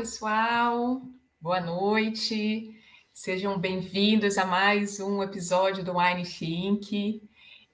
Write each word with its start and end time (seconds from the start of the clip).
pessoal. 0.00 1.02
Boa 1.38 1.60
noite. 1.60 2.74
Sejam 3.12 3.58
bem-vindos 3.58 4.38
a 4.38 4.46
mais 4.46 4.98
um 4.98 5.22
episódio 5.22 5.84
do 5.84 5.98
Wine 5.98 6.24
Think. 6.24 7.22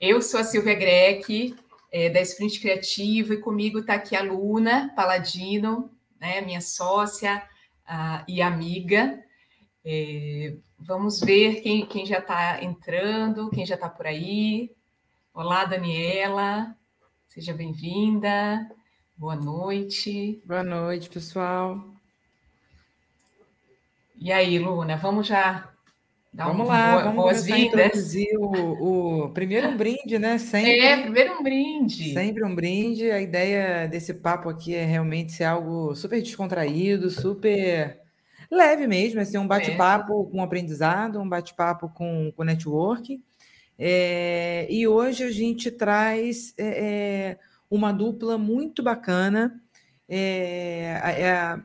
Eu 0.00 0.20
sou 0.20 0.40
a 0.40 0.42
Silvia 0.42 0.74
Greck, 0.74 1.54
é, 1.92 2.10
da 2.10 2.20
Sprint 2.20 2.58
Criativo, 2.58 3.32
e 3.32 3.40
comigo 3.40 3.78
está 3.78 3.94
aqui 3.94 4.16
a 4.16 4.22
Luna 4.22 4.92
Paladino, 4.96 5.88
né, 6.20 6.40
minha 6.40 6.60
sócia 6.60 7.40
uh, 7.88 8.24
e 8.26 8.42
amiga. 8.42 9.22
É, 9.84 10.56
vamos 10.80 11.20
ver 11.20 11.60
quem, 11.60 11.86
quem 11.86 12.04
já 12.04 12.18
está 12.18 12.60
entrando, 12.60 13.50
quem 13.50 13.64
já 13.64 13.76
está 13.76 13.88
por 13.88 14.04
aí. 14.04 14.74
Olá, 15.32 15.64
Daniela, 15.64 16.76
seja 17.28 17.54
bem-vinda. 17.54 18.68
Boa 19.16 19.36
noite. 19.36 20.42
Boa 20.44 20.64
noite, 20.64 21.08
pessoal. 21.08 21.95
E 24.18 24.32
aí, 24.32 24.58
Luna, 24.58 24.96
vamos 24.96 25.26
já 25.26 25.68
dar 26.32 26.46
vamos 26.46 26.66
um, 26.66 26.68
lá, 26.68 27.02
vamos 27.02 27.16
boas-vindas. 27.16 28.14
O, 28.38 29.24
o 29.24 29.28
primeiro 29.30 29.68
um 29.68 29.76
brinde, 29.76 30.18
né? 30.18 30.38
Sempre, 30.38 30.80
é, 30.80 31.02
primeiro 31.02 31.34
um 31.34 31.42
brinde. 31.42 32.12
Sempre 32.12 32.44
um 32.44 32.54
brinde. 32.54 33.10
A 33.10 33.20
ideia 33.20 33.86
desse 33.86 34.14
papo 34.14 34.48
aqui 34.48 34.74
é 34.74 34.84
realmente 34.84 35.32
ser 35.32 35.44
algo 35.44 35.94
super 35.94 36.20
descontraído, 36.20 37.10
super 37.10 38.00
leve 38.50 38.86
mesmo, 38.86 39.20
assim, 39.20 39.38
um 39.38 39.46
bate-papo 39.46 40.26
é. 40.28 40.32
com 40.32 40.42
aprendizado, 40.42 41.20
um 41.20 41.28
bate-papo 41.28 41.88
com, 41.88 42.32
com 42.34 42.44
networking. 42.44 43.22
É, 43.78 44.66
e 44.70 44.86
hoje 44.86 45.24
a 45.24 45.30
gente 45.30 45.70
traz 45.70 46.54
é, 46.56 46.66
é 46.66 47.38
uma 47.70 47.92
dupla 47.92 48.38
muito 48.38 48.82
bacana. 48.82 49.60
É, 50.08 51.00
é 51.18 51.58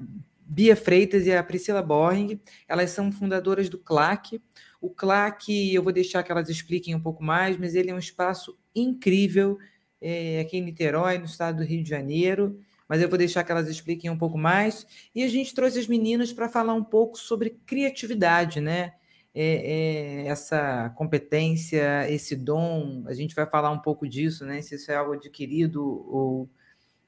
Bia 0.52 0.76
Freitas 0.76 1.26
e 1.26 1.32
a 1.32 1.42
Priscila 1.42 1.82
Boring. 1.82 2.38
Elas 2.68 2.92
são 2.92 3.10
fundadoras 3.10 3.70
do 3.70 3.78
CLAC. 3.78 4.42
O 4.82 4.90
CLAC, 4.90 5.74
eu 5.74 5.82
vou 5.82 5.94
deixar 5.94 6.24
que 6.24 6.32
elas 6.32 6.50
expliquem 6.50 6.94
um 6.94 7.00
pouco 7.00 7.24
mais, 7.24 7.58
mas 7.58 7.74
ele 7.74 7.90
é 7.90 7.96
um 7.96 7.98
espaço 7.98 8.60
incrível 8.76 9.58
é, 10.02 10.42
aqui 10.42 10.58
em 10.58 10.62
Niterói, 10.62 11.18
no 11.20 11.24
estado 11.24 11.60
do 11.60 11.64
Rio 11.64 11.82
de 11.82 11.90
Janeiro. 11.90 12.60
Mas 12.86 13.02
eu 13.02 13.08
vou 13.08 13.18
deixar 13.18 13.46
que 13.46 13.52
elas 13.54 13.70
expliquem 13.70 14.10
um 14.10 14.18
pouco 14.18 14.38
mais. 14.38 14.86
E 15.16 15.24
a 15.24 15.30
gente 15.30 15.56
trouxe 15.56 15.80
as 15.80 15.88
meninas 15.88 16.34
para 16.34 16.50
falar 16.50 16.74
um 16.74 16.84
pouco 16.84 17.18
sobre 17.18 17.52
criatividade, 17.66 18.60
né? 18.60 18.92
É, 19.34 20.26
é, 20.26 20.28
essa 20.28 20.90
competência, 20.98 22.12
esse 22.12 22.36
dom, 22.36 23.06
a 23.08 23.14
gente 23.14 23.34
vai 23.34 23.46
falar 23.46 23.72
um 23.72 23.80
pouco 23.80 24.06
disso, 24.06 24.46
né? 24.46 24.62
Se 24.62 24.76
isso 24.76 24.92
é 24.92 24.96
algo 24.96 25.14
adquirido 25.14 25.82
ou, 25.82 26.50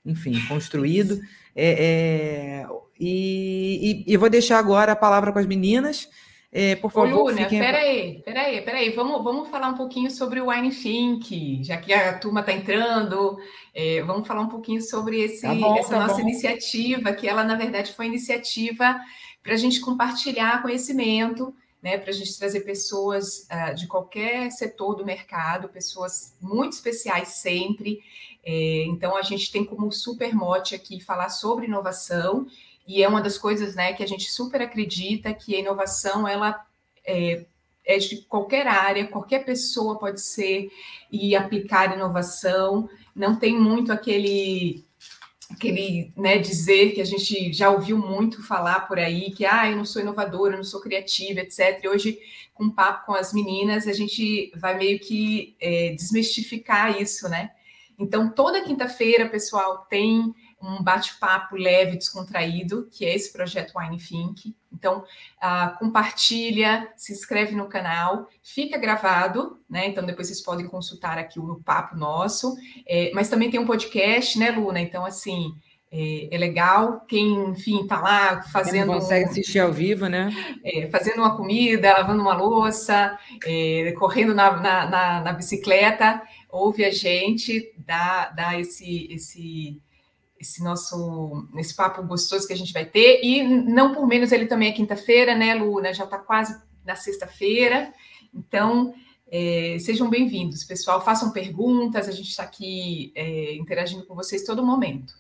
enfim, 0.06 0.40
construído. 0.48 1.20
É, 1.56 2.66
é 2.66 2.68
e, 3.00 4.04
e, 4.08 4.14
e, 4.14 4.18
vou 4.18 4.30
deixar 4.30 4.60
agora 4.60 4.94
a 4.94 4.95
palavra 4.95 5.32
com 5.32 5.40
as 5.40 5.45
meninas. 5.45 6.10
É, 6.56 6.76
por 6.76 6.92
favor. 6.92 7.12
Ô, 7.12 7.23
Luna, 7.30 7.44
fiquem... 7.44 7.60
peraí, 7.60 8.22
peraí, 8.23 8.62
peraí. 8.62 8.90
Vamos, 8.92 9.23
vamos 9.23 9.50
falar 9.50 9.70
um 9.70 9.76
pouquinho 9.76 10.12
sobre 10.12 10.40
o 10.40 10.50
Wine 10.50 10.70
Think, 10.70 11.64
já 11.64 11.78
que 11.78 11.92
a 11.92 12.18
turma 12.20 12.42
está 12.42 12.54
entrando. 12.54 13.38
É, 13.73 14.04
vamos 14.04 14.28
falar 14.28 14.42
um 14.42 14.48
pouquinho 14.48 14.80
sobre 14.80 15.20
esse, 15.20 15.42
tá 15.42 15.56
bom, 15.56 15.76
essa 15.78 15.90
tá 15.90 16.00
nossa 16.02 16.22
bom. 16.22 16.22
iniciativa, 16.22 17.12
que 17.12 17.28
ela, 17.28 17.44
na 17.44 17.56
verdade, 17.56 17.92
foi 17.94 18.06
iniciativa 18.06 19.00
para 19.42 19.54
a 19.54 19.58
gente 19.58 19.82
compartilhar 19.82 20.62
conhecimento, 20.62 21.54
né, 21.84 21.98
para 21.98 22.12
a 22.12 22.14
gente 22.14 22.38
trazer 22.38 22.62
pessoas 22.62 23.45
uh, 23.52 23.76
de 23.76 23.88
qualquer 23.88 24.50
setor 24.52 24.95
do 24.95 25.06
mercado, 25.06 25.67
pessoas 25.67 26.34
muito 26.42 26.72
especiais 26.73 27.28
sempre. 27.28 28.02
É, 28.45 28.86
então, 28.86 29.17
a 29.17 29.22
gente 29.22 29.52
tem 29.52 29.66
como 29.66 29.92
super 29.92 30.34
mote 30.34 30.73
aqui 30.73 31.02
falar 31.02 31.30
sobre 31.30 31.66
inovação 31.66 32.48
e 32.88 33.04
é 33.04 33.08
uma 33.08 33.22
das 33.22 33.38
coisas 33.38 33.76
né, 33.76 33.92
que 33.92 34.02
a 34.02 34.08
gente 34.08 34.32
super 34.32 34.61
acredita 34.61 35.33
que 35.33 35.55
a 35.55 35.60
inovação 35.60 36.26
ela 36.26 36.66
é, 37.05 37.44
é 37.86 37.98
de 37.98 38.21
qualquer 38.21 38.65
área, 38.65 39.08
qualquer 39.08 39.44
pessoa 39.44 40.00
pode 40.00 40.21
ser 40.21 40.70
e 41.11 41.36
aplicar 41.36 41.94
inovação. 41.94 42.89
Não 43.14 43.36
tem 43.36 43.60
muito 43.60 43.92
aquele 43.92 44.86
aquele 45.53 46.11
né, 46.17 46.37
dizer 46.37 46.91
que 46.91 47.02
a 47.02 47.05
gente 47.05 47.53
já 47.53 47.69
ouviu 47.69 47.97
muito 47.97 48.45
falar 48.45 48.81
por 48.87 48.99
aí, 48.99 49.31
que 49.31 49.45
ah, 49.45 49.69
eu 49.69 49.77
não 49.77 49.86
sou 49.86 50.02
inovadora, 50.02 50.53
eu 50.53 50.58
não 50.58 50.64
sou 50.64 50.81
criativa, 50.81 51.39
etc. 51.39 51.80
E 51.83 51.87
hoje, 51.87 52.19
com 52.53 52.65
um 52.65 52.69
papo 52.69 53.05
com 53.05 53.14
as 53.14 53.33
meninas, 53.33 53.87
a 53.87 53.93
gente 53.93 54.52
vai 54.55 54.77
meio 54.77 54.99
que 54.99 55.55
é, 55.59 55.91
desmistificar 55.91 57.02
isso, 57.02 57.30
né? 57.30 57.52
Então, 57.97 58.30
toda 58.30 58.64
quinta-feira, 58.64 59.30
pessoal, 59.30 59.86
tem 59.89 60.33
um 60.61 60.81
bate-papo 60.81 61.55
leve, 61.55 61.97
descontraído, 61.97 62.89
que 62.91 63.05
é 63.05 63.14
esse 63.14 63.31
projeto 63.31 63.73
Wine 63.77 63.97
Think. 63.97 64.55
Então, 64.73 65.00
uh, 65.00 65.78
compartilha, 65.78 66.92
se 66.95 67.14
inscreve 67.14 67.56
no 67.56 67.67
canal, 67.67 68.28
fica 68.42 68.78
gravado, 68.78 69.60
né? 69.70 69.88
Então, 69.88 70.06
depois 70.06 70.28
vocês 70.28 70.42
podem 70.42 70.67
consultar 70.67 71.17
aqui 71.17 71.39
o 71.39 71.61
papo 71.64 71.95
nosso. 71.95 72.56
É, 72.88 73.12
mas 73.14 73.30
também 73.30 73.50
tem 73.52 73.60
um 73.60 73.66
podcast, 73.66 74.38
né, 74.39 74.52
Luna? 74.52 74.80
Então, 74.80 75.06
assim, 75.06 75.54
é, 75.95 76.36
é 76.36 76.38
legal. 76.39 77.06
Quem, 77.08 77.50
enfim, 77.50 77.86
tá 77.86 78.02
lá 78.02 78.42
fazendo. 78.42 78.92
Quem 78.92 79.00
consegue 79.00 79.30
assistir 79.30 79.60
ao 79.60 79.72
vivo, 79.72 80.08
né? 80.08 80.32
É, 80.66 80.89
fazendo 80.89 81.20
uma 81.20 81.38
comida, 81.38 81.94
lavando 81.94 82.23
uma 82.23 82.33
louça, 82.33 83.17
é, 83.45 83.94
correndo 83.98 84.33
na, 84.33 84.52
na, 84.60 84.89
na, 84.89 85.22
na, 85.22 85.33
bicicleta, 85.33 86.20
ouve 86.50 86.83
a 86.83 86.89
gente, 86.89 87.72
dá, 87.78 88.30
dá 88.30 88.60
esse. 88.60 89.08
esse 89.14 89.80
esse 90.43 90.61
nosso 90.61 91.48
esse 91.58 91.73
papo 91.73 92.04
gostoso 92.04 92.45
que 92.45 92.54
a 92.54 92.58
gente 92.58 92.73
vai 92.73 92.86
ter. 92.86 93.21
E 93.23 93.42
não 93.43 93.93
por 93.93 94.05
menos 94.05 94.31
ele 94.31 94.45
também 94.45 94.70
é 94.70 94.73
quinta-feira, 94.73 95.33
né, 95.33 95.55
Luna? 95.55 95.93
Já 95.93 96.04
está 96.04 96.17
quase 96.17 96.61
na 96.86 96.95
sexta-feira. 96.95 97.93
Então, 98.33 98.93
é, 99.32 99.77
sejam 99.80 100.09
bem-vindos, 100.09 100.65
pessoal. 100.65 101.03
Façam 101.03 101.32
perguntas, 101.32 102.09
a 102.09 102.11
gente 102.11 102.30
está 102.30 102.43
aqui 102.43 103.14
é, 103.15 103.55
interagindo 103.55 104.05
com 104.05 104.14
vocês 104.14 104.43
todo 104.43 104.65
momento. 104.65 105.14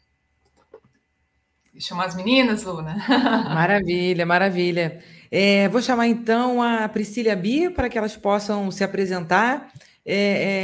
Chamar 1.79 2.05
as 2.05 2.15
meninas, 2.15 2.63
Luna? 2.63 2.97
Maravilha, 3.49 4.25
maravilha. 4.25 5.03
É, 5.31 5.67
vou 5.69 5.81
chamar 5.81 6.07
então 6.07 6.61
a 6.61 6.87
Priscila 6.87 7.35
Bia 7.35 7.71
para 7.71 7.89
que 7.89 7.97
elas 7.97 8.15
possam 8.15 8.69
se 8.69 8.83
apresentar 8.83 9.71
é, 10.05 10.15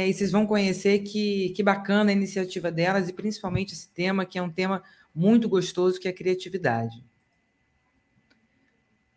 é, 0.02 0.08
e 0.08 0.12
vocês 0.12 0.30
vão 0.30 0.46
conhecer 0.46 0.98
que, 1.00 1.50
que 1.50 1.62
bacana 1.62 2.10
a 2.10 2.12
iniciativa 2.12 2.70
delas 2.70 3.08
e 3.08 3.12
principalmente 3.12 3.72
esse 3.72 3.88
tema, 3.88 4.26
que 4.26 4.38
é 4.38 4.42
um 4.42 4.50
tema 4.50 4.82
muito 5.14 5.48
gostoso, 5.48 5.98
que 5.98 6.06
é 6.06 6.10
a 6.10 6.14
criatividade. 6.14 7.02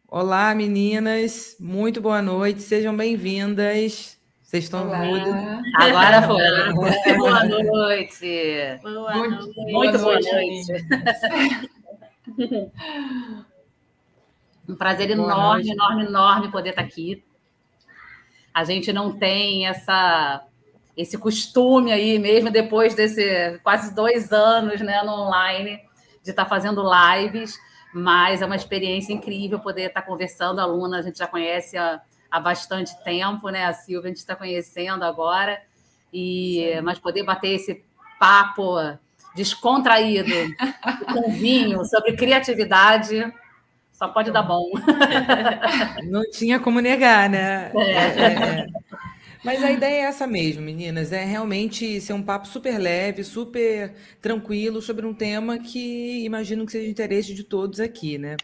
Olá, 0.08 0.56
meninas, 0.56 1.58
muito 1.60 2.00
boa 2.00 2.22
noite, 2.22 2.62
sejam 2.62 2.96
bem-vindas. 2.96 4.18
Vocês 4.42 4.66
estão 4.66 4.86
mudas? 4.86 5.34
Agora 5.76 6.22
foi. 6.22 6.42
boa 7.18 7.44
noite. 7.44 8.20
Boa 8.82 9.18
noite. 9.18 9.50
Muito 9.72 9.98
boa 9.98 10.20
noite. 10.20 10.74
um 14.70 14.76
prazer 14.76 15.10
enorme, 15.10 15.72
enorme, 15.72 16.06
enorme 16.06 16.52
poder 16.52 16.70
estar 16.70 16.84
aqui 16.84 17.24
a 18.54 18.64
gente 18.64 18.94
não 18.94 19.18
tem 19.18 19.68
essa 19.68 20.46
esse 20.96 21.18
costume 21.18 21.92
aí, 21.92 22.20
mesmo 22.20 22.52
depois 22.52 22.94
desse 22.94 23.60
quase 23.64 23.96
dois 23.96 24.32
anos 24.32 24.80
né, 24.80 25.02
no 25.02 25.12
online, 25.12 25.80
de 26.24 26.30
estar 26.30 26.44
tá 26.44 26.50
fazendo 26.50 26.84
lives, 26.84 27.58
mas 27.92 28.44
é 28.44 28.46
uma 28.46 28.56
experiência 28.56 29.12
incrível 29.12 29.60
poder 29.60 29.88
estar 29.88 30.02
tá 30.02 30.08
conversando. 30.08 30.60
A 30.60 30.66
Luna 30.66 31.00
a 31.00 31.02
gente 31.02 31.18
já 31.18 31.26
conhece 31.26 31.76
há, 31.78 32.00
há 32.30 32.40
bastante 32.40 32.96
tempo, 33.04 33.50
né? 33.50 33.66
A 33.66 33.74
Silvia 33.74 34.08
a 34.08 34.10
gente 34.10 34.18
está 34.18 34.36
conhecendo 34.36 35.04
agora, 35.04 35.60
e 36.14 36.80
mas 36.84 37.00
poder 37.00 37.24
bater 37.24 37.56
esse 37.56 37.84
papo 38.20 38.76
descontraído 39.36 40.30
com 41.12 41.32
vinho 41.32 41.84
sobre 41.86 42.16
criatividade 42.16 43.34
só 43.94 44.08
pode 44.08 44.32
dar 44.32 44.44
bom. 44.44 44.72
Não 46.10 46.30
tinha 46.32 46.60
como 46.60 46.80
negar, 46.80 47.30
né? 47.30 47.72
É. 47.76 47.92
É, 47.92 48.34
é. 48.34 48.68
Mas 49.44 49.64
a 49.64 49.72
ideia 49.72 50.06
é 50.06 50.06
essa 50.06 50.26
mesmo, 50.26 50.62
meninas. 50.62 51.12
É 51.12 51.24
realmente 51.24 52.02
ser 52.02 52.14
um 52.14 52.24
papo 52.24 52.48
super 52.48 52.78
leve, 52.80 53.24
super 53.24 53.94
tranquilo 54.22 54.82
sobre 54.82 55.06
um 55.06 55.14
tema 55.14 55.60
que 55.60 56.24
imagino 56.26 56.66
que 56.66 56.72
seja 56.72 56.86
de 56.86 56.92
interesse 56.92 57.34
de 57.34 57.44
todos 57.44 57.80
aqui, 57.80 58.18
né? 58.18 58.38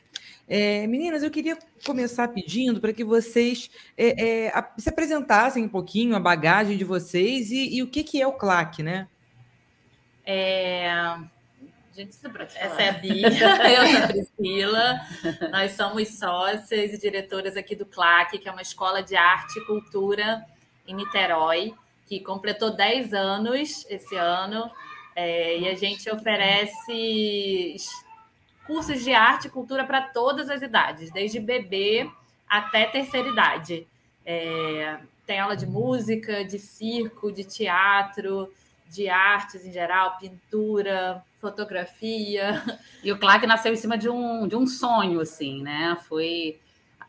É, 0.47 0.85
meninas, 0.87 1.23
eu 1.23 1.31
queria 1.31 1.57
começar 1.85 2.27
pedindo 2.27 2.81
para 2.81 2.91
que 2.91 3.03
vocês 3.03 3.69
é, 3.97 4.47
é, 4.47 4.65
se 4.77 4.89
apresentassem 4.89 5.63
um 5.63 5.69
pouquinho 5.69 6.15
a 6.15 6.19
bagagem 6.19 6.75
de 6.75 6.83
vocês 6.83 7.51
e, 7.51 7.77
e 7.77 7.83
o 7.83 7.87
que, 7.87 8.03
que 8.03 8.21
é 8.21 8.27
o 8.27 8.33
CLAC, 8.33 8.83
né? 8.83 9.07
Gente, 11.99 12.15
Essa 12.55 12.81
é 12.81 12.89
a 12.89 12.93
Bia, 12.93 13.27
eu 13.27 13.87
sou 13.87 14.03
a 14.03 14.07
Priscila. 14.07 15.01
Nós 15.51 15.73
somos 15.73 16.07
sócias 16.17 16.93
e 16.93 16.97
diretoras 16.97 17.57
aqui 17.57 17.75
do 17.75 17.85
CLAC, 17.85 18.37
que 18.37 18.47
é 18.47 18.51
uma 18.53 18.61
escola 18.61 19.03
de 19.03 19.17
arte 19.17 19.59
e 19.59 19.65
cultura 19.65 20.45
em 20.87 20.95
Niterói, 20.95 21.73
que 22.07 22.21
completou 22.21 22.73
10 22.73 23.13
anos 23.13 23.85
esse 23.89 24.15
ano. 24.15 24.71
É, 25.13 25.57
e 25.57 25.67
a 25.67 25.75
gente 25.75 26.09
oferece 26.09 27.75
cursos 28.65 29.03
de 29.03 29.11
arte 29.11 29.47
e 29.47 29.51
cultura 29.51 29.83
para 29.83 30.01
todas 30.01 30.49
as 30.49 30.61
idades, 30.61 31.11
desde 31.11 31.37
bebê 31.37 32.09
até 32.47 32.85
terceira 32.85 33.27
idade. 33.27 33.85
É, 34.25 34.99
tem 35.27 35.37
aula 35.37 35.57
de 35.57 35.65
música, 35.65 36.45
de 36.45 36.59
circo, 36.59 37.29
de 37.29 37.43
teatro, 37.43 38.49
de 38.87 39.09
artes 39.09 39.65
em 39.65 39.71
geral, 39.73 40.17
pintura, 40.17 41.21
fotografia. 41.39 42.61
E 43.01 43.13
o 43.13 43.17
Clark 43.17 43.47
nasceu 43.47 43.71
em 43.71 43.77
cima 43.77 43.97
de 43.97 44.09
um, 44.09 44.45
de 44.45 44.57
um 44.57 44.67
sonho, 44.67 45.21
assim, 45.21 45.63
né? 45.63 45.97
Foi. 46.09 46.59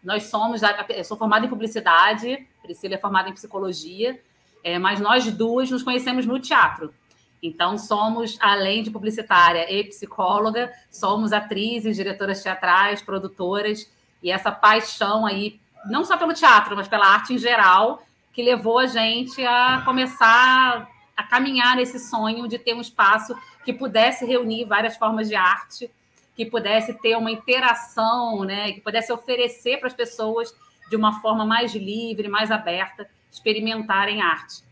Nós 0.05 0.25
somos. 0.25 0.61
Eu 0.89 1.03
sou 1.03 1.17
formada 1.17 1.45
em 1.45 1.49
publicidade, 1.49 2.47
Priscila 2.63 2.95
é 2.95 2.99
formada 2.99 3.29
em 3.29 3.33
psicologia, 3.33 4.21
é, 4.63 4.79
mas 4.79 5.01
nós 5.01 5.31
duas 5.33 5.69
nos 5.69 5.83
conhecemos 5.83 6.27
no 6.27 6.39
teatro. 6.39 6.95
Então, 7.43 7.79
somos, 7.79 8.39
além 8.41 8.83
de 8.83 8.91
publicitária 8.91 9.73
e 9.73 9.83
psicóloga, 9.85 10.73
somos 10.91 11.33
atrizes, 11.33 11.97
diretoras 11.97 12.43
teatrais, 12.43 13.03
produtoras, 13.03 13.91
e 14.23 14.31
essa 14.31 14.53
paixão 14.53 15.27
aí, 15.27 15.59
não 15.87 16.05
só 16.05 16.17
pelo 16.17 16.35
teatro, 16.35 16.77
mas 16.77 16.87
pela 16.87 17.07
arte 17.07 17.33
em 17.33 17.39
geral, 17.39 18.03
que 18.33 18.43
levou 18.43 18.79
a 18.79 18.87
gente 18.87 19.45
a 19.45 19.83
começar 19.85 20.87
a 21.21 21.23
caminhar 21.25 21.77
nesse 21.77 21.99
sonho 21.99 22.49
de 22.49 22.59
ter 22.59 22.75
um 22.75 22.81
espaço 22.81 23.37
que 23.63 23.75
pudesse 23.75 24.25
reunir 24.25 24.65
várias 24.65 24.97
formas 24.97 25.29
de 25.29 25.35
arte, 25.35 25.91
que 26.35 26.47
pudesse 26.47 26.95
ter 26.95 27.15
uma 27.15 27.31
interação, 27.31 28.43
né, 28.43 28.73
que 28.73 28.81
pudesse 28.81 29.13
oferecer 29.13 29.77
para 29.77 29.89
as 29.89 29.93
pessoas 29.93 30.55
de 30.89 30.97
uma 30.97 31.21
forma 31.21 31.45
mais 31.45 31.75
livre, 31.75 32.27
mais 32.27 32.51
aberta, 32.51 33.07
experimentarem 33.31 34.23
arte. 34.23 34.63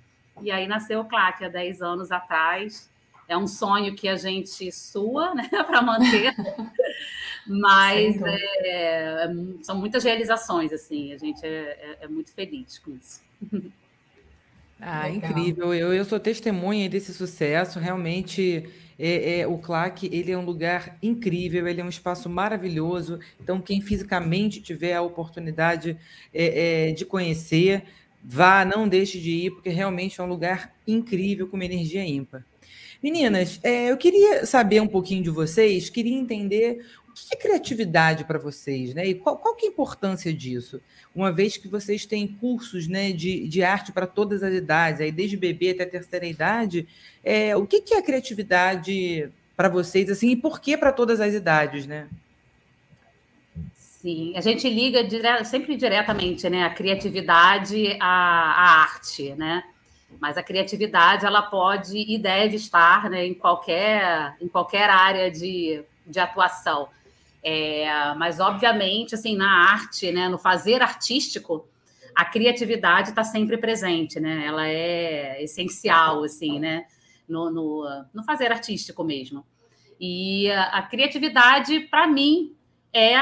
E 0.40 0.50
aí 0.50 0.66
nasceu 0.66 1.00
o 1.00 1.04
CLAC 1.04 1.44
há 1.44 1.48
10 1.48 1.82
anos 1.82 2.10
atrás. 2.10 2.90
É 3.28 3.36
um 3.36 3.46
sonho 3.46 3.94
que 3.94 4.08
a 4.08 4.16
gente 4.16 4.72
sua 4.72 5.34
né, 5.34 5.50
para 5.66 5.82
manter, 5.82 6.34
mas 7.46 8.16
é, 8.22 9.28
são 9.62 9.76
muitas 9.76 10.02
realizações, 10.02 10.72
assim, 10.72 11.12
a 11.12 11.18
gente 11.18 11.44
é, 11.44 11.48
é, 11.48 11.98
é 12.04 12.08
muito 12.08 12.32
feliz 12.32 12.78
com 12.78 12.92
isso. 12.92 13.20
Ah, 14.80 15.06
Legal. 15.06 15.30
incrível. 15.30 15.74
Eu, 15.74 15.92
eu 15.92 16.04
sou 16.04 16.20
testemunha 16.20 16.88
desse 16.88 17.12
sucesso. 17.12 17.78
Realmente, 17.78 18.64
é, 18.98 19.40
é, 19.40 19.46
o 19.46 19.58
CLAC 19.58 20.08
ele 20.12 20.32
é 20.32 20.38
um 20.38 20.44
lugar 20.44 20.96
incrível, 21.02 21.66
ele 21.66 21.80
é 21.80 21.84
um 21.84 21.88
espaço 21.88 22.28
maravilhoso. 22.28 23.18
Então, 23.40 23.60
quem 23.60 23.80
fisicamente 23.80 24.60
tiver 24.60 24.94
a 24.94 25.02
oportunidade 25.02 25.96
é, 26.32 26.88
é, 26.88 26.92
de 26.92 27.04
conhecer, 27.04 27.84
vá, 28.22 28.64
não 28.64 28.88
deixe 28.88 29.20
de 29.20 29.30
ir, 29.30 29.50
porque 29.52 29.68
realmente 29.68 30.20
é 30.20 30.24
um 30.24 30.28
lugar 30.28 30.74
incrível, 30.86 31.48
com 31.48 31.56
uma 31.56 31.64
energia 31.64 32.04
ímpar. 32.04 32.44
Meninas, 33.02 33.60
é, 33.62 33.90
eu 33.90 33.96
queria 33.96 34.44
saber 34.44 34.80
um 34.80 34.88
pouquinho 34.88 35.22
de 35.22 35.30
vocês, 35.30 35.88
queria 35.88 36.18
entender 36.18 36.84
que 37.26 37.34
é 37.34 37.38
criatividade 37.38 38.24
para 38.24 38.38
vocês, 38.38 38.94
né? 38.94 39.06
E 39.06 39.14
qual, 39.14 39.36
qual 39.36 39.54
que 39.54 39.66
é 39.66 39.68
a 39.68 39.72
importância 39.72 40.32
disso? 40.32 40.80
uma 41.18 41.32
vez 41.32 41.56
que 41.56 41.66
vocês 41.66 42.06
têm 42.06 42.28
cursos 42.28 42.86
né, 42.86 43.10
de, 43.10 43.48
de 43.48 43.62
arte 43.62 43.90
para 43.90 44.06
todas 44.06 44.42
as 44.42 44.54
idades, 44.54 45.00
aí 45.00 45.10
desde 45.10 45.36
bebê 45.36 45.70
até 45.70 45.84
terceira 45.84 46.26
idade, 46.26 46.86
é, 47.24 47.56
o 47.56 47.66
que, 47.66 47.80
que 47.80 47.94
é 47.94 47.98
a 47.98 48.02
criatividade 48.02 49.28
para 49.56 49.68
vocês, 49.68 50.08
assim, 50.08 50.30
e 50.30 50.36
por 50.36 50.60
que 50.60 50.76
para 50.76 50.92
todas 50.92 51.20
as 51.20 51.34
idades, 51.34 51.88
né? 51.88 52.08
Sim, 53.74 54.32
a 54.36 54.40
gente 54.40 54.70
liga 54.70 55.02
dire... 55.02 55.44
sempre 55.44 55.76
diretamente, 55.76 56.48
né, 56.48 56.62
a 56.62 56.70
criatividade 56.70 57.96
à, 58.00 58.06
à 58.06 58.82
arte, 58.82 59.34
né? 59.34 59.64
Mas 60.20 60.38
a 60.38 60.42
criatividade 60.42 61.26
ela 61.26 61.42
pode 61.42 61.98
e 61.98 62.16
deve 62.16 62.54
estar 62.54 63.10
né, 63.10 63.26
em, 63.26 63.34
qualquer, 63.34 64.36
em 64.40 64.46
qualquer 64.46 64.88
área 64.88 65.30
de, 65.30 65.82
de 66.06 66.20
atuação. 66.20 66.88
É, 67.42 68.14
mas, 68.14 68.40
obviamente, 68.40 69.14
assim, 69.14 69.36
na 69.36 69.70
arte, 69.70 70.10
né, 70.12 70.28
no 70.28 70.38
fazer 70.38 70.82
artístico, 70.82 71.68
a 72.14 72.24
criatividade 72.24 73.10
está 73.10 73.22
sempre 73.22 73.56
presente, 73.56 74.18
né? 74.18 74.44
Ela 74.44 74.66
é 74.66 75.42
essencial, 75.42 76.24
assim, 76.24 76.58
né? 76.58 76.84
No, 77.28 77.50
no, 77.50 78.04
no 78.12 78.24
fazer 78.24 78.50
artístico 78.50 79.04
mesmo. 79.04 79.46
E 80.00 80.50
a, 80.50 80.78
a 80.78 80.82
criatividade, 80.82 81.80
para 81.80 82.06
mim, 82.06 82.56
é 82.92 83.16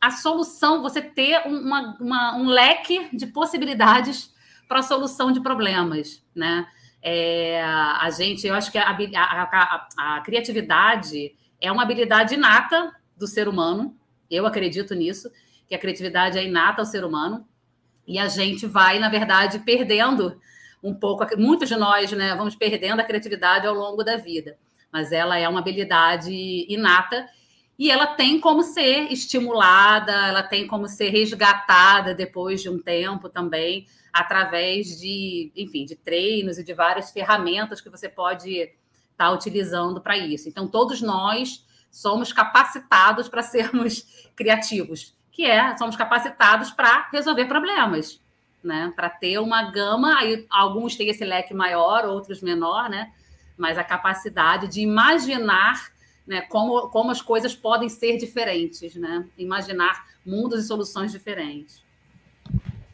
a 0.00 0.10
solução, 0.10 0.80
você 0.80 1.02
ter 1.02 1.46
uma, 1.46 1.96
uma, 2.00 2.36
um 2.36 2.46
leque 2.46 3.14
de 3.14 3.26
possibilidades 3.26 4.32
para 4.66 4.78
a 4.78 4.82
solução 4.82 5.30
de 5.30 5.40
problemas, 5.40 6.24
né? 6.34 6.66
É, 7.02 7.62
a 7.62 8.08
gente, 8.10 8.46
eu 8.46 8.54
acho 8.54 8.70
que 8.70 8.78
a, 8.78 8.90
a, 8.90 9.88
a, 9.96 10.20
criatividade 10.20 11.34
é 11.60 11.72
uma 11.72 11.82
habilidade 11.82 12.34
inata 12.34 12.94
do 13.20 13.26
ser 13.26 13.46
humano. 13.46 13.94
Eu 14.28 14.46
acredito 14.46 14.94
nisso, 14.94 15.30
que 15.68 15.74
a 15.74 15.78
criatividade 15.78 16.38
é 16.38 16.44
inata 16.44 16.82
ao 16.82 16.86
ser 16.86 17.04
humano. 17.04 17.46
E 18.06 18.18
a 18.18 18.26
gente 18.26 18.66
vai, 18.66 18.98
na 18.98 19.08
verdade, 19.08 19.60
perdendo 19.60 20.40
um 20.82 20.94
pouco. 20.94 21.24
Muitos 21.38 21.68
de 21.68 21.76
nós, 21.76 22.10
né, 22.10 22.34
vamos 22.34 22.56
perdendo 22.56 22.98
a 22.98 23.04
criatividade 23.04 23.66
ao 23.66 23.74
longo 23.74 24.02
da 24.02 24.16
vida. 24.16 24.58
Mas 24.90 25.12
ela 25.12 25.38
é 25.38 25.48
uma 25.48 25.60
habilidade 25.60 26.32
inata 26.68 27.28
e 27.78 27.90
ela 27.90 28.08
tem 28.08 28.40
como 28.40 28.62
ser 28.62 29.12
estimulada, 29.12 30.12
ela 30.12 30.42
tem 30.42 30.66
como 30.66 30.88
ser 30.88 31.10
resgatada 31.10 32.14
depois 32.14 32.60
de 32.60 32.68
um 32.68 32.78
tempo 32.78 33.28
também, 33.28 33.86
através 34.12 34.98
de, 34.98 35.52
enfim, 35.54 35.84
de 35.84 35.94
treinos 35.94 36.58
e 36.58 36.64
de 36.64 36.74
várias 36.74 37.10
ferramentas 37.10 37.80
que 37.80 37.88
você 37.88 38.08
pode 38.08 38.50
estar 38.50 38.72
tá 39.16 39.30
utilizando 39.30 40.00
para 40.00 40.18
isso. 40.18 40.48
Então, 40.48 40.66
todos 40.66 41.00
nós 41.00 41.64
somos 41.90 42.32
capacitados 42.32 43.28
para 43.28 43.42
sermos 43.42 44.06
criativos, 44.36 45.14
que 45.32 45.44
é 45.44 45.76
somos 45.76 45.96
capacitados 45.96 46.70
para 46.70 47.08
resolver 47.10 47.46
problemas, 47.46 48.20
né? 48.62 48.92
Para 48.94 49.08
ter 49.08 49.38
uma 49.38 49.70
gama, 49.70 50.18
aí 50.18 50.46
alguns 50.50 50.96
têm 50.96 51.08
esse 51.08 51.24
leque 51.24 51.54
maior, 51.54 52.04
outros 52.04 52.42
menor, 52.42 52.88
né? 52.88 53.12
Mas 53.56 53.76
a 53.78 53.84
capacidade 53.84 54.68
de 54.68 54.80
imaginar 54.80 55.90
né, 56.26 56.42
como, 56.42 56.88
como 56.90 57.10
as 57.10 57.20
coisas 57.20 57.56
podem 57.56 57.88
ser 57.88 58.16
diferentes, 58.16 58.94
né? 58.94 59.26
Imaginar 59.36 60.06
mundos 60.24 60.64
e 60.64 60.66
soluções 60.66 61.10
diferentes. 61.10 61.82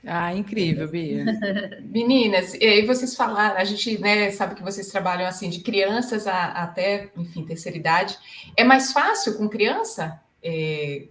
Ah, 0.07 0.33
incrível, 0.33 0.87
Bia. 0.89 1.25
Meninas, 1.83 2.55
e 2.55 2.65
aí 2.65 2.87
vocês 2.87 3.17
falaram, 3.17 3.57
a 3.57 3.65
gente 3.65 3.99
né, 3.99 4.31
sabe 4.31 4.55
que 4.55 4.63
vocês 4.63 4.89
trabalham 4.89 5.27
assim 5.27 5.51
de 5.51 5.61
crianças 5.61 6.29
a, 6.29 6.47
até, 6.53 7.11
enfim, 7.17 7.45
terceira 7.45 7.77
idade. 7.77 8.17
É 8.57 8.63
mais 8.63 8.93
fácil 8.93 9.37
com 9.37 9.49
criança 9.49 10.23
é, 10.41 11.09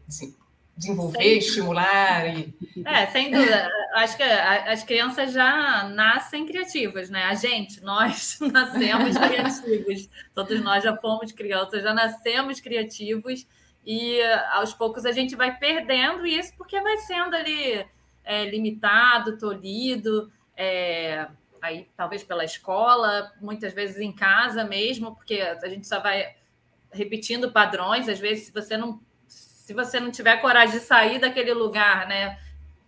desenvolver, 0.77 1.17
sem 1.17 1.37
estimular? 1.37 2.37
E... 2.37 2.53
É, 2.85 3.07
sem 3.07 3.31
dúvida. 3.31 3.69
Acho 3.95 4.15
que 4.15 4.23
as 4.23 4.83
crianças 4.83 5.33
já 5.33 5.89
nascem 5.89 6.45
criativas, 6.45 7.09
né? 7.09 7.23
A 7.23 7.35
gente, 7.35 7.81
nós 7.81 8.37
nascemos 8.51 9.17
criativos. 9.17 10.09
Todos 10.33 10.61
nós 10.61 10.83
já 10.83 10.95
fomos 10.95 11.33
crianças, 11.33 11.83
já 11.83 11.93
nascemos 11.93 12.61
criativos 12.61 13.45
e 13.85 14.21
aos 14.53 14.73
poucos 14.73 15.05
a 15.05 15.11
gente 15.11 15.35
vai 15.35 15.57
perdendo 15.57 16.25
isso 16.25 16.53
porque 16.57 16.79
vai 16.81 16.97
sendo 16.97 17.35
ali 17.35 17.85
é, 18.25 18.45
limitado, 18.45 19.37
tolhido, 19.37 20.31
é, 20.57 21.27
aí 21.61 21.87
talvez 21.95 22.23
pela 22.23 22.43
escola, 22.43 23.31
muitas 23.39 23.73
vezes 23.73 23.97
em 23.97 24.11
casa 24.11 24.63
mesmo, 24.63 25.15
porque 25.15 25.41
a 25.41 25.67
gente 25.69 25.87
só 25.87 25.99
vai 25.99 26.35
repetindo 26.91 27.51
padrões, 27.51 28.09
às 28.09 28.19
vezes 28.19 28.45
se 28.45 28.51
você 28.51 28.75
não 28.75 28.99
se 29.27 29.73
você 29.73 29.99
não 29.99 30.11
tiver 30.11 30.37
coragem 30.37 30.77
de 30.77 30.85
sair 30.85 31.17
daquele 31.17 31.51
lugar, 31.51 32.07
né, 32.07 32.37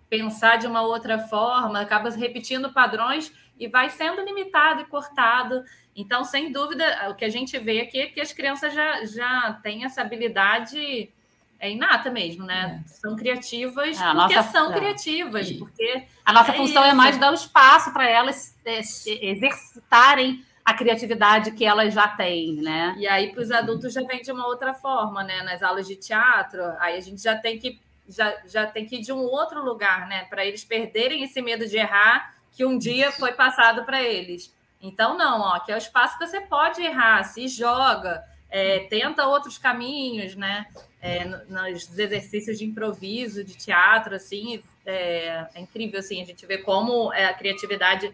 pensar 0.08 0.58
de 0.58 0.68
uma 0.68 0.84
outra 0.84 1.18
forma, 1.18 1.82
acaba 1.82 2.10
repetindo 2.12 2.72
padrões 2.72 3.34
e 3.60 3.68
vai 3.68 3.90
sendo 3.90 4.22
limitado 4.22 4.82
e 4.82 4.86
cortado. 4.86 5.64
Então, 5.96 6.24
sem 6.24 6.52
dúvida, 6.52 7.10
o 7.10 7.16
que 7.16 7.26
a 7.26 7.30
gente 7.30 7.58
vê 7.58 7.82
aqui 7.82 8.00
é 8.00 8.08
que 8.08 8.22
as 8.22 8.32
crianças 8.32 8.76
já, 8.76 9.04
já 9.06 9.60
têm 9.64 9.86
essa 9.86 10.02
habilidade 10.02 11.12
é 11.60 11.72
inata 11.72 12.10
mesmo, 12.10 12.46
né? 12.46 12.84
É. 12.86 12.88
São 12.88 13.16
criativas 13.16 14.00
é, 14.00 14.14
porque 14.14 14.36
nossa, 14.36 14.52
são 14.52 14.72
é. 14.72 14.76
criativas, 14.76 15.52
porque 15.52 16.04
a 16.24 16.34
nossa 16.34 16.52
é 16.52 16.56
função 16.56 16.84
é 16.84 16.88
isso. 16.88 16.94
é 16.94 16.98
mais 16.98 17.18
dar 17.18 17.32
o 17.32 17.36
espaço 17.36 17.92
para 17.92 18.08
elas 18.08 18.56
é, 18.66 18.80
exercitarem 19.06 20.44
a 20.64 20.74
criatividade 20.74 21.52
que 21.52 21.66
elas 21.66 21.94
já 21.94 22.08
têm, 22.08 22.56
né? 22.56 22.94
E 22.98 23.08
aí 23.08 23.32
para 23.32 23.42
os 23.42 23.52
adultos 23.52 23.94
já 23.94 24.02
vem 24.04 24.22
de 24.22 24.32
uma 24.32 24.46
outra 24.46 24.74
forma, 24.74 25.24
né? 25.24 25.42
Nas 25.42 25.64
aulas 25.64 25.88
de 25.88 25.96
teatro, 25.96 26.62
aí 26.80 26.98
a 26.98 27.02
gente 27.02 27.22
já 27.22 27.36
tem 27.36 27.58
que 27.58 27.80
já, 28.08 28.38
já 28.46 28.66
tem 28.66 28.86
que 28.86 28.98
ir 28.98 29.02
de 29.02 29.12
um 29.12 29.20
outro 29.20 29.64
lugar, 29.64 30.08
né? 30.08 30.26
Para 30.26 30.46
eles 30.46 30.64
perderem 30.64 31.24
esse 31.24 31.42
medo 31.42 31.68
de 31.68 31.78
errar 31.78 32.36
que 32.52 32.66
um 32.66 32.78
dia 32.78 33.12
foi 33.12 33.34
passado 33.34 33.84
para 33.86 34.02
eles. 34.02 34.54
Então 34.82 35.18
não, 35.18 35.42
ó, 35.42 35.60
que 35.60 35.72
é 35.72 35.76
o 35.76 35.78
espaço 35.78 36.18
que 36.18 36.26
você 36.26 36.42
pode 36.42 36.82
errar, 36.82 37.24
se 37.24 37.48
joga, 37.48 38.24
é, 38.50 38.80
tenta 38.80 39.28
outros 39.28 39.58
caminhos, 39.58 40.36
né? 40.36 40.66
é, 41.02 41.26
nos 41.26 41.98
exercícios 41.98 42.58
de 42.58 42.66
improviso, 42.66 43.44
de 43.44 43.56
teatro, 43.56 44.16
assim, 44.16 44.62
é, 44.86 45.48
é, 45.54 45.62
incrível, 45.62 46.00
assim, 46.00 46.22
a 46.22 46.26
gente 46.26 46.46
vê 46.46 46.58
como 46.58 47.14
é, 47.14 47.26
a 47.26 47.34
criatividade 47.34 48.12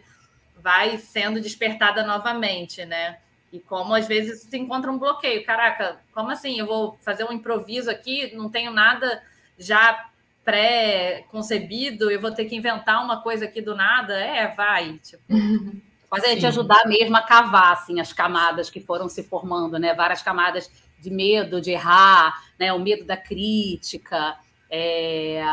vai 0.62 0.98
sendo 0.98 1.42
despertada 1.42 2.04
novamente, 2.04 2.86
né? 2.86 3.18
E 3.52 3.60
como 3.60 3.94
às 3.94 4.08
vezes 4.08 4.42
se 4.42 4.58
encontra 4.58 4.92
um 4.92 4.98
bloqueio. 4.98 5.46
Caraca, 5.46 6.00
como 6.14 6.32
assim? 6.32 6.60
Eu 6.60 6.66
vou 6.66 6.98
fazer 7.02 7.24
um 7.24 7.32
improviso 7.32 7.90
aqui, 7.90 8.34
não 8.36 8.50
tenho 8.50 8.72
nada 8.72 9.22
já 9.58 10.10
pré-concebido, 10.44 12.10
eu 12.10 12.20
vou 12.20 12.32
ter 12.32 12.46
que 12.46 12.56
inventar 12.56 13.04
uma 13.04 13.22
coisa 13.22 13.46
aqui 13.46 13.62
do 13.62 13.76
nada? 13.76 14.18
É, 14.20 14.48
vai. 14.56 14.98
Tipo. 15.00 15.24
Mas 16.14 16.24
é 16.26 16.36
te 16.36 16.46
ajudar 16.46 16.88
mesmo 16.88 17.18
a 17.18 17.24
cavar 17.24 17.74
assim, 17.74 18.00
as 18.00 18.14
camadas 18.14 18.70
que 18.70 18.80
foram 18.80 19.10
se 19.10 19.24
formando, 19.24 19.80
né? 19.80 19.96
Várias 19.96 20.22
camadas 20.22 20.70
de 21.00 21.10
medo 21.10 21.60
de 21.60 21.72
errar, 21.72 22.40
né? 22.58 22.72
o 22.72 22.80
medo 22.80 23.04
da 23.04 23.18
crítica, 23.18 24.38
é, 24.70 25.44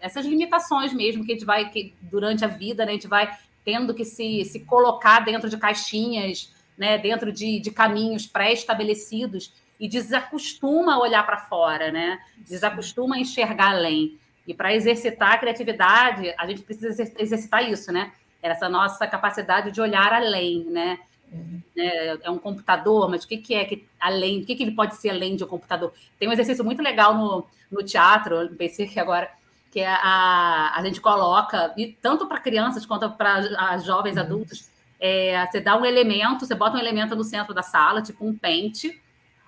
essas 0.00 0.26
limitações 0.26 0.92
mesmo 0.92 1.24
que 1.24 1.32
a 1.32 1.34
gente 1.34 1.46
vai, 1.46 1.70
que 1.70 1.94
durante 2.02 2.44
a 2.44 2.48
vida, 2.48 2.84
né, 2.84 2.90
a 2.90 2.94
gente 2.94 3.08
vai 3.08 3.30
tendo 3.64 3.94
que 3.94 4.04
se, 4.04 4.44
se 4.44 4.60
colocar 4.60 5.20
dentro 5.20 5.48
de 5.48 5.56
caixinhas, 5.56 6.52
né, 6.76 6.98
dentro 6.98 7.32
de, 7.32 7.58
de 7.58 7.70
caminhos 7.70 8.26
pré-estabelecidos 8.26 9.52
e 9.78 9.88
desacostuma 9.88 10.94
a 10.94 10.98
olhar 10.98 11.24
para 11.24 11.38
fora, 11.38 11.90
né? 11.92 12.18
Desacostuma 12.38 13.16
a 13.16 13.20
enxergar 13.20 13.70
além. 13.70 14.18
E 14.46 14.54
para 14.54 14.74
exercitar 14.74 15.32
a 15.32 15.38
criatividade, 15.38 16.34
a 16.38 16.46
gente 16.46 16.62
precisa 16.62 17.02
exercitar 17.18 17.68
isso, 17.70 17.92
né? 17.92 18.12
Essa 18.42 18.68
nossa 18.68 19.06
capacidade 19.06 19.72
de 19.72 19.80
olhar 19.80 20.12
além, 20.12 20.64
né? 20.64 20.98
Uhum. 21.32 21.60
É, 21.76 22.30
um 22.30 22.38
computador, 22.38 23.08
mas 23.10 23.24
o 23.24 23.28
que, 23.28 23.38
que 23.38 23.54
é 23.54 23.64
que 23.64 23.86
além? 24.00 24.42
O 24.42 24.46
que, 24.46 24.54
que 24.54 24.62
ele 24.62 24.72
pode 24.72 24.94
ser 24.96 25.10
além 25.10 25.36
de 25.36 25.44
um 25.44 25.48
computador? 25.48 25.92
Tem 26.18 26.28
um 26.28 26.32
exercício 26.32 26.64
muito 26.64 26.82
legal 26.82 27.14
no, 27.14 27.46
no 27.70 27.82
teatro, 27.82 28.48
pensei 28.56 28.86
que 28.86 29.00
agora 29.00 29.30
que 29.70 29.80
é 29.80 29.88
a, 29.88 30.72
a 30.74 30.82
gente 30.84 31.00
coloca, 31.02 31.74
e 31.76 31.88
tanto 32.00 32.26
para 32.26 32.40
crianças 32.40 32.86
quanto 32.86 33.10
para 33.10 33.76
jovens 33.78 34.16
uhum. 34.16 34.22
adultos, 34.22 34.70
é, 34.98 35.44
você 35.46 35.60
dá 35.60 35.76
um 35.76 35.84
elemento, 35.84 36.46
você 36.46 36.54
bota 36.54 36.76
um 36.76 36.80
elemento 36.80 37.14
no 37.14 37.22
centro 37.22 37.52
da 37.52 37.62
sala, 37.62 38.00
tipo 38.00 38.26
um 38.26 38.34
pente, 38.34 38.98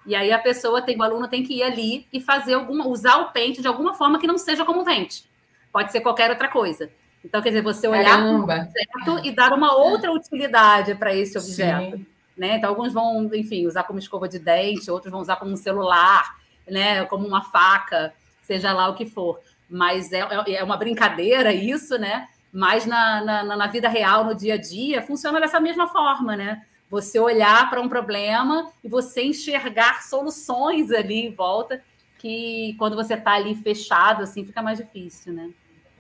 e 0.05 0.15
aí 0.15 0.33
a 0.33 0.39
pessoa 0.39 0.83
tem, 0.83 0.99
o 0.99 1.03
aluno 1.03 1.29
tem 1.29 1.43
que 1.43 1.55
ir 1.55 1.63
ali 1.63 2.07
e 2.13 2.21
fazer 2.21 2.55
alguma, 2.55 2.87
usar 2.87 3.17
o 3.19 3.31
pente 3.31 3.61
de 3.61 3.69
alguma 3.69 3.95
forma 3.95 4.19
que 4.19 4.27
não 4.27 4.39
seja 4.39 4.65
como 4.65 4.81
um 4.81 4.85
pente. 4.85 5.25
Pode 5.73 5.93
ser 5.93 6.01
qualquer 6.01 6.31
outra 6.31 6.49
coisa. 6.49 6.91
Então, 7.25 7.43
quer 7.43 7.51
dizer, 7.51 7.63
você 7.63 7.87
olhar 7.89 8.19
para 8.19 8.31
o 8.31 8.43
objeto 8.43 9.27
e 9.27 9.31
dar 9.33 9.53
uma 9.53 9.75
outra 9.75 10.13
utilidade 10.13 10.95
para 10.95 11.15
esse 11.15 11.37
objeto. 11.37 12.01
Né? 12.37 12.57
Então, 12.57 12.71
alguns 12.71 12.93
vão, 12.93 13.29
enfim, 13.35 13.67
usar 13.67 13.83
como 13.83 13.99
escova 13.99 14.29
de 14.29 14.39
dente, 14.39 14.91
outros 14.91 15.11
vão 15.11 15.21
usar 15.21 15.37
como 15.37 15.51
um 15.51 15.57
celular, 15.57 16.37
né? 16.69 17.05
como 17.07 17.27
uma 17.27 17.43
faca, 17.43 18.13
seja 18.43 18.73
lá 18.73 18.89
o 18.89 18.95
que 18.95 19.05
for 19.05 19.41
mas 19.69 20.13
é, 20.13 20.21
é, 20.21 20.55
é 20.55 20.65
uma 20.65 20.77
brincadeira 20.77 21.53
isso, 21.53 21.99
né? 21.99 22.29
Mas 22.53 22.87
na, 22.87 23.23
na, 23.23 23.57
na 23.57 23.67
vida 23.67 23.89
real, 23.89 24.25
no 24.25 24.35
dia 24.35 24.55
a 24.55 24.57
dia, 24.57 25.03
funciona 25.03 25.39
dessa 25.39 25.61
mesma 25.61 25.87
forma, 25.89 26.35
né? 26.35 26.65
Você 26.91 27.19
olhar 27.19 27.69
para 27.69 27.81
um 27.81 27.89
problema 27.89 28.71
e 28.83 28.89
você 28.89 29.23
enxergar 29.23 30.03
soluções 30.03 30.91
ali 30.91 31.27
em 31.27 31.35
volta, 31.35 31.83
que 32.19 32.75
quando 32.79 32.97
você 32.97 33.15
está 33.15 33.33
ali 33.33 33.55
fechado, 33.55 34.23
assim, 34.23 34.45
fica 34.45 34.63
mais 34.63 34.79
difícil, 34.79 35.35
né? 35.35 35.51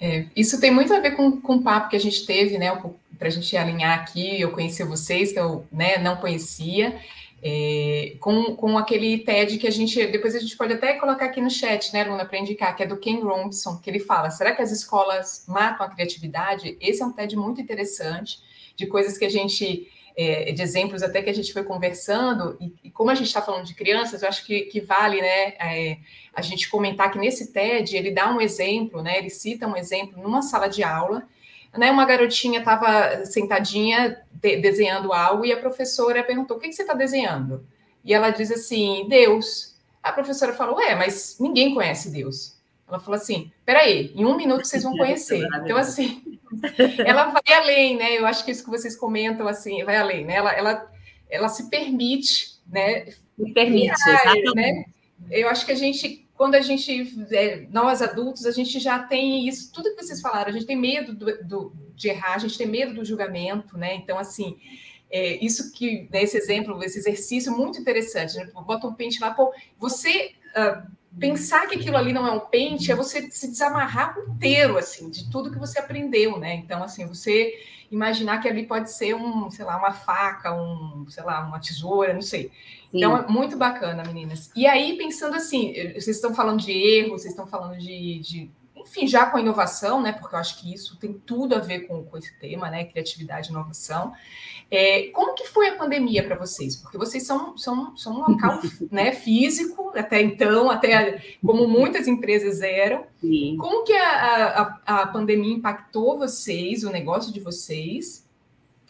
É, 0.00 0.26
isso 0.36 0.60
tem 0.60 0.70
muito 0.70 0.92
a 0.94 1.00
ver 1.00 1.12
com, 1.12 1.40
com 1.40 1.56
o 1.56 1.62
papo 1.62 1.90
que 1.90 1.96
a 1.96 2.00
gente 2.00 2.24
teve, 2.24 2.58
né? 2.58 2.70
Para 3.18 3.28
a 3.28 3.30
gente 3.30 3.56
alinhar 3.56 3.98
aqui, 3.98 4.40
eu 4.40 4.52
conheci 4.52 4.84
vocês, 4.84 5.32
que 5.32 5.40
eu 5.40 5.66
né, 5.72 5.98
não 5.98 6.16
conhecia, 6.16 7.00
é, 7.42 8.16
com, 8.20 8.56
com 8.56 8.76
aquele 8.76 9.18
TED 9.18 9.58
que 9.58 9.66
a 9.66 9.70
gente, 9.70 10.06
depois 10.06 10.34
a 10.34 10.40
gente 10.40 10.56
pode 10.56 10.72
até 10.72 10.94
colocar 10.94 11.26
aqui 11.26 11.40
no 11.40 11.50
chat, 11.50 11.92
né, 11.92 12.04
Luna, 12.04 12.24
para 12.24 12.38
indicar, 12.38 12.74
que 12.76 12.82
é 12.82 12.86
do 12.86 12.96
Ken 12.96 13.20
Robinson, 13.20 13.76
que 13.78 13.88
ele 13.90 14.00
fala, 14.00 14.30
será 14.30 14.52
que 14.52 14.62
as 14.62 14.70
escolas 14.70 15.44
matam 15.48 15.86
a 15.86 15.90
criatividade? 15.90 16.76
Esse 16.80 17.02
é 17.02 17.06
um 17.06 17.12
TED 17.12 17.36
muito 17.36 17.60
interessante, 17.60 18.40
de 18.76 18.86
coisas 18.86 19.18
que 19.18 19.24
a 19.24 19.28
gente, 19.28 19.88
é, 20.18 20.50
de 20.50 20.60
exemplos 20.60 21.00
até 21.00 21.22
que 21.22 21.30
a 21.30 21.32
gente 21.32 21.52
foi 21.52 21.62
conversando, 21.62 22.56
e, 22.60 22.74
e 22.82 22.90
como 22.90 23.08
a 23.08 23.14
gente 23.14 23.28
está 23.28 23.40
falando 23.40 23.64
de 23.64 23.72
crianças, 23.72 24.20
eu 24.20 24.28
acho 24.28 24.44
que, 24.44 24.62
que 24.62 24.80
vale, 24.80 25.20
né, 25.20 25.54
é, 25.60 25.98
a 26.34 26.42
gente 26.42 26.68
comentar 26.68 27.12
que 27.12 27.18
nesse 27.18 27.52
TED 27.52 27.96
ele 27.96 28.10
dá 28.10 28.28
um 28.28 28.40
exemplo, 28.40 29.00
né, 29.00 29.18
ele 29.18 29.30
cita 29.30 29.68
um 29.68 29.76
exemplo 29.76 30.20
numa 30.20 30.42
sala 30.42 30.66
de 30.66 30.82
aula, 30.82 31.22
né, 31.76 31.88
uma 31.92 32.04
garotinha 32.04 32.58
estava 32.58 33.24
sentadinha 33.26 34.20
de, 34.32 34.56
desenhando 34.56 35.12
algo 35.12 35.46
e 35.46 35.52
a 35.52 35.56
professora 35.56 36.24
perguntou: 36.24 36.56
o 36.56 36.60
que, 36.60 36.66
que 36.66 36.74
você 36.74 36.82
está 36.82 36.94
desenhando? 36.94 37.64
E 38.04 38.12
ela 38.12 38.30
diz 38.30 38.50
assim: 38.50 39.06
Deus. 39.08 39.76
A 40.02 40.10
professora 40.10 40.54
falou: 40.54 40.80
é, 40.80 40.96
mas 40.96 41.36
ninguém 41.38 41.74
conhece 41.74 42.10
Deus. 42.10 42.57
Ela 42.88 42.98
falou 42.98 43.16
assim: 43.16 43.52
peraí, 43.64 44.12
em 44.14 44.24
um 44.24 44.36
minuto 44.36 44.66
vocês 44.66 44.82
vão 44.82 44.96
conhecer. 44.98 45.46
Então, 45.62 45.76
assim, 45.76 46.38
ela 47.04 47.26
vai 47.26 47.54
além, 47.54 47.96
né? 47.96 48.18
Eu 48.18 48.26
acho 48.26 48.44
que 48.44 48.50
isso 48.50 48.64
que 48.64 48.70
vocês 48.70 48.96
comentam, 48.96 49.46
assim, 49.46 49.84
vai 49.84 49.96
além, 49.96 50.24
né? 50.24 50.34
Ela, 50.34 50.52
ela, 50.52 50.92
ela 51.28 51.48
se 51.48 51.68
permite, 51.68 52.58
né? 52.66 53.06
Me 53.36 53.52
permite, 53.52 53.92
exatamente. 53.92 54.54
Né? 54.54 54.84
Eu 55.30 55.48
acho 55.48 55.66
que 55.66 55.72
a 55.72 55.76
gente 55.76 56.28
quando 56.38 56.54
a 56.54 56.60
gente, 56.60 57.26
é, 57.32 57.66
nós 57.68 58.00
adultos, 58.00 58.46
a 58.46 58.52
gente 58.52 58.78
já 58.78 59.00
tem 59.00 59.48
isso, 59.48 59.72
tudo 59.72 59.90
que 59.90 60.00
vocês 60.00 60.20
falaram, 60.20 60.48
a 60.48 60.52
gente 60.52 60.66
tem 60.66 60.76
medo 60.76 61.12
do, 61.12 61.44
do, 61.44 61.72
de 61.96 62.08
errar, 62.08 62.34
a 62.34 62.38
gente 62.38 62.56
tem 62.56 62.66
medo 62.66 62.94
do 62.94 63.04
julgamento, 63.04 63.76
né? 63.76 63.96
Então, 63.96 64.16
assim, 64.16 64.56
é, 65.10 65.44
isso 65.44 65.72
que, 65.72 66.08
né, 66.12 66.22
esse 66.22 66.36
exemplo, 66.36 66.80
esse 66.84 66.96
exercício 66.96 67.50
muito 67.50 67.80
interessante, 67.80 68.36
né? 68.36 68.48
Bota 68.54 68.86
um 68.86 68.94
pente 68.94 69.20
lá, 69.20 69.32
pô, 69.32 69.52
você 69.76 70.30
uh, 70.54 70.88
pensar 71.18 71.66
que 71.66 71.76
aquilo 71.76 71.96
ali 71.96 72.12
não 72.12 72.26
é 72.26 72.32
um 72.32 72.40
pente 72.40 72.90
é 72.90 72.94
você 72.94 73.30
se 73.30 73.48
desamarrar 73.48 74.16
inteiro, 74.28 74.76
assim, 74.76 75.10
de 75.10 75.30
tudo 75.30 75.50
que 75.50 75.58
você 75.58 75.78
aprendeu, 75.78 76.38
né? 76.38 76.54
Então, 76.54 76.82
assim, 76.82 77.06
você 77.06 77.54
imaginar 77.90 78.40
que 78.40 78.48
ali 78.48 78.66
pode 78.66 78.90
ser 78.90 79.14
um, 79.14 79.50
sei 79.50 79.64
lá, 79.64 79.76
uma 79.78 79.92
faca, 79.92 80.52
um, 80.52 81.06
sei 81.08 81.24
lá, 81.24 81.40
uma 81.46 81.58
tesoura, 81.58 82.12
não 82.12 82.22
sei. 82.22 82.44
Sim. 82.44 82.50
Então, 82.92 83.16
é 83.16 83.26
muito 83.26 83.56
bacana, 83.56 84.02
meninas. 84.04 84.50
E 84.54 84.66
aí, 84.66 84.96
pensando 84.96 85.34
assim, 85.34 85.72
vocês 85.94 86.16
estão 86.16 86.34
falando 86.34 86.60
de 86.60 86.72
erro, 86.72 87.10
vocês 87.10 87.32
estão 87.32 87.46
falando 87.46 87.78
de, 87.78 88.18
de 88.20 88.50
enfim, 88.88 89.06
já 89.06 89.26
com 89.26 89.36
a 89.36 89.40
inovação, 89.40 90.00
né? 90.00 90.12
Porque 90.12 90.34
eu 90.34 90.38
acho 90.38 90.60
que 90.60 90.72
isso 90.72 90.96
tem 90.96 91.12
tudo 91.12 91.54
a 91.54 91.58
ver 91.58 91.80
com, 91.80 92.02
com 92.04 92.16
esse 92.16 92.34
tema, 92.38 92.70
né? 92.70 92.84
Criatividade 92.84 93.48
e 93.48 93.50
inovação. 93.50 94.12
É, 94.70 95.08
como 95.08 95.34
que 95.34 95.46
foi 95.46 95.68
a 95.68 95.76
pandemia 95.76 96.22
para 96.22 96.36
vocês? 96.36 96.76
Porque 96.76 96.98
vocês 96.98 97.24
são, 97.24 97.56
são, 97.56 97.96
são 97.96 98.14
um 98.14 98.30
local 98.30 98.60
né, 98.90 99.12
físico, 99.12 99.92
até 99.94 100.20
então, 100.20 100.70
até 100.70 101.22
como 101.44 101.66
muitas 101.66 102.06
empresas 102.06 102.60
eram. 102.60 103.06
Sim. 103.20 103.56
Como 103.58 103.84
que 103.84 103.94
a, 103.94 104.78
a, 104.84 105.02
a 105.02 105.06
pandemia 105.06 105.54
impactou 105.54 106.18
vocês, 106.18 106.84
o 106.84 106.90
negócio 106.90 107.32
de 107.32 107.40
vocês? 107.40 108.26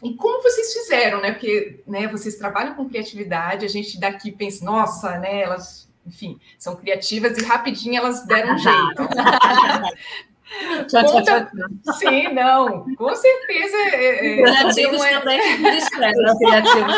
E 0.03 0.15
como 0.15 0.43
vocês 0.43 0.73
fizeram, 0.73 1.21
né? 1.21 1.33
Porque 1.33 1.81
né, 1.87 2.07
vocês 2.07 2.37
trabalham 2.37 2.75
com 2.75 2.89
criatividade, 2.89 3.65
a 3.65 3.69
gente 3.69 3.99
daqui 3.99 4.31
pensa, 4.31 4.65
nossa, 4.65 5.19
né? 5.19 5.43
Elas, 5.43 5.88
enfim, 6.09 6.41
são 6.59 6.75
criativas 6.77 7.39
e 7.39 7.45
rapidinho 7.45 7.97
elas 7.97 8.27
deram 8.27 8.55
um 8.55 8.59
jeito. 8.59 9.09
Conta... 10.91 11.53
Sim, 11.99 12.33
não, 12.33 12.95
com 12.95 13.15
certeza. 13.15 13.77
É, 13.77 14.41
é 14.41 14.43
criativos 14.43 15.03
é... 15.03 15.19
também 15.19 15.41
criativos 15.91 16.95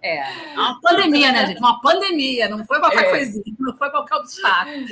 É, 0.00 0.22
uma 0.54 0.80
pandemia, 0.80 1.32
né, 1.32 1.46
gente? 1.46 1.58
Uma 1.58 1.80
pandemia, 1.80 2.48
não 2.48 2.64
foi 2.64 2.78
qualquer 2.78 3.06
é. 3.06 3.10
coisinha, 3.10 3.56
não 3.58 3.76
foi 3.76 3.90
qualquer 3.90 4.14
obstáculo. 4.14 4.86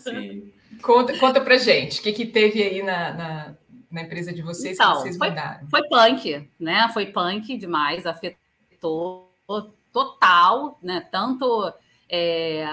Sim. 0.00 0.52
Conta, 0.80 1.18
conta 1.18 1.40
pra 1.40 1.56
gente, 1.56 1.98
o 1.98 2.02
que, 2.04 2.12
que 2.12 2.24
teve 2.24 2.62
aí 2.62 2.82
na, 2.82 3.12
na 3.12 3.54
na 3.90 4.02
empresa 4.02 4.32
de 4.32 4.40
vocês 4.40 4.74
então, 4.74 4.92
que 4.92 5.02
vocês 5.02 5.16
foi, 5.16 5.30
mudaram? 5.30 5.68
Foi 5.68 5.82
punk, 5.88 6.48
né? 6.58 6.88
Foi 6.92 7.06
punk 7.06 7.58
demais, 7.58 8.06
afetou 8.06 9.34
total, 9.92 10.78
né? 10.82 11.00
Tanto 11.10 11.72
é, 12.12 12.66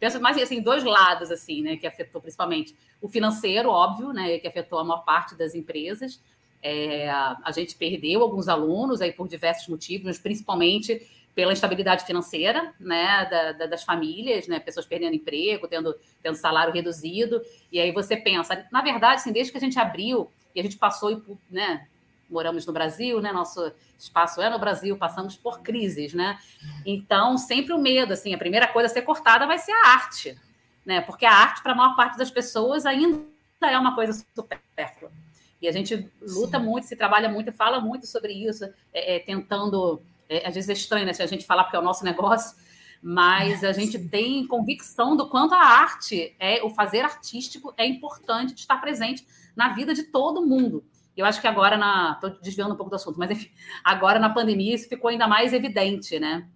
penso 0.00 0.20
mais 0.20 0.36
assim, 0.38 0.60
dois 0.60 0.82
lados 0.82 1.30
assim, 1.30 1.62
né? 1.62 1.76
Que 1.76 1.86
afetou 1.86 2.20
principalmente 2.20 2.74
o 3.00 3.08
financeiro, 3.08 3.70
óbvio, 3.70 4.12
né? 4.12 4.38
Que 4.38 4.48
afetou 4.48 4.80
a 4.80 4.84
maior 4.84 5.04
parte 5.04 5.36
das 5.36 5.54
empresas. 5.54 6.20
É, 6.60 7.08
a 7.08 7.50
gente 7.54 7.76
perdeu 7.76 8.22
alguns 8.22 8.48
alunos 8.48 9.00
aí 9.00 9.12
por 9.12 9.28
diversos 9.28 9.68
motivos, 9.68 10.18
principalmente 10.18 11.08
pela 11.34 11.52
instabilidade 11.52 12.04
financeira 12.04 12.74
né, 12.78 13.26
da, 13.30 13.52
da, 13.52 13.66
das 13.66 13.82
famílias, 13.82 14.46
né, 14.46 14.60
pessoas 14.60 14.84
perdendo 14.84 15.14
emprego, 15.14 15.66
tendo, 15.66 15.94
tendo 16.22 16.36
salário 16.36 16.74
reduzido. 16.74 17.40
E 17.70 17.80
aí 17.80 17.90
você 17.90 18.16
pensa, 18.16 18.66
na 18.70 18.82
verdade, 18.82 19.14
assim, 19.14 19.32
desde 19.32 19.50
que 19.50 19.58
a 19.58 19.60
gente 19.60 19.78
abriu 19.78 20.30
e 20.54 20.60
a 20.60 20.62
gente 20.62 20.76
passou 20.76 21.22
né, 21.50 21.86
moramos 22.32 22.66
no 22.66 22.72
Brasil, 22.72 23.20
né, 23.20 23.32
nosso 23.32 23.70
espaço 23.98 24.40
é 24.40 24.48
no 24.48 24.58
Brasil, 24.58 24.96
passamos 24.96 25.36
por 25.36 25.60
crises, 25.60 26.14
né? 26.14 26.38
Então, 26.84 27.36
sempre 27.36 27.72
o 27.72 27.78
medo, 27.78 28.12
assim, 28.12 28.34
a 28.34 28.38
primeira 28.38 28.66
coisa 28.66 28.86
a 28.86 28.90
ser 28.92 29.02
cortada 29.02 29.46
vai 29.46 29.58
ser 29.58 29.72
a 29.72 29.88
arte, 29.88 30.36
né? 30.84 31.00
Porque 31.02 31.26
a 31.26 31.32
arte, 31.32 31.62
para 31.62 31.72
a 31.72 31.76
maior 31.76 31.94
parte 31.94 32.16
das 32.16 32.30
pessoas, 32.30 32.86
ainda 32.86 33.22
é 33.62 33.78
uma 33.78 33.94
coisa 33.94 34.12
supérflua. 34.34 35.12
E 35.60 35.68
a 35.68 35.72
gente 35.72 36.10
luta 36.20 36.58
Sim. 36.58 36.64
muito, 36.64 36.86
se 36.88 36.96
trabalha 36.96 37.28
muito, 37.28 37.52
fala 37.52 37.80
muito 37.80 38.06
sobre 38.06 38.32
isso, 38.32 38.64
é, 38.92 39.16
é, 39.16 39.18
tentando. 39.20 40.02
É, 40.28 40.48
às 40.48 40.54
vezes 40.54 40.68
é 40.68 40.72
estranho, 40.72 41.06
né? 41.06 41.12
Se 41.12 41.22
a 41.22 41.26
gente 41.26 41.46
falar 41.46 41.62
porque 41.62 41.76
é 41.76 41.78
o 41.78 41.84
nosso 41.84 42.04
negócio, 42.04 42.56
mas 43.00 43.62
a 43.62 43.70
gente 43.72 43.96
tem 44.08 44.44
convicção 44.48 45.16
do 45.16 45.28
quanto 45.28 45.54
a 45.54 45.60
arte, 45.60 46.34
é 46.40 46.64
o 46.64 46.70
fazer 46.70 47.02
artístico 47.02 47.72
é 47.76 47.86
importante 47.86 48.54
de 48.54 48.60
estar 48.60 48.78
presente 48.78 49.24
na 49.54 49.68
vida 49.72 49.94
de 49.94 50.02
todo 50.02 50.44
mundo. 50.44 50.84
Eu 51.16 51.26
acho 51.26 51.40
que 51.40 51.46
agora 51.46 51.76
na. 51.76 52.12
Estou 52.12 52.30
desviando 52.40 52.72
um 52.72 52.76
pouco 52.76 52.90
do 52.90 52.96
assunto, 52.96 53.18
mas 53.18 53.30
enfim, 53.30 53.50
agora 53.84 54.18
na 54.18 54.30
pandemia 54.30 54.74
isso 54.74 54.88
ficou 54.88 55.10
ainda 55.10 55.28
mais 55.28 55.52
evidente, 55.52 56.18
né? 56.18 56.48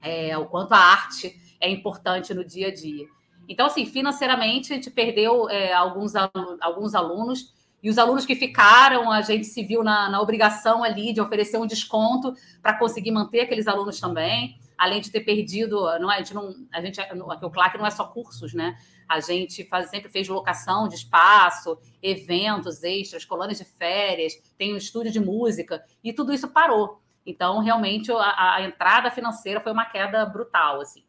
É, 0.00 0.36
o 0.38 0.46
quanto 0.46 0.72
a 0.72 0.78
arte 0.78 1.34
é 1.60 1.68
importante 1.68 2.32
no 2.32 2.44
dia 2.44 2.68
a 2.68 2.74
dia. 2.74 3.06
Então, 3.48 3.66
assim, 3.66 3.86
financeiramente, 3.86 4.72
a 4.72 4.76
gente 4.76 4.90
perdeu 4.90 5.48
é, 5.48 5.72
alguns, 5.72 6.12
alguns 6.60 6.94
alunos, 6.94 7.54
e 7.82 7.90
os 7.90 7.98
alunos 7.98 8.26
que 8.26 8.34
ficaram, 8.34 9.12
a 9.12 9.22
gente 9.22 9.46
se 9.46 9.62
viu 9.62 9.84
na, 9.84 10.08
na 10.08 10.20
obrigação 10.20 10.82
ali 10.82 11.12
de 11.12 11.20
oferecer 11.20 11.56
um 11.58 11.66
desconto 11.66 12.34
para 12.60 12.76
conseguir 12.76 13.12
manter 13.12 13.40
aqueles 13.40 13.68
alunos 13.68 14.00
também, 14.00 14.58
além 14.76 15.00
de 15.00 15.10
ter 15.10 15.20
perdido, 15.20 15.82
não 16.00 16.10
é, 16.10 16.16
a 16.16 16.18
gente 16.18 16.34
não, 16.34 16.54
a 16.72 16.80
gente, 16.80 17.00
aqui 17.00 17.44
o 17.44 17.50
CLAC 17.50 17.78
não 17.78 17.86
é 17.86 17.90
só 17.90 18.04
cursos, 18.04 18.52
né? 18.54 18.76
A 19.08 19.20
gente 19.20 19.64
faz, 19.64 19.90
sempre 19.90 20.10
fez 20.10 20.28
locação 20.28 20.88
de 20.88 20.94
espaço, 20.96 21.78
eventos 22.02 22.82
extras, 22.82 23.24
colônias 23.24 23.58
de 23.58 23.64
férias, 23.64 24.34
tem 24.58 24.74
um 24.74 24.76
estúdio 24.76 25.12
de 25.12 25.20
música, 25.20 25.84
e 26.02 26.12
tudo 26.12 26.32
isso 26.32 26.48
parou. 26.48 27.00
Então, 27.24 27.58
realmente, 27.58 28.12
a, 28.12 28.54
a 28.54 28.62
entrada 28.62 29.10
financeira 29.10 29.60
foi 29.60 29.72
uma 29.72 29.84
queda 29.84 30.24
brutal, 30.26 30.80
assim. 30.80 31.04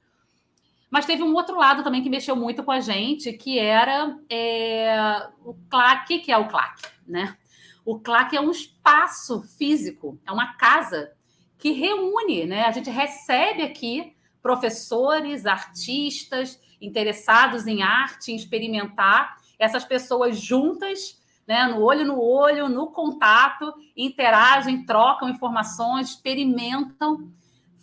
Mas 0.90 1.06
teve 1.06 1.22
um 1.22 1.34
outro 1.34 1.58
lado 1.58 1.84
também 1.84 2.02
que 2.02 2.10
mexeu 2.10 2.36
muito 2.36 2.64
com 2.64 2.72
a 2.72 2.80
gente, 2.80 3.34
que 3.34 3.60
era 3.60 4.18
é, 4.30 5.28
o 5.44 5.54
CLAC, 5.70 6.20
que 6.20 6.32
é 6.32 6.38
o 6.38 6.48
CLAC, 6.48 6.82
né? 7.06 7.38
O 7.86 8.00
CLAC 8.00 8.36
é 8.36 8.42
um 8.42 8.52
espaço 8.52 9.42
físico, 9.44 10.20
é 10.26 10.32
uma 10.32 10.54
casa 10.56 11.14
que 11.58 11.72
reúne, 11.72 12.46
né? 12.46 12.64
A 12.64 12.72
gente 12.72 12.90
recebe 12.90 13.64
aqui 13.64 14.16
professores, 14.48 15.46
artistas, 15.46 16.58
interessados 16.80 17.68
em 17.68 17.84
arte, 17.84 18.32
em 18.32 18.36
experimentar, 18.38 19.36
essas 19.60 19.84
pessoas 19.84 20.40
juntas, 20.40 21.22
né, 21.46 21.66
no 21.66 21.82
olho 21.82 22.06
no 22.06 22.18
olho, 22.18 22.70
no 22.70 22.88
contato, 22.88 23.74
interagem, 23.96 24.86
trocam 24.86 25.28
informações, 25.28 26.12
experimentam. 26.12 27.30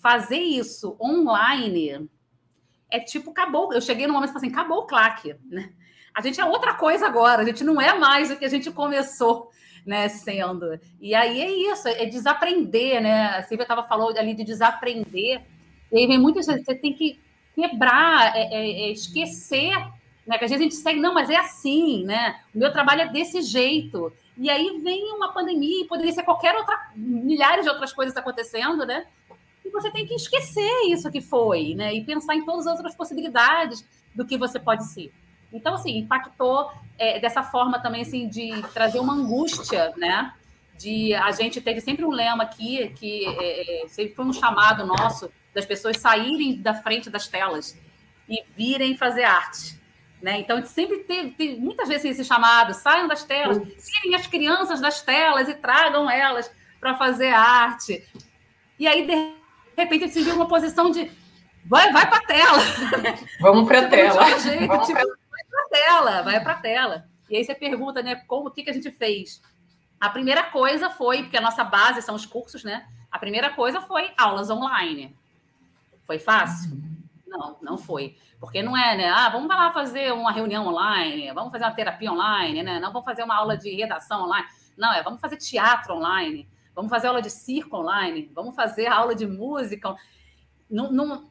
Fazer 0.00 0.40
isso 0.40 0.96
online 0.98 2.08
é 2.90 2.98
tipo, 2.98 3.30
acabou. 3.30 3.74
Eu 3.74 3.82
cheguei 3.82 4.06
no 4.06 4.14
momento 4.14 4.30
e 4.30 4.32
falei 4.32 4.48
assim: 4.48 4.56
acabou 4.56 4.78
o 4.78 4.86
claque. 4.86 5.36
Né? 5.44 5.70
A 6.14 6.22
gente 6.22 6.40
é 6.40 6.44
outra 6.46 6.72
coisa 6.72 7.06
agora, 7.06 7.42
a 7.42 7.44
gente 7.44 7.62
não 7.62 7.78
é 7.78 7.98
mais 7.98 8.30
o 8.30 8.36
que 8.36 8.44
a 8.46 8.50
gente 8.50 8.70
começou 8.70 9.50
né, 9.84 10.08
sendo. 10.08 10.80
E 10.98 11.14
aí 11.14 11.42
é 11.42 11.72
isso, 11.72 11.86
é 11.88 12.06
desaprender, 12.06 13.02
né? 13.02 13.36
A 13.36 13.42
Silvia 13.42 13.64
estava 13.64 13.82
falando 13.82 14.16
ali 14.16 14.34
de 14.34 14.44
desaprender. 14.44 15.42
E 15.94 15.98
aí 15.98 16.06
vem 16.08 16.18
muitas 16.18 16.46
vezes, 16.46 16.64
você 16.64 16.74
tem 16.74 16.92
que 16.92 17.20
quebrar, 17.54 18.36
é, 18.36 18.52
é, 18.52 18.70
é 18.86 18.90
esquecer, 18.90 19.70
né? 20.26 20.36
Que 20.36 20.44
às 20.44 20.50
vezes 20.50 20.60
a 20.60 20.64
gente 20.64 20.74
segue, 20.74 20.98
não, 20.98 21.14
mas 21.14 21.30
é 21.30 21.36
assim, 21.36 22.04
né? 22.04 22.40
O 22.52 22.58
meu 22.58 22.72
trabalho 22.72 23.02
é 23.02 23.08
desse 23.08 23.40
jeito. 23.42 24.12
E 24.36 24.50
aí 24.50 24.80
vem 24.82 25.12
uma 25.12 25.32
pandemia, 25.32 25.86
poderia 25.86 26.12
ser 26.12 26.24
qualquer 26.24 26.56
outra, 26.56 26.90
milhares 26.96 27.64
de 27.64 27.70
outras 27.70 27.92
coisas 27.92 28.16
acontecendo, 28.16 28.84
né? 28.84 29.06
E 29.64 29.70
você 29.70 29.88
tem 29.88 30.04
que 30.04 30.14
esquecer 30.14 30.68
isso 30.88 31.08
que 31.12 31.20
foi, 31.20 31.76
né? 31.76 31.94
E 31.94 32.04
pensar 32.04 32.34
em 32.34 32.44
todas 32.44 32.66
as 32.66 32.76
outras 32.76 32.96
possibilidades 32.96 33.86
do 34.16 34.26
que 34.26 34.36
você 34.36 34.58
pode 34.58 34.84
ser. 34.86 35.12
Então, 35.52 35.74
assim, 35.74 35.96
impactou 35.98 36.72
é, 36.98 37.20
dessa 37.20 37.44
forma 37.44 37.78
também, 37.78 38.02
assim, 38.02 38.28
de 38.28 38.50
trazer 38.74 38.98
uma 38.98 39.12
angústia, 39.12 39.92
né? 39.96 40.34
De 40.76 41.14
a 41.14 41.30
gente 41.30 41.60
teve 41.60 41.80
sempre 41.80 42.04
um 42.04 42.10
lema 42.10 42.42
aqui 42.42 42.88
que 42.96 43.24
é, 43.24 43.84
é 43.84 43.88
sempre 43.88 44.16
foi 44.16 44.24
um 44.24 44.32
chamado 44.32 44.84
nosso 44.84 45.30
das 45.54 45.64
pessoas 45.64 45.98
saírem 45.98 46.60
da 46.60 46.74
frente 46.74 47.08
das 47.08 47.28
telas 47.28 47.78
e 48.28 48.42
virem 48.56 48.96
fazer 48.96 49.24
arte. 49.24 49.80
Né? 50.20 50.40
Então, 50.40 50.56
a 50.56 50.60
gente 50.60 50.70
sempre 50.70 50.98
teve, 51.00 51.32
teve 51.32 51.56
muitas 51.56 51.88
vezes 51.88 52.04
esse 52.04 52.24
chamado: 52.24 52.72
saiam 52.74 53.06
das 53.06 53.24
telas, 53.24 53.58
tirem 53.58 54.14
as 54.14 54.26
crianças 54.26 54.80
das 54.80 55.02
telas 55.02 55.48
e 55.48 55.54
tragam 55.54 56.10
elas 56.10 56.50
para 56.80 56.96
fazer 56.96 57.28
arte. 57.28 58.06
E 58.78 58.86
aí, 58.86 59.06
de 59.06 59.34
repente, 59.76 60.04
a 60.04 60.06
gente 60.06 60.14
se 60.14 60.22
viu 60.22 60.34
uma 60.34 60.48
posição 60.48 60.90
de 60.90 61.10
vai, 61.66 61.92
vai 61.92 62.08
para 62.08 62.18
a 62.18 62.26
tela. 62.26 62.58
Vamos 63.40 63.68
para 63.68 63.80
a 63.80 63.88
tela. 63.88 64.38
Jeito, 64.38 64.66
Vamos 64.66 64.86
tipo, 64.86 64.98
pra... 64.98 65.08
vai 65.08 65.44
para 65.50 65.60
a 65.60 65.68
tela, 65.68 66.22
vai 66.22 66.42
para 66.42 66.52
a 66.52 66.60
tela. 66.60 67.04
E 67.28 67.36
aí 67.36 67.44
você 67.44 67.54
pergunta, 67.54 68.02
né, 68.02 68.16
como, 68.26 68.48
o 68.48 68.50
que, 68.50 68.62
que 68.62 68.70
a 68.70 68.74
gente 68.74 68.90
fez? 68.90 69.42
A 70.00 70.10
primeira 70.10 70.44
coisa 70.44 70.90
foi, 70.90 71.22
porque 71.22 71.36
a 71.36 71.40
nossa 71.40 71.64
base 71.64 72.02
são 72.02 72.14
os 72.14 72.26
cursos, 72.26 72.64
né? 72.64 72.86
A 73.10 73.18
primeira 73.18 73.50
coisa 73.50 73.80
foi 73.80 74.12
aulas 74.16 74.50
online. 74.50 75.16
Foi 76.06 76.18
fácil? 76.18 76.80
Não, 77.26 77.56
não 77.60 77.78
foi. 77.78 78.16
Porque 78.38 78.62
não 78.62 78.76
é, 78.76 78.96
né? 78.96 79.08
Ah, 79.08 79.28
vamos 79.28 79.48
lá 79.48 79.72
fazer 79.72 80.12
uma 80.12 80.30
reunião 80.30 80.66
online, 80.66 81.32
vamos 81.32 81.50
fazer 81.50 81.64
uma 81.64 81.72
terapia 81.74 82.12
online, 82.12 82.62
né? 82.62 82.78
Não 82.78 82.92
vamos 82.92 83.04
fazer 83.04 83.22
uma 83.22 83.34
aula 83.34 83.56
de 83.56 83.74
redação 83.74 84.24
online. 84.24 84.46
Não, 84.76 84.92
é 84.92 85.02
vamos 85.02 85.20
fazer 85.20 85.36
teatro 85.36 85.94
online, 85.94 86.48
vamos 86.74 86.90
fazer 86.90 87.08
aula 87.08 87.22
de 87.22 87.30
circo 87.30 87.76
online, 87.78 88.30
vamos 88.34 88.54
fazer 88.54 88.86
aula 88.86 89.14
de 89.14 89.26
música. 89.26 89.94
Não, 90.70 90.92
não, 90.92 91.24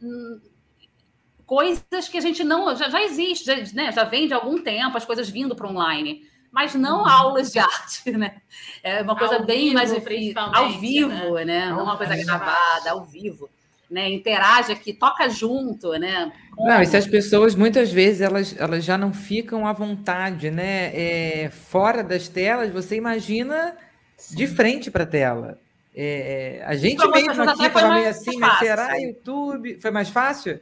coisas 1.45 2.09
que 2.09 2.17
a 2.17 2.21
gente 2.21 2.43
não. 2.43 2.75
Já, 2.75 2.89
já 2.89 3.01
existe, 3.03 3.45
já, 3.45 3.55
né? 3.73 3.91
já 3.91 4.03
vem 4.03 4.27
de 4.27 4.33
algum 4.33 4.61
tempo 4.61 4.97
as 4.97 5.05
coisas 5.05 5.29
vindo 5.29 5.55
para 5.55 5.67
online 5.67 6.31
mas 6.51 6.75
não 6.75 6.99
uhum. 6.99 7.09
aulas 7.09 7.51
de 7.51 7.57
arte, 7.57 8.11
né? 8.11 8.39
É 8.83 9.01
uma 9.01 9.17
coisa 9.17 9.37
ao 9.37 9.43
bem 9.43 9.63
vivo, 9.63 9.73
mais 9.73 9.91
difícil. 9.91 10.39
Ao 10.39 10.69
vivo, 10.69 11.33
né? 11.37 11.45
né? 11.45 11.69
Não 11.69 11.83
uma 11.83 11.97
coisa 11.97 12.15
gravada, 12.15 12.91
ao 12.91 13.03
vivo 13.03 13.49
né, 13.93 14.09
interage 14.09 14.71
aqui, 14.71 14.91
toca 14.91 15.29
junto, 15.29 15.91
né? 15.91 16.31
Não, 16.57 16.81
e 16.81 16.85
se 16.85 16.97
as 16.97 17.07
pessoas 17.07 17.55
muitas 17.55 17.91
vezes 17.91 18.21
elas, 18.21 18.55
elas 18.59 18.83
já 18.83 18.97
não 18.97 19.13
ficam 19.13 19.67
à 19.67 19.73
vontade, 19.73 20.49
né? 20.49 20.91
É, 20.93 21.49
fora 21.49 22.03
das 22.03 22.27
telas, 22.27 22.71
você 22.71 22.95
imagina 22.95 23.77
Sim. 24.17 24.35
de 24.35 24.47
frente 24.47 24.89
para 24.89 25.03
a 25.03 25.07
tela. 25.07 25.59
É, 25.95 26.63
a 26.65 26.75
gente 26.75 27.07
mesmo 27.07 27.43
aqui 27.43 27.65
estava 27.65 27.93
meio 27.93 28.09
assim, 28.09 28.37
mas 28.39 28.57
será 28.57 28.95
YouTube? 28.97 29.79
Foi 29.79 29.91
mais 29.91 30.09
fácil? 30.09 30.59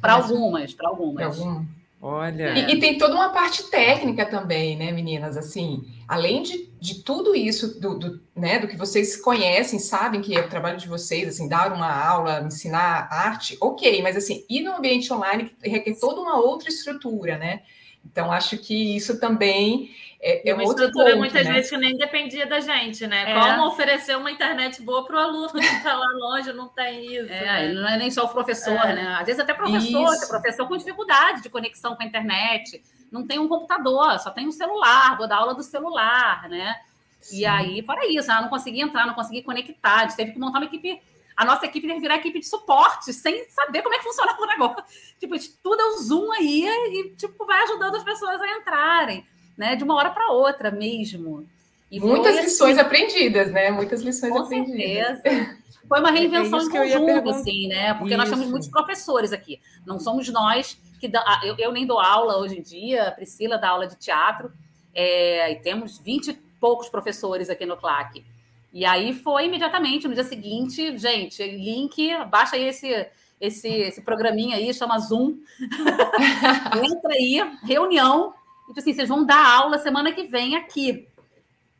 Para 0.00 0.14
algumas, 0.14 0.72
para 0.72 0.88
algumas. 0.88 1.38
algumas. 1.38 1.75
Olha. 2.08 2.56
E, 2.56 2.74
e, 2.74 2.78
tem 2.78 2.96
toda 2.96 3.16
uma 3.16 3.30
parte 3.30 3.68
técnica 3.68 4.24
também, 4.24 4.76
né, 4.76 4.92
meninas? 4.92 5.36
Assim, 5.36 5.82
além 6.06 6.40
de, 6.40 6.70
de 6.80 7.02
tudo 7.02 7.34
isso, 7.34 7.80
do, 7.80 7.98
do, 7.98 8.22
né, 8.32 8.60
do 8.60 8.68
que 8.68 8.76
vocês 8.76 9.16
conhecem, 9.16 9.80
sabem 9.80 10.20
que 10.20 10.36
é 10.36 10.40
o 10.40 10.48
trabalho 10.48 10.78
de 10.78 10.86
vocês, 10.86 11.26
assim, 11.26 11.48
dar 11.48 11.72
uma 11.72 11.92
aula, 11.92 12.44
ensinar 12.46 13.08
arte, 13.10 13.58
ok, 13.60 14.00
mas 14.02 14.16
assim, 14.16 14.44
ir 14.48 14.60
no 14.60 14.76
ambiente 14.76 15.12
online 15.12 15.50
requer 15.60 15.98
toda 15.98 16.20
uma 16.20 16.38
outra 16.38 16.68
estrutura, 16.68 17.38
né? 17.38 17.62
Então, 18.04 18.30
acho 18.30 18.56
que 18.58 18.96
isso 18.96 19.18
também 19.18 19.90
é, 20.20 20.50
é 20.50 20.54
uma 20.54 20.64
estrutura 20.64 21.10
ponto, 21.10 21.18
muitas 21.18 21.44
né? 21.44 21.52
vezes 21.52 21.70
que 21.70 21.76
nem 21.76 21.96
dependia 21.96 22.46
da 22.46 22.60
gente, 22.60 23.06
né? 23.06 23.30
É. 23.30 23.34
Como 23.34 23.68
oferecer 23.68 24.16
uma 24.16 24.30
internet 24.30 24.82
boa 24.82 25.04
para 25.04 25.16
o 25.16 25.18
aluno 25.20 25.50
que 25.50 25.58
está 25.58 25.94
lá 25.94 26.06
longe, 26.14 26.52
não 26.52 26.68
tem 26.68 27.16
isso. 27.16 27.32
É, 27.32 27.68
né? 27.68 27.72
Não 27.72 27.88
é 27.88 27.96
nem 27.98 28.10
só 28.10 28.24
o 28.24 28.28
professor, 28.28 28.86
é. 28.86 28.94
né? 28.94 29.16
Às 29.20 29.26
vezes 29.26 29.40
até 29.40 29.52
professor, 29.52 30.14
é 30.14 30.26
professor 30.26 30.68
com 30.68 30.76
dificuldade 30.76 31.42
de 31.42 31.50
conexão 31.50 31.94
com 31.94 32.02
a 32.02 32.06
internet, 32.06 32.82
não 33.10 33.26
tem 33.26 33.38
um 33.38 33.48
computador, 33.48 34.18
só 34.18 34.30
tem 34.30 34.46
um 34.46 34.52
celular, 34.52 35.16
vou 35.16 35.28
dar 35.28 35.36
aula 35.36 35.54
do 35.54 35.62
celular, 35.62 36.48
né? 36.48 36.74
Sim. 37.20 37.40
E 37.40 37.46
aí, 37.46 37.82
para 37.82 38.06
isso, 38.06 38.30
ah, 38.30 38.40
não 38.40 38.48
consegui 38.48 38.80
entrar, 38.80 39.06
não 39.06 39.14
consegui 39.14 39.42
conectar, 39.42 39.96
a 39.96 40.02
gente 40.02 40.16
teve 40.16 40.32
que 40.32 40.38
montar 40.38 40.58
uma 40.58 40.66
equipe 40.66 41.00
a 41.36 41.44
nossa 41.44 41.66
equipe 41.66 41.86
deve 41.86 42.00
virar 42.00 42.16
equipe 42.16 42.40
de 42.40 42.48
suporte, 42.48 43.12
sem 43.12 43.46
saber 43.50 43.82
como 43.82 43.94
é 43.94 43.98
que 43.98 44.04
funciona 44.04 44.34
o 44.40 44.46
negócio. 44.46 44.82
Tipo, 45.20 45.34
tudo 45.62 45.78
é 45.78 45.84
o 45.84 45.98
Zoom 45.98 46.32
aí 46.32 46.64
e, 46.64 47.14
tipo, 47.14 47.44
vai 47.44 47.62
ajudando 47.64 47.94
as 47.94 48.02
pessoas 48.02 48.40
a 48.40 48.48
entrarem 48.52 49.26
né? 49.56 49.76
De 49.76 49.84
uma 49.84 49.94
hora 49.94 50.10
para 50.10 50.32
outra 50.32 50.70
mesmo. 50.70 51.46
E 51.90 52.00
Muitas 52.00 52.34
lições 52.36 52.76
assim, 52.76 52.86
aprendidas, 52.86 53.52
né? 53.52 53.70
Muitas 53.70 54.02
lições 54.02 54.32
com 54.32 54.40
aprendidas. 54.40 55.20
Certeza. 55.20 55.56
Foi 55.88 56.00
uma 56.00 56.08
é 56.08 56.12
reinvenção 56.12 56.58
é 56.58 56.62
em 56.62 56.68
conjunto, 56.68 57.30
assim, 57.30 57.68
né? 57.68 57.94
Porque 57.94 58.14
isso. 58.14 58.18
nós 58.18 58.28
temos 58.28 58.46
muitos 58.48 58.68
professores 58.68 59.32
aqui. 59.32 59.60
Não 59.86 60.00
somos 60.00 60.28
nós 60.28 60.76
que 60.98 61.08
dá, 61.08 61.40
eu, 61.44 61.54
eu, 61.58 61.72
nem 61.72 61.86
dou 61.86 62.00
aula 62.00 62.38
hoje 62.38 62.58
em 62.58 62.62
dia, 62.62 63.08
a 63.08 63.10
Priscila 63.12 63.58
dá 63.58 63.68
aula 63.68 63.86
de 63.86 63.96
teatro, 63.96 64.50
é, 64.94 65.52
e 65.52 65.56
temos 65.56 65.98
20 65.98 66.28
e 66.28 66.32
poucos 66.60 66.88
professores 66.88 67.50
aqui 67.50 67.66
no 67.66 67.76
CLAC. 67.76 68.24
E 68.72 68.84
aí 68.84 69.14
foi 69.14 69.46
imediatamente, 69.46 70.08
no 70.08 70.14
dia 70.14 70.24
seguinte, 70.24 70.96
gente, 70.98 71.42
link, 71.42 72.10
baixa 72.28 72.56
aí 72.56 72.64
esse, 72.64 73.06
esse, 73.40 73.68
esse 73.68 74.02
programinha 74.02 74.56
aí, 74.56 74.72
chama 74.74 74.98
Zoom. 74.98 75.36
Entra 76.82 77.12
aí, 77.12 77.58
reunião, 77.62 78.34
e 78.66 78.68
tipo 78.68 78.80
assim, 78.80 78.92
vocês 78.92 79.08
vão 79.08 79.24
dar 79.24 79.44
aula 79.44 79.78
semana 79.78 80.12
que 80.12 80.24
vem 80.24 80.56
aqui. 80.56 81.08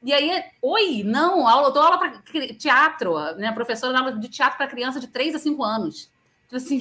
E 0.02 0.12
aí, 0.12 0.44
oi, 0.62 1.02
não, 1.04 1.48
aula, 1.48 1.68
eu 1.68 1.72
dou 1.72 1.82
aula 1.82 1.98
para 1.98 2.22
teatro, 2.58 3.14
né? 3.36 3.50
Professora 3.52 3.92
dá 3.92 3.98
aula 4.00 4.12
de 4.12 4.28
teatro 4.28 4.56
para 4.56 4.68
criança 4.68 5.00
de 5.00 5.08
3 5.08 5.34
a 5.34 5.38
5 5.38 5.62
anos. 5.64 6.10
Tipo 6.44 6.56
assim, 6.56 6.78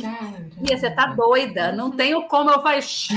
Bia, 0.58 0.78
você 0.78 0.92
tá 0.92 1.08
doida, 1.08 1.72
não 1.72 1.90
tenho 1.90 2.28
como 2.28 2.52
eu 2.52 2.62
faço. 2.62 3.14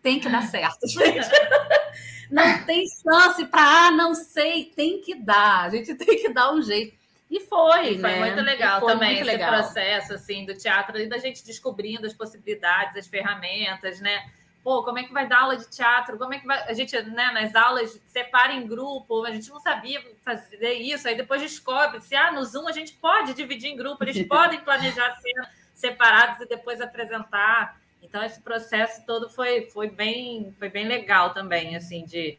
Tem 0.00 0.20
que 0.20 0.28
dar 0.28 0.42
certo, 0.42 0.86
gente. 0.86 1.28
Não 2.30 2.62
tem 2.64 2.84
chance 2.86 3.42
para, 3.46 3.86
ah, 3.86 3.90
não 3.90 4.14
sei, 4.14 4.66
tem 4.76 5.00
que 5.00 5.14
dar, 5.14 5.64
a 5.64 5.70
gente 5.70 5.94
tem 5.94 6.14
que 6.20 6.28
dar 6.28 6.52
um 6.52 6.60
jeito. 6.60 6.94
E 7.30 7.40
foi, 7.40 7.94
e 7.94 7.98
foi 7.98 8.10
né? 8.10 8.18
muito 8.18 8.40
legal 8.42 8.80
foi 8.80 8.92
também 8.92 9.16
muito 9.16 9.28
esse 9.28 9.30
legal. 9.30 9.52
processo 9.54 10.14
assim 10.14 10.44
do 10.44 10.54
teatro 10.54 10.98
e 10.98 11.06
da 11.06 11.18
gente 11.18 11.44
descobrindo 11.44 12.06
as 12.06 12.12
possibilidades, 12.12 12.96
as 12.96 13.06
ferramentas, 13.06 14.00
né? 14.00 14.30
Pô, 14.68 14.84
como 14.84 14.98
é 14.98 15.04
que 15.04 15.14
vai 15.14 15.26
dar 15.26 15.40
aula 15.40 15.56
de 15.56 15.66
teatro? 15.70 16.18
Como 16.18 16.34
é 16.34 16.38
que 16.38 16.46
vai. 16.46 16.62
A 16.68 16.74
gente, 16.74 16.94
né, 17.04 17.30
nas 17.32 17.54
aulas, 17.54 17.98
separa 18.06 18.52
em 18.52 18.66
grupo, 18.66 19.24
a 19.24 19.30
gente 19.30 19.48
não 19.48 19.58
sabia 19.58 19.98
fazer 20.22 20.74
isso, 20.74 21.08
aí 21.08 21.16
depois 21.16 21.40
descobre 21.40 22.02
se, 22.02 22.14
ah, 22.14 22.30
no 22.30 22.44
Zoom 22.44 22.68
a 22.68 22.72
gente 22.72 22.92
pode 22.92 23.32
dividir 23.32 23.70
em 23.70 23.76
grupo, 23.78 24.04
eles 24.04 24.22
podem 24.28 24.60
planejar 24.60 25.16
cena 25.22 25.50
separados 25.72 26.42
e 26.42 26.46
depois 26.46 26.82
apresentar. 26.82 27.80
Então, 28.02 28.22
esse 28.22 28.42
processo 28.42 29.06
todo 29.06 29.30
foi, 29.30 29.70
foi, 29.70 29.88
bem, 29.88 30.54
foi 30.58 30.68
bem 30.68 30.86
legal 30.86 31.32
também, 31.32 31.74
assim, 31.74 32.04
de, 32.04 32.38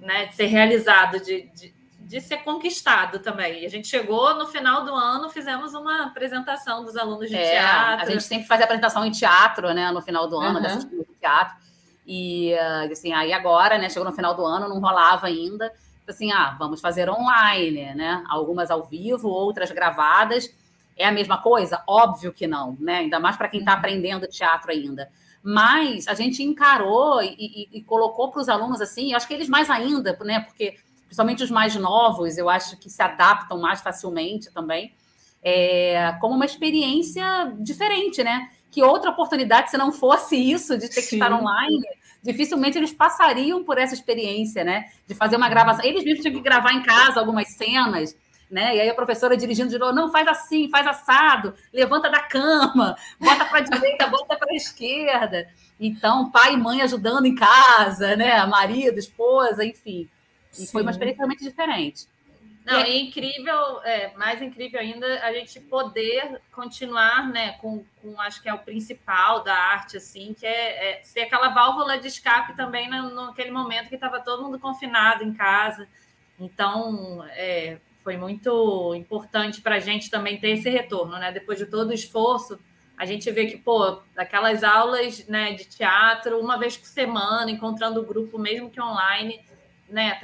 né, 0.00 0.26
de 0.26 0.34
ser 0.34 0.46
realizado, 0.46 1.20
de, 1.20 1.42
de 1.54 1.72
de 2.04 2.20
ser 2.20 2.38
conquistado 2.38 3.18
também. 3.18 3.64
A 3.64 3.68
gente 3.68 3.88
chegou 3.88 4.34
no 4.34 4.46
final 4.46 4.84
do 4.84 4.94
ano, 4.94 5.30
fizemos 5.30 5.74
uma 5.74 6.04
apresentação 6.04 6.84
dos 6.84 6.96
alunos 6.96 7.28
de 7.30 7.36
é, 7.36 7.52
teatro. 7.52 8.06
A 8.06 8.10
gente 8.10 8.22
sempre 8.22 8.46
faz 8.46 8.60
apresentação 8.60 9.04
em 9.04 9.10
teatro, 9.10 9.72
né? 9.72 9.90
No 9.90 10.02
final 10.02 10.28
do 10.28 10.38
ano, 10.38 10.56
uhum. 10.56 10.62
dessa 10.62 10.86
de 10.86 11.04
teatro. 11.18 11.56
E 12.06 12.54
assim, 12.90 13.12
aí 13.12 13.32
agora, 13.32 13.78
né? 13.78 13.88
Chegou 13.88 14.08
no 14.08 14.14
final 14.14 14.34
do 14.34 14.44
ano, 14.44 14.68
não 14.68 14.80
rolava 14.80 15.26
ainda. 15.26 15.72
Assim, 16.06 16.30
ah, 16.30 16.54
vamos 16.58 16.82
fazer 16.82 17.08
online, 17.08 17.94
né? 17.94 18.22
Algumas 18.28 18.70
ao 18.70 18.84
vivo, 18.84 19.28
outras 19.28 19.70
gravadas. 19.70 20.54
É 20.96 21.06
a 21.06 21.12
mesma 21.12 21.38
coisa? 21.38 21.82
Óbvio 21.86 22.32
que 22.32 22.46
não, 22.46 22.76
né? 22.78 22.98
Ainda 22.98 23.18
mais 23.18 23.36
para 23.36 23.48
quem 23.48 23.60
está 23.60 23.72
uhum. 23.72 23.78
aprendendo 23.78 24.28
teatro 24.28 24.70
ainda. 24.70 25.10
Mas 25.42 26.06
a 26.06 26.14
gente 26.14 26.42
encarou 26.42 27.22
e, 27.22 27.34
e, 27.38 27.78
e 27.78 27.82
colocou 27.82 28.30
para 28.30 28.40
os 28.40 28.48
alunos 28.48 28.80
assim, 28.80 29.14
acho 29.14 29.26
que 29.26 29.34
eles 29.34 29.48
mais 29.48 29.70
ainda, 29.70 30.16
né? 30.22 30.40
Porque 30.40 30.76
principalmente 31.14 31.44
os 31.44 31.50
mais 31.50 31.76
novos, 31.76 32.36
eu 32.36 32.50
acho 32.50 32.76
que 32.76 32.90
se 32.90 33.00
adaptam 33.00 33.60
mais 33.60 33.80
facilmente 33.80 34.52
também, 34.52 34.92
é, 35.40 36.12
como 36.20 36.34
uma 36.34 36.44
experiência 36.44 37.54
diferente, 37.60 38.24
né? 38.24 38.50
Que 38.68 38.82
outra 38.82 39.10
oportunidade, 39.10 39.70
se 39.70 39.76
não 39.76 39.92
fosse 39.92 40.34
isso, 40.34 40.76
de 40.76 40.88
ter 40.88 41.02
Sim. 41.02 41.08
que 41.08 41.14
estar 41.14 41.32
online, 41.32 41.86
dificilmente 42.20 42.76
eles 42.76 42.92
passariam 42.92 43.62
por 43.62 43.78
essa 43.78 43.94
experiência, 43.94 44.64
né? 44.64 44.86
De 45.06 45.14
fazer 45.14 45.36
uma 45.36 45.48
gravação. 45.48 45.84
Eles 45.84 46.02
mesmos 46.02 46.22
tinham 46.22 46.34
que 46.34 46.42
gravar 46.42 46.72
em 46.72 46.82
casa 46.82 47.20
algumas 47.20 47.48
cenas, 47.50 48.16
né? 48.50 48.74
E 48.74 48.80
aí 48.80 48.88
a 48.88 48.94
professora 48.94 49.36
dirigindo 49.36 49.70
de 49.70 49.78
novo, 49.78 49.92
não, 49.92 50.10
faz 50.10 50.26
assim, 50.26 50.68
faz 50.68 50.84
assado, 50.84 51.54
levanta 51.72 52.10
da 52.10 52.20
cama, 52.20 52.96
bota 53.20 53.44
para 53.44 53.58
a 53.58 53.62
direita, 53.62 54.08
bota 54.08 54.36
para 54.36 54.50
a 54.50 54.56
esquerda. 54.56 55.46
Então, 55.78 56.28
pai 56.32 56.54
e 56.54 56.56
mãe 56.56 56.82
ajudando 56.82 57.26
em 57.26 57.36
casa, 57.36 58.16
né? 58.16 58.44
Marido, 58.46 58.98
esposa, 58.98 59.64
enfim. 59.64 60.08
E 60.54 60.66
Sim. 60.66 60.72
foi 60.72 60.82
uma 60.82 60.90
experiência 60.90 61.18
realmente 61.18 61.44
diferente. 61.44 62.06
Não, 62.64 62.78
é 62.78 62.96
incrível, 62.96 63.82
é, 63.82 64.14
mais 64.16 64.40
incrível 64.40 64.80
ainda 64.80 65.06
a 65.22 65.32
gente 65.34 65.60
poder 65.60 66.40
continuar, 66.50 67.28
né, 67.28 67.52
com, 67.58 67.84
com 68.00 68.18
acho 68.22 68.40
que 68.42 68.48
é 68.48 68.54
o 68.54 68.58
principal 68.58 69.44
da 69.44 69.54
arte, 69.54 69.98
assim, 69.98 70.32
que 70.32 70.46
é, 70.46 70.92
é 70.92 71.02
ser 71.02 71.20
aquela 71.20 71.50
válvula 71.50 71.98
de 71.98 72.08
escape 72.08 72.56
também 72.56 72.88
no, 72.88 73.26
naquele 73.26 73.50
momento 73.50 73.90
que 73.90 73.96
estava 73.96 74.18
todo 74.18 74.42
mundo 74.42 74.58
confinado 74.58 75.22
em 75.22 75.34
casa. 75.34 75.86
Então, 76.40 77.22
é, 77.32 77.78
foi 78.02 78.16
muito 78.16 78.94
importante 78.94 79.60
para 79.60 79.76
a 79.76 79.80
gente 79.80 80.10
também 80.10 80.40
ter 80.40 80.50
esse 80.50 80.70
retorno, 80.70 81.18
né? 81.18 81.30
Depois 81.32 81.58
de 81.58 81.66
todo 81.66 81.90
o 81.90 81.94
esforço, 81.94 82.58
a 82.96 83.04
gente 83.04 83.30
vê 83.30 83.46
que, 83.46 83.58
pô, 83.58 84.00
aquelas 84.16 84.62
aulas 84.62 85.26
né, 85.26 85.52
de 85.52 85.64
teatro, 85.64 86.38
uma 86.40 86.58
vez 86.58 86.76
por 86.76 86.86
semana, 86.86 87.50
encontrando 87.50 88.00
o 88.00 88.04
grupo, 88.04 88.38
mesmo 88.38 88.70
que 88.70 88.80
online, 88.80 89.44
né, 89.88 90.18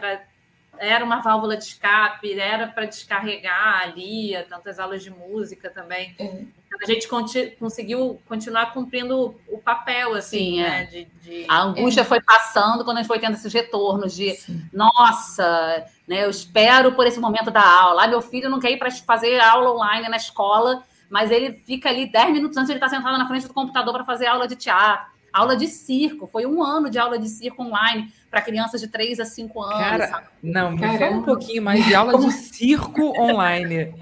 era 0.78 1.04
uma 1.04 1.20
válvula 1.20 1.56
de 1.56 1.64
escape, 1.64 2.38
era 2.38 2.66
para 2.66 2.86
descarregar 2.86 3.82
ali, 3.82 4.32
tantas 4.48 4.78
aulas 4.78 5.02
de 5.02 5.10
música 5.10 5.68
também. 5.68 6.14
É. 6.18 6.24
Então, 6.24 6.78
a 6.82 6.86
gente 6.86 7.08
conti 7.08 7.56
conseguiu 7.58 8.20
continuar 8.26 8.72
cumprindo 8.72 9.38
o 9.48 9.58
papel, 9.58 10.14
assim, 10.14 10.52
Sim, 10.52 10.62
né? 10.62 10.82
É. 10.82 10.84
De, 10.84 11.04
de... 11.20 11.46
A 11.48 11.62
angústia 11.62 12.00
é. 12.00 12.04
foi 12.04 12.20
passando 12.22 12.84
quando 12.84 12.98
a 12.98 13.00
gente 13.00 13.08
foi 13.08 13.18
tendo 13.18 13.34
esses 13.34 13.52
retornos 13.52 14.14
de, 14.14 14.34
Sim. 14.34 14.64
nossa, 14.72 15.84
né, 16.08 16.24
eu 16.24 16.30
espero 16.30 16.92
por 16.92 17.06
esse 17.06 17.20
momento 17.20 17.50
da 17.50 17.62
aula. 17.62 18.04
Ah, 18.04 18.08
meu 18.08 18.22
filho 18.22 18.48
não 18.48 18.60
quer 18.60 18.70
ir 18.70 18.78
para 18.78 18.90
fazer 18.90 19.38
aula 19.40 19.72
online 19.72 20.08
na 20.08 20.16
escola, 20.16 20.82
mas 21.10 21.30
ele 21.30 21.52
fica 21.66 21.88
ali 21.88 22.06
10 22.06 22.32
minutos 22.32 22.56
antes, 22.56 22.70
ele 22.70 22.78
está 22.78 22.88
sentado 22.88 23.18
na 23.18 23.26
frente 23.26 23.46
do 23.46 23.52
computador 23.52 23.92
para 23.92 24.04
fazer 24.04 24.26
aula 24.26 24.48
de 24.48 24.56
teatro. 24.56 25.09
Aula 25.32 25.56
de 25.56 25.66
circo, 25.66 26.26
foi 26.26 26.46
um 26.46 26.62
ano 26.62 26.90
de 26.90 26.98
aula 26.98 27.18
de 27.18 27.28
circo 27.28 27.62
online 27.62 28.12
para 28.30 28.40
crianças 28.40 28.80
de 28.80 28.88
3 28.88 29.20
a 29.20 29.24
5 29.24 29.62
anos. 29.62 29.78
Cara, 29.78 30.28
não, 30.42 30.72
me 30.72 30.98
fala 30.98 31.16
um 31.16 31.22
pouquinho 31.22 31.62
mais 31.62 31.84
de 31.84 31.94
aula 31.94 32.18
de 32.18 32.30
circo 32.32 33.12
online. 33.20 33.94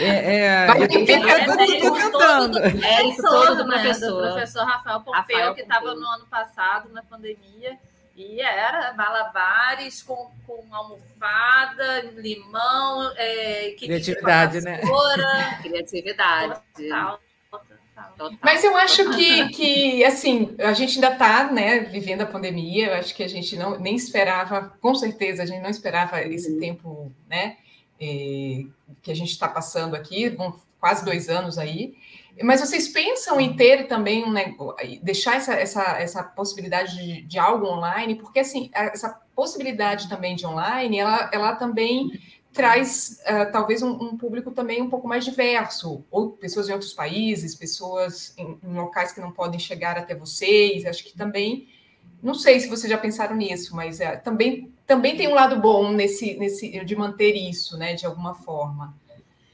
É, 0.00 0.66
é, 0.66 0.68
eu 0.68 0.84
estou 0.84 1.92
cantando. 1.94 2.58
É, 2.58 3.14
todo 3.16 3.56
do 3.56 3.66
professor. 3.66 4.22
Do 4.22 4.32
professor 4.32 4.64
Rafael 4.64 5.00
Pompeu, 5.00 5.14
Rafael 5.14 5.54
que 5.54 5.62
estava 5.62 5.94
no 5.94 6.06
ano 6.06 6.26
passado, 6.26 6.92
na 6.92 7.02
pandemia. 7.02 7.78
E 8.16 8.40
era 8.40 8.92
malabares 8.94 10.02
com, 10.02 10.28
com 10.44 10.64
almofada, 10.74 12.00
limão, 12.16 13.12
é, 13.16 13.76
criatividade, 13.78 14.60
né? 14.60 14.80
Criatividade. 15.62 16.60
Total. 16.76 17.20
Mas 18.42 18.64
eu 18.64 18.76
acho 18.76 19.10
que, 19.10 19.48
que, 19.48 20.04
assim, 20.04 20.54
a 20.58 20.72
gente 20.72 20.94
ainda 20.96 21.12
está 21.12 21.52
né, 21.52 21.80
vivendo 21.80 22.22
a 22.22 22.26
pandemia, 22.26 22.88
eu 22.88 22.94
acho 22.94 23.14
que 23.14 23.22
a 23.22 23.28
gente 23.28 23.56
não 23.56 23.78
nem 23.78 23.94
esperava, 23.94 24.72
com 24.80 24.94
certeza, 24.94 25.42
a 25.42 25.46
gente 25.46 25.62
não 25.62 25.70
esperava 25.70 26.20
esse 26.22 26.52
uhum. 26.52 26.60
tempo, 26.60 27.12
né, 27.28 27.56
eh, 28.00 28.64
que 29.02 29.10
a 29.10 29.14
gente 29.14 29.30
está 29.30 29.48
passando 29.48 29.94
aqui, 29.94 30.28
vão 30.28 30.54
quase 30.80 31.04
dois 31.04 31.28
anos 31.28 31.58
aí. 31.58 31.94
Mas 32.42 32.60
vocês 32.60 32.88
pensam 32.88 33.40
em 33.40 33.56
ter 33.56 33.88
também 33.88 34.24
um 34.24 34.30
negócio, 34.30 34.76
deixar 35.02 35.36
essa, 35.36 35.54
essa, 35.54 35.82
essa 35.98 36.22
possibilidade 36.22 36.96
de, 36.96 37.22
de 37.22 37.38
algo 37.38 37.66
online, 37.66 38.14
porque 38.14 38.38
assim, 38.38 38.70
essa 38.72 39.20
possibilidade 39.34 40.08
também 40.08 40.36
de 40.36 40.46
online, 40.46 40.98
ela, 40.98 41.30
ela 41.32 41.56
também 41.56 42.12
traz 42.58 43.20
uh, 43.22 43.52
talvez 43.52 43.84
um, 43.84 43.92
um, 43.92 44.16
público 44.16 44.50
também 44.50 44.82
um 44.82 44.90
pouco 44.90 45.06
mais 45.06 45.24
diverso, 45.24 46.04
ou 46.10 46.32
pessoas 46.32 46.66
de 46.66 46.72
outros 46.72 46.92
países, 46.92 47.54
pessoas 47.54 48.34
em, 48.36 48.58
em, 48.64 48.74
locais 48.74 49.12
que 49.12 49.20
não 49.20 49.30
podem 49.30 49.60
chegar 49.60 49.96
até 49.96 50.12
vocês. 50.12 50.84
Acho 50.84 51.04
que 51.04 51.16
também, 51.16 51.68
não 52.20 52.34
sei 52.34 52.58
se 52.58 52.66
vocês 52.66 52.90
já 52.90 52.98
pensaram 52.98 53.36
nisso, 53.36 53.76
mas 53.76 54.00
uh, 54.00 54.20
também, 54.24 54.72
também 54.84 55.16
tem 55.16 55.28
um 55.28 55.34
lado 55.34 55.60
bom 55.60 55.92
nesse, 55.92 56.34
nesse 56.34 56.84
de 56.84 56.96
manter 56.96 57.36
isso, 57.36 57.78
né, 57.78 57.94
de 57.94 58.04
alguma 58.04 58.34
forma. 58.34 58.92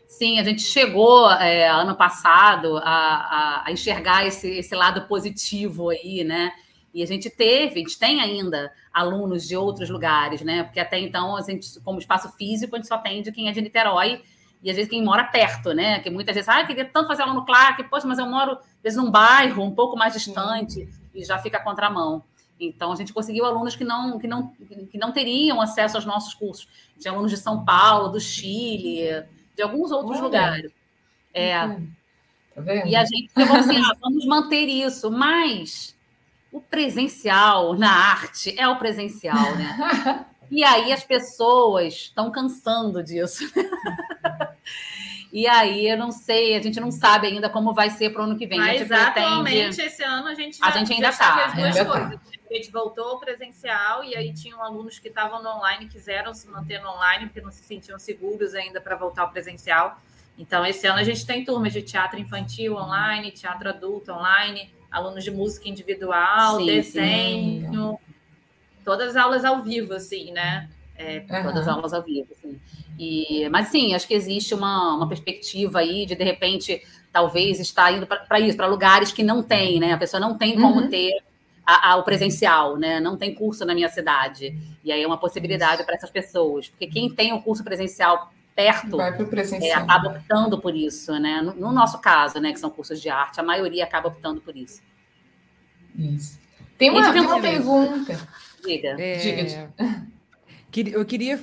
Sim, 0.08 0.38
a 0.38 0.42
gente 0.42 0.62
chegou 0.62 1.30
é, 1.30 1.68
ano 1.68 1.94
passado 1.96 2.78
a, 2.78 2.84
a, 2.84 3.64
a 3.66 3.72
enxergar 3.72 4.26
esse, 4.26 4.48
esse 4.48 4.74
lado 4.74 5.06
positivo 5.06 5.90
aí, 5.90 6.24
né? 6.24 6.52
E 6.94 7.02
a 7.02 7.06
gente 7.06 7.28
teve, 7.28 7.74
a 7.74 7.78
gente 7.82 7.98
tem 7.98 8.22
ainda 8.22 8.72
alunos 8.94 9.46
de 9.46 9.56
outros 9.56 9.90
lugares, 9.90 10.40
né? 10.42 10.62
Porque 10.62 10.78
até 10.78 11.00
então, 11.00 11.36
a 11.36 11.42
gente, 11.42 11.80
como 11.80 11.98
espaço 11.98 12.30
físico, 12.36 12.76
a 12.76 12.78
gente 12.78 12.86
só 12.86 12.96
tem 12.96 13.20
de 13.22 13.32
quem 13.32 13.48
é 13.48 13.52
de 13.52 13.60
Niterói 13.60 14.22
e 14.62 14.70
às 14.70 14.76
vezes 14.76 14.88
quem 14.88 15.04
mora 15.04 15.24
perto, 15.24 15.74
né? 15.74 15.98
Que 15.98 16.08
muitas 16.08 16.34
vezes, 16.34 16.48
ah, 16.48 16.60
eu 16.60 16.66
queria 16.66 16.84
tanto 16.84 17.08
fazer 17.08 17.22
aula 17.22 17.34
no 17.34 17.44
Clark, 17.44 17.82
poxa, 17.84 18.06
mas 18.06 18.18
eu 18.18 18.26
moro, 18.26 18.52
às 18.52 18.82
vezes, 18.82 18.96
num 18.96 19.10
bairro 19.10 19.64
um 19.64 19.74
pouco 19.74 19.96
mais 19.96 20.12
distante 20.12 20.88
e 21.12 21.24
já 21.24 21.36
fica 21.38 21.58
a 21.58 21.60
contramão. 21.60 22.22
Então, 22.58 22.92
a 22.92 22.96
gente 22.96 23.12
conseguiu 23.12 23.44
alunos 23.44 23.74
que 23.74 23.84
não, 23.84 24.16
que 24.16 24.28
não, 24.28 24.52
que 24.90 24.96
não 24.96 25.10
teriam 25.10 25.60
acesso 25.60 25.96
aos 25.96 26.06
nossos 26.06 26.32
cursos. 26.32 26.68
Tinha 26.98 27.12
alunos 27.12 27.32
de 27.32 27.36
São 27.36 27.64
Paulo, 27.64 28.08
do 28.08 28.20
Chile, 28.20 29.24
de 29.56 29.62
alguns 29.62 29.90
outros 29.90 30.18
Olha. 30.18 30.24
lugares. 30.24 30.72
É. 31.34 31.58
Tá 31.66 31.76
e 32.86 32.94
a 32.94 33.04
gente 33.04 33.32
falou 33.32 33.56
assim: 33.56 33.76
ah, 33.76 33.96
vamos 34.00 34.24
manter 34.24 34.66
isso, 34.66 35.10
mas 35.10 35.93
o 36.54 36.60
presencial 36.60 37.74
na 37.74 37.90
arte 37.90 38.54
é 38.56 38.68
o 38.68 38.76
presencial, 38.78 39.56
né? 39.56 40.24
E 40.48 40.62
aí 40.62 40.92
as 40.92 41.02
pessoas 41.02 41.94
estão 41.94 42.30
cansando 42.30 43.02
disso. 43.02 43.42
e 45.32 45.48
aí 45.48 45.88
eu 45.88 45.96
não 45.96 46.12
sei, 46.12 46.54
a 46.54 46.62
gente 46.62 46.78
não 46.78 46.92
sabe 46.92 47.26
ainda 47.26 47.50
como 47.50 47.74
vai 47.74 47.90
ser 47.90 48.10
para 48.10 48.20
o 48.20 48.24
ano 48.24 48.38
que 48.38 48.46
vem. 48.46 48.60
Mas 48.60 48.92
atualmente, 48.92 49.80
esse 49.80 50.04
ano, 50.04 50.28
a 50.28 50.34
gente, 50.34 50.58
já, 50.58 50.66
a 50.66 50.70
gente 50.70 50.92
ainda 50.92 51.08
está. 51.08 51.46
As 51.46 51.54
duas 51.54 51.88
coisas. 51.88 52.20
A 52.48 52.54
gente 52.54 52.70
voltou 52.70 53.04
ao 53.08 53.18
presencial 53.18 54.04
e 54.04 54.14
aí 54.14 54.32
tinham 54.32 54.62
alunos 54.62 55.00
que 55.00 55.08
estavam 55.08 55.42
no 55.42 55.48
online, 55.48 55.88
quiseram 55.88 56.32
se 56.32 56.46
manter 56.46 56.80
no 56.80 56.90
online, 56.90 57.26
porque 57.26 57.40
não 57.40 57.50
se 57.50 57.64
sentiam 57.64 57.98
seguros 57.98 58.54
ainda 58.54 58.80
para 58.80 58.94
voltar 58.94 59.22
ao 59.22 59.30
presencial. 59.30 59.98
Então, 60.38 60.64
esse 60.64 60.86
ano 60.86 60.98
a 60.98 61.04
gente 61.04 61.24
tem 61.26 61.44
turmas 61.44 61.72
de 61.72 61.82
teatro 61.82 62.20
infantil 62.20 62.76
online, 62.76 63.32
teatro 63.32 63.68
adulto 63.68 64.12
online, 64.12 64.73
alunos 64.94 65.24
de 65.24 65.30
música 65.30 65.68
individual, 65.68 66.58
sim, 66.58 66.66
desenho, 66.66 67.98
sim. 67.98 68.14
todas 68.84 69.10
as 69.10 69.16
aulas 69.16 69.44
ao 69.44 69.60
vivo, 69.60 69.92
assim, 69.92 70.30
né? 70.32 70.70
É, 70.96 71.18
uhum. 71.18 71.42
Todas 71.42 71.62
as 71.62 71.68
aulas 71.68 71.92
ao 71.92 72.02
vivo, 72.02 72.28
assim. 72.30 72.60
E, 72.96 73.48
mas 73.48 73.68
sim, 73.68 73.92
acho 73.94 74.06
que 74.06 74.14
existe 74.14 74.54
uma, 74.54 74.94
uma 74.94 75.08
perspectiva 75.08 75.80
aí 75.80 76.06
de, 76.06 76.14
de 76.14 76.22
repente, 76.22 76.80
talvez 77.12 77.58
estar 77.58 77.92
indo 77.92 78.06
para 78.06 78.38
isso, 78.38 78.56
para 78.56 78.68
lugares 78.68 79.10
que 79.10 79.24
não 79.24 79.42
tem, 79.42 79.80
né? 79.80 79.92
A 79.92 79.98
pessoa 79.98 80.20
não 80.20 80.38
tem 80.38 80.54
como 80.54 80.82
uhum. 80.82 80.88
ter 80.88 81.12
a, 81.66 81.92
a, 81.92 81.96
o 81.96 82.04
presencial, 82.04 82.76
né? 82.76 83.00
Não 83.00 83.16
tem 83.16 83.34
curso 83.34 83.64
na 83.64 83.74
minha 83.74 83.88
cidade. 83.88 84.56
E 84.84 84.92
aí 84.92 85.02
é 85.02 85.06
uma 85.06 85.18
possibilidade 85.18 85.82
para 85.82 85.96
essas 85.96 86.10
pessoas. 86.10 86.68
Porque 86.68 86.86
quem 86.86 87.12
tem 87.12 87.32
o 87.32 87.42
curso 87.42 87.64
presencial 87.64 88.32
perto 88.54 89.00
é, 89.00 89.72
acaba 89.72 90.10
optando 90.10 90.60
por 90.60 90.74
isso, 90.74 91.12
né? 91.18 91.42
No, 91.42 91.54
no, 91.54 91.72
nosso 91.72 91.98
caso, 92.00 92.38
né, 92.38 92.52
que 92.52 92.60
são 92.60 92.70
cursos 92.70 93.00
de 93.00 93.08
arte, 93.08 93.40
a 93.40 93.42
maioria 93.42 93.84
acaba 93.84 94.08
optando 94.08 94.40
por 94.40 94.56
isso. 94.56 94.80
Isso. 95.96 96.38
Tem 96.78 96.90
uma, 96.90 97.12
tem 97.12 97.22
uma 97.22 97.40
pergunta. 97.40 98.18
Diga. 98.64 98.96
É... 98.98 99.16
Diga. 99.16 99.74
Eu 100.92 101.04
queria 101.04 101.38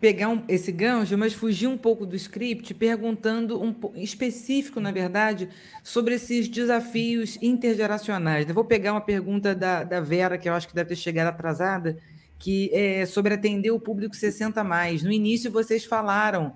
pegar 0.00 0.28
um, 0.28 0.42
esse 0.48 0.72
gancho, 0.72 1.16
mas 1.18 1.34
fugir 1.34 1.66
um 1.66 1.76
pouco 1.76 2.06
do 2.06 2.16
script, 2.16 2.72
perguntando 2.72 3.60
um 3.60 3.74
específico, 3.96 4.80
na 4.80 4.90
verdade, 4.90 5.48
sobre 5.82 6.14
esses 6.14 6.48
desafios 6.48 7.36
intergeracionais. 7.42 8.48
Eu 8.48 8.54
vou 8.54 8.64
pegar 8.64 8.92
uma 8.92 9.00
pergunta 9.00 9.54
da, 9.54 9.84
da 9.84 10.00
Vera, 10.00 10.38
que 10.38 10.48
eu 10.48 10.54
acho 10.54 10.68
que 10.68 10.74
deve 10.74 10.90
ter 10.90 10.96
chegado 10.96 11.28
atrasada, 11.28 11.98
que 12.40 12.70
é 12.72 13.04
sobre 13.04 13.34
atender 13.34 13.70
o 13.70 13.78
público 13.78 14.16
60 14.16 14.64
mais. 14.64 15.02
No 15.02 15.12
início 15.12 15.52
vocês 15.52 15.84
falaram, 15.84 16.54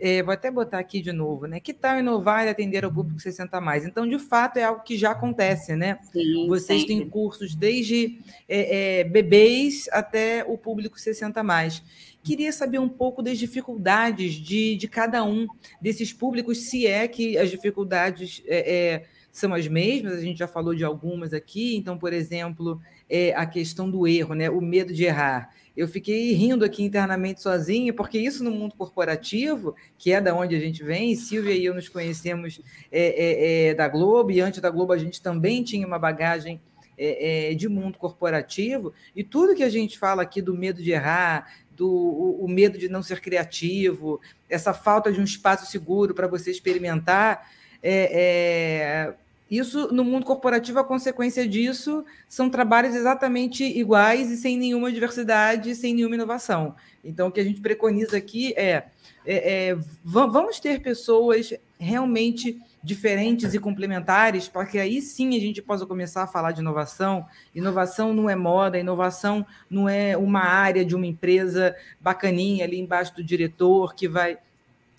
é, 0.00 0.22
vou 0.22 0.32
até 0.32 0.50
botar 0.50 0.78
aqui 0.78 1.00
de 1.00 1.12
novo, 1.12 1.46
né? 1.46 1.60
Que 1.60 1.72
tal 1.72 1.98
inovar 1.98 2.46
e 2.46 2.48
atender 2.48 2.84
ao 2.84 2.92
público 2.92 3.20
60 3.20 3.60
mais? 3.60 3.84
Então, 3.84 4.08
de 4.08 4.18
fato, 4.18 4.56
é 4.56 4.64
algo 4.64 4.82
que 4.82 4.96
já 4.96 5.10
acontece, 5.10 5.76
né? 5.76 5.98
Sim, 6.10 6.46
vocês 6.48 6.80
sempre. 6.80 6.96
têm 6.96 7.08
cursos 7.08 7.54
desde 7.54 8.18
é, 8.48 9.00
é, 9.00 9.04
bebês 9.04 9.88
até 9.92 10.42
o 10.46 10.56
público 10.56 10.98
60 10.98 11.42
mais. 11.42 11.82
Queria 12.22 12.50
saber 12.50 12.78
um 12.78 12.88
pouco 12.88 13.22
das 13.22 13.38
dificuldades 13.38 14.34
de, 14.34 14.74
de 14.76 14.88
cada 14.88 15.22
um 15.22 15.46
desses 15.80 16.12
públicos, 16.12 16.68
se 16.68 16.86
é 16.86 17.06
que 17.06 17.38
as 17.38 17.50
dificuldades 17.50 18.42
é, 18.46 18.74
é, 18.74 19.04
são 19.30 19.52
as 19.52 19.68
mesmas, 19.68 20.14
a 20.14 20.20
gente 20.20 20.38
já 20.38 20.48
falou 20.48 20.74
de 20.74 20.82
algumas 20.82 21.32
aqui, 21.32 21.76
então, 21.76 21.98
por 21.98 22.12
exemplo, 22.12 22.80
é, 23.08 23.32
a 23.34 23.46
questão 23.46 23.90
do 23.90 24.06
erro, 24.06 24.34
né? 24.34 24.50
o 24.50 24.60
medo 24.60 24.92
de 24.92 25.04
errar. 25.04 25.50
Eu 25.76 25.86
fiquei 25.86 26.32
rindo 26.32 26.64
aqui 26.64 26.82
internamente 26.82 27.42
sozinha, 27.42 27.92
porque 27.92 28.18
isso 28.18 28.42
no 28.42 28.50
mundo 28.50 28.74
corporativo, 28.74 29.74
que 29.98 30.10
é 30.10 30.20
da 30.20 30.34
onde 30.34 30.56
a 30.56 30.60
gente 30.60 30.82
vem, 30.82 31.14
Silvia 31.14 31.54
e 31.54 31.64
eu 31.64 31.74
nos 31.74 31.88
conhecemos 31.88 32.60
é, 32.90 33.00
é, 33.00 33.68
é 33.68 33.74
da 33.74 33.86
Globo, 33.86 34.30
e 34.30 34.40
antes 34.40 34.60
da 34.60 34.70
Globo 34.70 34.92
a 34.92 34.98
gente 34.98 35.20
também 35.20 35.62
tinha 35.62 35.86
uma 35.86 35.98
bagagem 35.98 36.60
é, 36.96 37.50
é, 37.50 37.54
de 37.54 37.68
mundo 37.68 37.98
corporativo, 37.98 38.94
e 39.14 39.22
tudo 39.22 39.54
que 39.54 39.62
a 39.62 39.68
gente 39.68 39.98
fala 39.98 40.22
aqui 40.22 40.40
do 40.40 40.54
medo 40.54 40.82
de 40.82 40.92
errar, 40.92 41.46
do 41.70 41.90
o, 41.90 42.46
o 42.46 42.48
medo 42.48 42.78
de 42.78 42.88
não 42.88 43.02
ser 43.02 43.20
criativo, 43.20 44.18
essa 44.48 44.72
falta 44.72 45.12
de 45.12 45.20
um 45.20 45.24
espaço 45.24 45.70
seguro 45.70 46.14
para 46.14 46.26
você 46.26 46.50
experimentar. 46.50 47.50
É, 47.82 49.10
é, 49.12 49.14
isso 49.50 49.92
no 49.92 50.04
mundo 50.04 50.26
corporativo, 50.26 50.80
a 50.80 50.84
consequência 50.84 51.46
disso 51.46 52.04
são 52.28 52.50
trabalhos 52.50 52.94
exatamente 52.94 53.64
iguais 53.64 54.30
e 54.30 54.36
sem 54.36 54.58
nenhuma 54.58 54.90
diversidade, 54.90 55.74
sem 55.74 55.94
nenhuma 55.94 56.16
inovação. 56.16 56.74
Então, 57.04 57.28
o 57.28 57.32
que 57.32 57.40
a 57.40 57.44
gente 57.44 57.60
preconiza 57.60 58.16
aqui 58.16 58.52
é, 58.56 58.84
é, 59.24 59.68
é 59.68 59.78
vamos 60.04 60.58
ter 60.58 60.82
pessoas 60.82 61.54
realmente 61.78 62.58
diferentes 62.82 63.52
e 63.52 63.58
complementares, 63.58 64.48
para 64.48 64.64
que 64.64 64.78
aí 64.78 65.00
sim 65.02 65.36
a 65.36 65.40
gente 65.40 65.60
possa 65.60 65.84
começar 65.84 66.22
a 66.22 66.26
falar 66.26 66.52
de 66.52 66.60
inovação. 66.60 67.26
Inovação 67.54 68.14
não 68.14 68.30
é 68.30 68.36
moda, 68.36 68.78
inovação 68.78 69.44
não 69.68 69.88
é 69.88 70.16
uma 70.16 70.40
área 70.40 70.84
de 70.84 70.94
uma 70.94 71.06
empresa 71.06 71.74
bacaninha 72.00 72.64
ali 72.64 72.78
embaixo 72.78 73.14
do 73.14 73.24
diretor 73.24 73.94
que 73.94 74.08
vai 74.08 74.38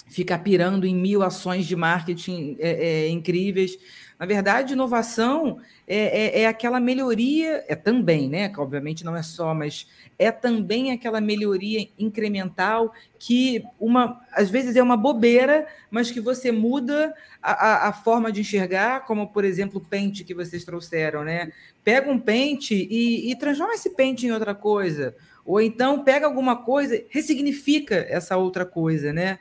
ficar 0.08 0.40
pirando 0.40 0.86
em 0.86 0.96
mil 0.96 1.24
ações 1.24 1.66
de 1.66 1.76
marketing 1.76 2.58
é, 2.60 3.06
é, 3.06 3.10
incríveis. 3.10 3.78
Na 4.20 4.26
verdade, 4.26 4.74
inovação 4.74 5.60
é, 5.88 6.40
é, 6.40 6.42
é, 6.42 6.48
aquela 6.48 6.80
melhoria, 6.80 7.64
é 7.68 7.76
também, 7.76 8.28
né? 8.28 8.52
Obviamente 8.58 9.06
não 9.06 9.16
é 9.16 9.22
só, 9.22 9.54
mas 9.54 9.88
é 10.18 10.32
também 10.32 10.92
aquela 10.92 11.22
melhoria 11.22 11.88
incremental 12.00 12.92
que 13.20 13.64
uma 13.80 14.20
às 14.34 14.50
vezes 14.50 14.76
é 14.76 14.82
uma 14.82 14.98
bobeira, 14.98 15.68
mas 15.92 16.10
que 16.10 16.20
você 16.20 16.52
muda 16.52 17.14
a, 17.42 17.52
a, 17.52 17.88
a 17.90 17.94
forma 17.94 18.32
de 18.32 18.42
enxergar, 18.42 19.06
como 19.06 19.28
por 19.28 19.46
exemplo 19.46 19.80
o 19.80 19.86
pente 19.86 20.24
que 20.24 20.34
vocês 20.34 20.66
trouxeram, 20.66 21.24
né? 21.24 21.52
Pega 21.84 22.12
um 22.12 22.20
pente 22.20 22.74
e, 22.74 23.32
e 23.32 23.36
transforma 23.36 23.76
esse 23.76 23.92
pente 23.92 24.26
em 24.26 24.32
outra 24.32 24.56
coisa. 24.56 25.16
Ou 25.46 25.62
então 25.62 26.04
pega 26.04 26.26
alguma 26.26 26.58
coisa, 26.58 27.02
ressignifica 27.10 27.96
essa 28.10 28.36
outra 28.36 28.66
coisa, 28.66 29.14
né? 29.14 29.38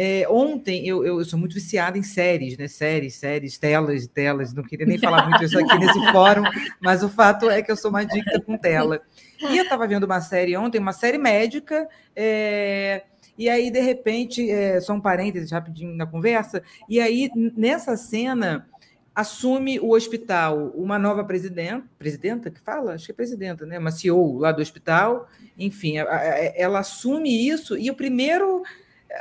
É, 0.00 0.24
ontem, 0.30 0.86
eu, 0.86 1.04
eu, 1.04 1.24
sou 1.24 1.36
muito 1.36 1.54
viciada 1.54 1.98
em 1.98 2.04
séries, 2.04 2.56
né? 2.56 2.68
Séries, 2.68 3.16
séries, 3.16 3.58
telas 3.58 4.04
e 4.04 4.08
telas. 4.08 4.54
Não 4.54 4.62
queria 4.62 4.86
nem 4.86 4.96
falar 4.96 5.28
muito 5.28 5.42
isso 5.42 5.58
aqui 5.58 5.74
nesse 5.76 6.12
fórum, 6.12 6.44
mas 6.80 7.02
o 7.02 7.08
fato 7.08 7.50
é 7.50 7.60
que 7.62 7.72
eu 7.72 7.76
sou 7.76 7.90
uma 7.90 8.02
adicta 8.02 8.40
com 8.40 8.56
tela. 8.56 9.02
E 9.50 9.58
eu 9.58 9.64
estava 9.64 9.88
vendo 9.88 10.04
uma 10.04 10.20
série 10.20 10.56
ontem, 10.56 10.78
uma 10.78 10.92
série 10.92 11.18
médica, 11.18 11.88
é, 12.14 13.02
e 13.36 13.48
aí, 13.48 13.72
de 13.72 13.80
repente, 13.80 14.48
é, 14.48 14.80
só 14.80 14.92
um 14.92 15.00
parênteses 15.00 15.50
rapidinho 15.50 15.92
na 15.96 16.06
conversa, 16.06 16.62
e 16.88 17.00
aí, 17.00 17.28
nessa 17.34 17.96
cena, 17.96 18.68
assume 19.12 19.80
o 19.80 19.90
hospital 19.90 20.72
uma 20.76 20.96
nova 20.96 21.24
presidenta, 21.24 21.84
presidenta 21.98 22.52
que 22.52 22.60
fala? 22.60 22.94
Acho 22.94 23.06
que 23.06 23.10
é 23.10 23.14
presidenta, 23.16 23.66
né? 23.66 23.80
Uma 23.80 23.90
CEO 23.90 24.38
lá 24.38 24.52
do 24.52 24.62
hospital, 24.62 25.26
enfim, 25.58 25.94
ela 26.54 26.78
assume 26.78 27.48
isso, 27.48 27.76
e 27.76 27.90
o 27.90 27.96
primeiro 27.96 28.62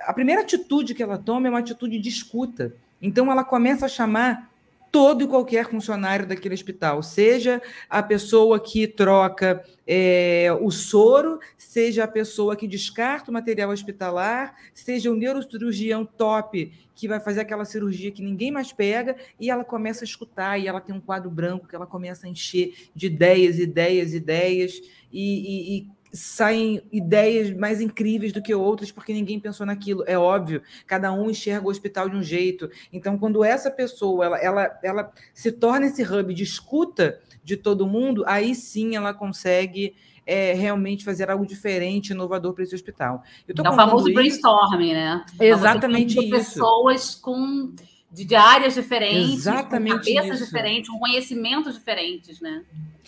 a 0.06 0.14
primeira 0.14 0.42
atitude 0.42 0.94
que 0.94 1.04
ela 1.04 1.18
toma 1.18 1.48
é 1.48 1.50
uma 1.50 1.60
atitude 1.60 2.00
de 2.00 2.10
escuta. 2.10 2.74
Então, 3.02 3.32
ela 3.32 3.44
começa 3.44 3.86
a 3.86 3.90
chamar 3.90 4.52
todo 4.92 5.24
e 5.24 5.28
qualquer 5.28 5.70
funcionário 5.70 6.26
daquele 6.26 6.56
hospital, 6.56 7.04
seja 7.04 7.62
a 7.90 8.02
pessoa 8.02 8.60
que 8.60 8.88
troca 8.88 9.64
é, 9.86 10.48
o 10.62 10.72
soro, 10.72 11.40
seja 11.58 12.06
a 12.06 12.08
pessoa 12.08 12.56
que 12.56 12.68
descarta 12.68 13.30
o 13.30 13.34
material 13.34 13.70
hospitalar, 13.70 14.56
seja 14.74 15.12
o 15.12 15.16
neurocirurgião 15.16 16.06
top 16.06 16.72
que 16.96 17.08
vai 17.08 17.20
fazer 17.20 17.42
aquela 17.42 17.64
cirurgia 17.64 18.12
que 18.12 18.24
ninguém 18.24 18.50
mais 18.50 18.74
pega, 18.74 19.16
e 19.40 19.52
ela 19.52 19.64
começa 19.64 20.04
a 20.04 20.08
escutar, 20.08 20.58
e 20.58 20.68
ela 20.68 20.82
tem 20.82 20.96
um 20.96 21.00
quadro 21.00 21.30
branco 21.30 21.68
que 21.68 21.76
ela 21.76 21.86
começa 21.86 22.26
a 22.26 22.30
encher 22.30 22.74
de 22.96 23.06
ideias, 23.06 23.60
ideias, 23.60 24.16
ideias, 24.16 24.82
e, 25.14 25.22
e, 25.22 25.78
e 25.78 25.88
saem 26.12 26.82
ideias 26.92 27.56
mais 27.56 27.82
incríveis 27.82 28.32
do 28.32 28.42
que 28.42 28.54
outras, 28.54 28.92
porque 28.92 29.14
ninguém 29.14 29.40
pensou 29.40 29.66
naquilo. 29.66 30.04
É 30.08 30.18
óbvio, 30.18 30.62
cada 30.86 31.12
um 31.12 31.30
enxerga 31.30 31.68
o 31.68 31.70
hospital 31.70 32.10
de 32.10 32.16
um 32.16 32.24
jeito. 32.24 32.70
Então, 32.92 33.18
quando 33.18 33.44
essa 33.44 33.70
pessoa 33.70 34.26
ela, 34.26 34.38
ela, 34.38 34.80
ela 34.84 35.12
se 35.34 35.52
torna 35.52 35.88
esse 35.88 36.04
hub 36.04 36.34
de 36.34 36.44
escuta 36.44 37.20
de 37.44 37.58
todo 37.58 37.88
mundo, 37.88 38.24
aí 38.28 38.54
sim 38.54 38.96
ela 38.96 39.14
consegue 39.14 39.96
é, 40.26 40.54
realmente 40.54 41.06
fazer 41.06 41.32
algo 41.32 41.46
diferente, 41.46 42.10
inovador 42.10 42.54
para 42.54 42.64
esse 42.64 42.76
hospital. 42.76 43.24
Eu 43.48 43.56
é 43.64 43.70
o 43.70 43.74
famoso 43.74 44.10
isso... 44.10 44.14
brainstorming, 44.14 44.94
né? 44.94 45.26
Exatamente 45.40 46.20
isso. 46.20 46.30
Pessoas 46.30 47.16
com 47.16 47.74
de, 48.12 48.26
de 48.26 48.36
áreas 48.36 48.74
diferentes, 48.74 49.34
Exatamente 49.34 50.10
com 50.10 50.16
cabeças 50.16 50.40
isso. 50.40 50.46
diferentes, 50.46 50.90
com 50.90 51.00
conhecimentos 51.00 51.74
diferentes, 51.76 52.40
né? 52.40 52.64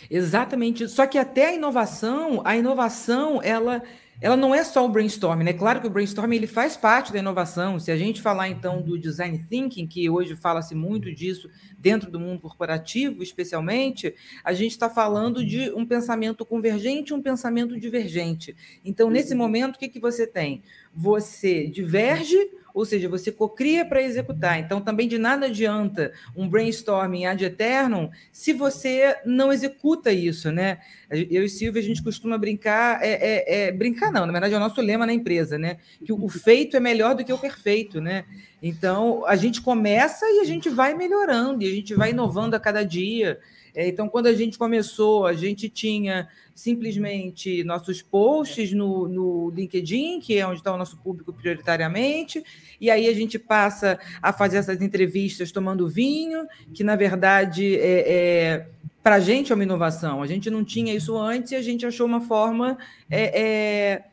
Exatamente. 0.10 0.88
Só 0.88 1.06
que 1.08 1.18
até 1.18 1.48
a 1.48 1.54
inovação, 1.54 2.42
a 2.46 2.56
inovação, 2.56 3.42
ela 3.42 3.82
ela 4.22 4.36
não 4.36 4.54
é 4.54 4.66
só 4.66 4.86
o 4.86 4.90
brainstorming, 4.90 5.46
né? 5.46 5.54
Claro 5.54 5.80
que 5.80 5.88
o 5.88 5.90
brainstorming 5.90 6.36
ele 6.36 6.48
faz 6.48 6.76
parte 6.76 7.14
da 7.14 7.20
inovação. 7.20 7.80
Se 7.80 7.90
a 7.90 7.96
gente 7.96 8.22
falar 8.22 8.50
então 8.50 8.82
do 8.82 9.00
design 9.00 9.46
thinking, 9.50 9.88
que 9.88 10.10
hoje 10.10 10.36
fala-se 10.36 10.76
muito 10.76 11.10
disso 11.14 11.50
dentro 11.78 12.12
do 12.12 12.20
mundo 12.20 12.42
corporativo, 12.42 13.24
especialmente, 13.24 14.14
a 14.44 14.52
gente 14.52 14.72
está 14.72 14.90
falando 14.90 15.46
de 15.46 15.72
um 15.72 15.86
pensamento 15.86 16.46
convergente 16.46 17.14
e 17.14 17.16
um 17.16 17.22
pensamento 17.22 17.80
divergente. 17.80 18.54
Então, 18.84 19.10
nesse 19.10 19.32
uhum. 19.32 19.38
momento, 19.38 19.78
o 19.78 19.80
que, 19.80 19.88
que 19.88 20.02
você 20.02 20.28
tem? 20.28 20.64
Você 20.94 21.68
diverge 21.68 22.38
ou 22.74 22.86
seja, 22.86 23.10
você 23.10 23.32
cocria 23.32 23.86
para 23.86 24.02
executar. 24.02 24.60
Então, 24.60 24.82
também 24.82 25.08
de 25.08 25.18
nada 25.18 25.48
adianta 25.48 26.12
um 26.36 26.48
brainstorming 26.48 27.26
ad 27.26 27.44
eternum 27.44 28.10
se 28.32 28.54
você 28.54 29.18
não 29.26 29.52
executa 29.52 30.12
isso, 30.12 30.52
né? 30.52 30.80
Eu 31.10 31.44
e 31.44 31.50
Silvia, 31.50 31.82
a 31.82 31.86
gente 31.86 32.04
costuma 32.04 32.38
brincar, 32.38 33.04
é, 33.04 33.12
é, 33.12 33.68
é, 33.68 33.72
brincar 33.72 34.12
não, 34.12 34.26
na 34.26 34.32
verdade 34.32 34.54
é 34.54 34.58
o 34.58 34.60
nosso 34.60 34.82
lema 34.82 35.06
na 35.06 35.14
empresa, 35.14 35.58
né? 35.58 35.78
Que 36.06 36.14
o 36.14 36.30
feito 36.30 36.78
é 36.78 36.80
melhor 36.80 37.16
do 37.16 37.24
que 37.24 37.34
o 37.34 37.38
perfeito, 37.38 38.00
né? 38.00 38.26
Então, 38.62 39.26
a 39.26 39.36
gente 39.36 39.62
começa 39.62 40.26
e 40.26 40.40
a 40.40 40.44
gente 40.44 40.70
vai 40.70 40.94
melhorando, 40.94 41.64
e 41.64 41.68
a 41.68 41.74
gente 41.74 41.94
vai 41.96 42.12
inovando 42.12 42.56
a 42.56 42.60
cada 42.60 42.84
dia. 42.84 43.40
É, 43.74 43.88
então, 43.88 44.10
quando 44.10 44.28
a 44.28 44.34
gente 44.34 44.58
começou, 44.58 45.26
a 45.26 45.34
gente 45.34 45.70
tinha 45.70 46.28
simplesmente 46.54 47.64
nossos 47.64 48.02
posts 48.02 48.74
no, 48.74 49.08
no 49.08 49.50
LinkedIn, 49.52 50.20
que 50.20 50.38
é 50.38 50.46
onde 50.46 50.58
está 50.58 50.74
o 50.74 50.78
nosso 50.78 50.98
público 50.98 51.32
prioritariamente, 51.32 52.44
e 52.82 52.92
aí 52.92 53.08
a 53.08 53.14
gente 53.14 53.40
passa 53.40 53.98
a 54.22 54.34
fazer 54.34 54.58
essas 54.58 54.82
entrevistas 54.82 55.52
tomando 55.52 55.88
vinho, 55.88 56.46
que 56.74 56.84
na 56.84 56.98
verdade 56.98 57.76
é, 57.78 58.04
é 58.06 58.66
para 59.02 59.16
a 59.16 59.20
gente 59.20 59.52
é 59.52 59.56
uma 59.56 59.64
inovação. 59.64 60.22
A 60.22 60.28
gente 60.28 60.50
não 60.50 60.64
tinha 60.64 60.94
isso 60.94 61.18
antes 61.18 61.52
e 61.52 61.56
a 61.56 61.62
gente 61.62 61.86
achou 61.86 62.06
uma 62.06 62.22
forma. 62.22 62.78
É, 63.10 63.42
é, 63.42 64.04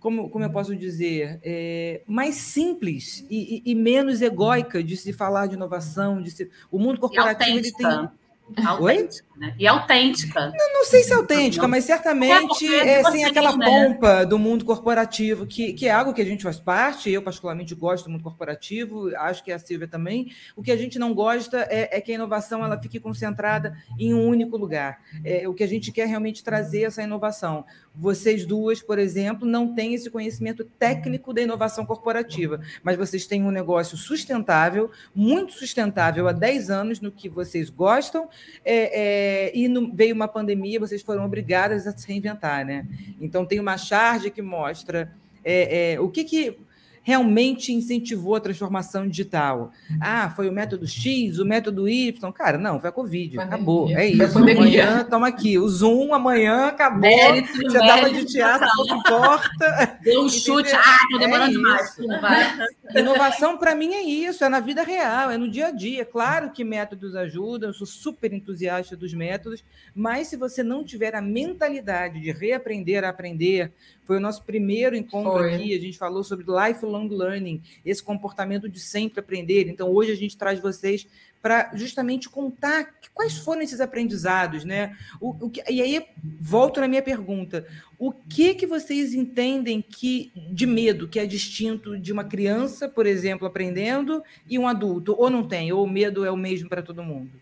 como, 0.00 0.30
como 0.30 0.44
eu 0.44 0.50
posso 0.50 0.74
dizer, 0.76 1.40
é, 1.42 2.00
mais 2.06 2.36
simples 2.36 3.24
e, 3.28 3.62
e, 3.64 3.72
e, 3.72 3.74
menos 3.74 4.22
egóica 4.22 4.82
de 4.82 4.96
se 4.96 5.12
falar 5.12 5.48
de 5.48 5.54
inovação, 5.54 6.22
de 6.22 6.30
se, 6.30 6.50
o 6.70 6.78
mundo 6.78 7.00
corporativo 7.00 7.58
ele 7.58 7.72
tem 7.72 8.08
Autêntica, 8.64 9.26
né? 9.36 9.54
E 9.58 9.66
autêntica. 9.66 10.52
Não, 10.56 10.72
não, 10.74 10.84
sei 10.84 11.02
se 11.02 11.12
é 11.12 11.16
autêntica, 11.16 11.66
mas 11.66 11.84
certamente 11.84 12.72
é, 12.72 13.00
é 13.00 13.10
sem 13.10 13.24
aquela 13.24 13.56
né? 13.56 13.66
pompa 13.66 14.24
do 14.24 14.38
mundo 14.38 14.64
corporativo, 14.64 15.46
que, 15.46 15.72
que 15.72 15.88
é 15.88 15.90
algo 15.90 16.14
que 16.14 16.22
a 16.22 16.24
gente 16.24 16.44
faz 16.44 16.60
parte, 16.60 17.10
eu 17.10 17.20
particularmente 17.20 17.74
gosto 17.74 18.04
do 18.04 18.10
mundo 18.10 18.22
corporativo, 18.22 19.14
acho 19.16 19.42
que 19.42 19.50
a 19.50 19.58
Silvia 19.58 19.88
também. 19.88 20.30
O 20.54 20.62
que 20.62 20.70
a 20.70 20.76
gente 20.76 20.96
não 20.96 21.12
gosta 21.12 21.66
é, 21.68 21.98
é 21.98 22.00
que 22.00 22.12
a 22.12 22.14
inovação 22.14 22.64
ela 22.64 22.80
fique 22.80 23.00
concentrada 23.00 23.76
em 23.98 24.14
um 24.14 24.26
único 24.26 24.56
lugar. 24.56 25.00
É, 25.24 25.48
o 25.48 25.52
que 25.52 25.64
a 25.64 25.68
gente 25.68 25.90
quer 25.90 26.06
realmente 26.06 26.44
trazer 26.44 26.84
essa 26.84 27.02
inovação. 27.02 27.64
Vocês 27.98 28.44
duas, 28.44 28.82
por 28.82 28.98
exemplo, 28.98 29.48
não 29.48 29.74
têm 29.74 29.94
esse 29.94 30.10
conhecimento 30.10 30.64
técnico 30.64 31.32
da 31.32 31.40
inovação 31.40 31.86
corporativa, 31.86 32.60
mas 32.82 32.96
vocês 32.96 33.26
têm 33.26 33.42
um 33.42 33.50
negócio 33.50 33.96
sustentável, 33.96 34.90
muito 35.14 35.52
sustentável 35.52 36.28
há 36.28 36.32
10 36.32 36.70
anos 36.70 37.00
no 37.00 37.10
que 37.10 37.28
vocês 37.28 37.70
gostam, 37.70 38.28
é, 38.64 39.48
é, 39.48 39.56
e 39.56 39.66
no, 39.68 39.94
veio 39.94 40.14
uma 40.14 40.28
pandemia, 40.28 40.78
vocês 40.78 41.02
foram 41.02 41.24
obrigadas 41.24 41.86
a 41.86 41.96
se 41.96 42.06
reinventar, 42.06 42.66
né? 42.66 42.86
Então 43.20 43.46
tem 43.46 43.58
uma 43.58 43.78
charge 43.78 44.30
que 44.30 44.42
mostra 44.42 45.10
é, 45.42 45.92
é 45.92 46.00
o 46.00 46.08
que, 46.08 46.24
que 46.24 46.58
realmente 47.06 47.72
incentivou 47.72 48.34
a 48.34 48.40
transformação 48.40 49.06
digital? 49.06 49.70
Ah, 50.00 50.28
foi 50.34 50.48
o 50.48 50.52
método 50.52 50.88
X, 50.88 51.38
o 51.38 51.44
método 51.44 51.88
Y? 51.88 52.32
Cara, 52.32 52.58
não, 52.58 52.80
foi 52.80 52.90
a 52.90 52.92
Covid, 52.92 53.36
pandemia. 53.36 53.54
acabou. 53.54 53.88
É 53.90 54.06
isso. 54.08 54.36
Amanhã, 54.36 55.04
toma 55.08 55.28
aqui. 55.28 55.56
O 55.56 55.68
Zoom 55.68 56.12
amanhã 56.12 56.66
acabou. 56.66 57.02
Mérito, 57.02 57.52
Você 57.62 57.78
dava 57.78 58.10
de 58.10 58.24
teatro, 58.24 58.66
não 58.88 58.96
importa. 58.98 59.98
Deu 60.02 60.24
um 60.24 60.28
chute, 60.28 60.74
ah, 60.74 60.98
tô 61.12 61.18
demorando 61.18 61.50
é 61.50 61.52
demais. 61.52 61.96
Inovação, 62.92 63.56
para 63.56 63.76
mim, 63.76 63.94
é 63.94 64.02
isso, 64.02 64.42
é 64.44 64.48
na 64.48 64.58
vida 64.58 64.82
real, 64.82 65.30
é 65.30 65.38
no 65.38 65.48
dia 65.48 65.68
a 65.68 65.70
dia. 65.70 66.04
Claro 66.04 66.50
que 66.50 66.64
métodos 66.64 67.14
ajudam, 67.14 67.70
eu 67.70 67.74
sou 67.74 67.86
super 67.86 68.32
entusiasta 68.32 68.96
dos 68.96 69.14
métodos, 69.14 69.64
mas 69.94 70.26
se 70.26 70.36
você 70.36 70.60
não 70.64 70.82
tiver 70.82 71.14
a 71.14 71.22
mentalidade 71.22 72.20
de 72.20 72.32
reaprender 72.32 73.04
a 73.04 73.10
aprender, 73.10 73.72
foi 74.06 74.18
o 74.18 74.20
nosso 74.20 74.44
primeiro 74.44 74.94
encontro 74.94 75.32
Foi. 75.32 75.54
aqui. 75.54 75.74
A 75.74 75.80
gente 75.80 75.98
falou 75.98 76.22
sobre 76.22 76.46
lifelong 76.46 77.08
learning, 77.08 77.60
esse 77.84 78.02
comportamento 78.02 78.68
de 78.68 78.78
sempre 78.78 79.18
aprender. 79.18 79.68
Então, 79.68 79.90
hoje 79.90 80.12
a 80.12 80.16
gente 80.16 80.36
traz 80.36 80.60
vocês 80.60 81.06
para 81.42 81.70
justamente 81.74 82.28
contar 82.28 82.94
quais 83.12 83.36
foram 83.38 83.62
esses 83.62 83.80
aprendizados, 83.80 84.64
né? 84.64 84.96
O, 85.20 85.46
o 85.46 85.50
que, 85.50 85.62
e 85.68 85.82
aí 85.82 86.06
volto 86.40 86.80
na 86.80 86.86
minha 86.86 87.02
pergunta: 87.02 87.66
o 87.98 88.12
que 88.12 88.54
que 88.54 88.66
vocês 88.66 89.12
entendem 89.12 89.82
que 89.82 90.32
de 90.52 90.66
medo 90.66 91.08
que 91.08 91.18
é 91.18 91.26
distinto 91.26 91.98
de 91.98 92.12
uma 92.12 92.24
criança, 92.24 92.88
por 92.88 93.06
exemplo, 93.06 93.46
aprendendo 93.46 94.22
e 94.48 94.56
um 94.56 94.68
adulto? 94.68 95.16
Ou 95.18 95.28
não 95.28 95.42
tem? 95.42 95.72
Ou 95.72 95.84
o 95.84 95.90
medo 95.90 96.24
é 96.24 96.30
o 96.30 96.36
mesmo 96.36 96.68
para 96.68 96.82
todo 96.82 97.02
mundo? 97.02 97.32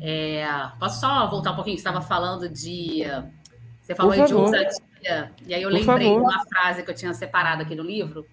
É, 0.00 0.44
posso 0.78 1.00
só 1.00 1.28
voltar 1.28 1.52
um 1.52 1.56
pouquinho? 1.56 1.76
Você 1.76 1.80
estava 1.80 2.00
falando 2.00 2.48
de 2.48 3.04
você 3.88 3.94
falou 3.94 4.12
de 4.12 4.34
ousadia 4.34 4.87
e 5.46 5.54
aí 5.54 5.62
eu 5.62 5.70
Por 5.70 5.78
lembrei 5.78 6.06
favor. 6.08 6.20
de 6.20 6.26
uma 6.26 6.44
frase 6.46 6.82
que 6.82 6.90
eu 6.90 6.94
tinha 6.94 7.14
separado 7.14 7.62
aqui 7.62 7.74
no 7.74 7.82
livro. 7.82 8.26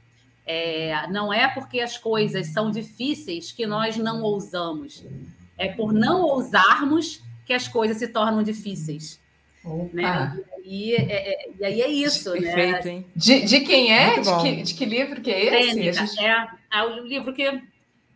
É, 0.45 1.07
não 1.07 1.33
é 1.33 1.47
porque 1.47 1.79
as 1.79 1.97
coisas 1.97 2.47
são 2.47 2.69
difíceis 2.69 3.51
que 3.51 3.65
nós 3.65 3.97
não 3.97 4.21
ousamos. 4.21 5.03
É 5.57 5.69
por 5.69 5.91
não 5.91 6.21
ousarmos 6.21 7.23
que 7.45 7.53
as 7.53 7.67
coisas 7.67 7.97
se 7.97 8.07
tornam 8.07 8.43
difíceis. 8.43 9.19
Né? 9.93 10.39
E, 10.63 10.93
é, 10.93 11.01
é, 11.01 11.49
e, 11.59 11.65
aí 11.65 11.81
é 11.81 11.87
isso, 11.89 12.33
né? 12.33 12.41
Perfeito, 12.41 12.85
né? 12.85 12.93
Hein? 12.93 13.07
De, 13.15 13.41
de 13.45 13.59
quem 13.61 13.91
é? 13.91 14.19
De 14.19 14.41
que, 14.41 14.63
de 14.63 14.73
que, 14.75 14.85
livro 14.85 15.21
que 15.21 15.31
é 15.31 15.63
esse? 15.63 15.93
gente... 15.93 16.19
é, 16.19 16.47
é 16.71 16.83
o 16.83 17.03
livro 17.03 17.33
que 17.33 17.61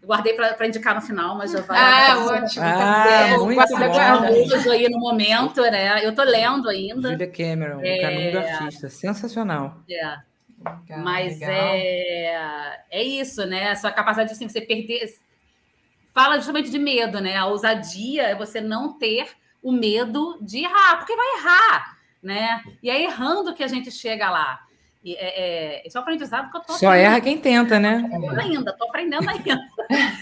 guardei 0.03 0.33
para 0.33 0.67
indicar 0.67 0.95
no 0.95 1.01
final, 1.01 1.35
mas 1.35 1.53
eu 1.53 1.63
vou. 1.63 1.75
Ah, 1.75 2.25
ótimo. 2.27 2.65
Ah, 2.65 3.29
eu 3.31 3.45
muito 3.45 3.67
bom. 3.67 4.71
aí 4.71 4.89
no 4.89 4.99
momento, 4.99 5.61
né? 5.61 6.05
Eu 6.05 6.15
tô 6.15 6.23
lendo 6.23 6.69
ainda. 6.69 7.11
Julia 7.11 7.27
Cameron, 7.27 7.79
é... 7.81 7.97
O 7.97 8.01
Caminho 8.01 8.31
do 8.31 8.37
Artista. 8.39 8.89
Sensacional. 8.89 9.77
É. 9.89 10.29
Legal, 10.59 11.03
mas 11.03 11.39
legal. 11.39 11.53
É, 11.53 12.81
é 12.91 13.03
isso, 13.03 13.45
né? 13.45 13.71
A 13.71 13.75
sua 13.75 13.91
capacidade 13.91 14.29
de 14.29 14.35
assim, 14.35 14.47
você 14.47 14.61
perder. 14.61 15.13
Fala 16.13 16.37
justamente 16.37 16.69
de 16.69 16.79
medo, 16.79 17.21
né? 17.21 17.37
A 17.37 17.45
ousadia 17.45 18.23
é 18.23 18.35
você 18.35 18.59
não 18.59 18.97
ter 18.97 19.29
o 19.61 19.71
medo 19.71 20.37
de 20.41 20.63
errar, 20.63 20.97
porque 20.97 21.15
vai 21.15 21.37
errar, 21.37 21.97
né? 22.21 22.63
E 22.81 22.89
é 22.89 23.01
errando 23.01 23.53
que 23.53 23.63
a 23.63 23.67
gente 23.67 23.91
chega 23.91 24.29
lá. 24.29 24.59
E, 25.03 25.15
é, 25.15 25.79
é, 25.81 25.87
esse 25.87 25.97
é 25.97 25.99
aprendizado 25.99 26.51
que 26.51 26.57
eu 26.57 26.61
tô 26.61 26.73
Só 26.73 26.93
erra 26.93 27.21
quem 27.21 27.37
tenta, 27.37 27.79
né? 27.79 28.03
ainda, 28.37 28.71
estou 28.71 28.87
aprendendo 28.89 29.27
ainda. 29.29 29.59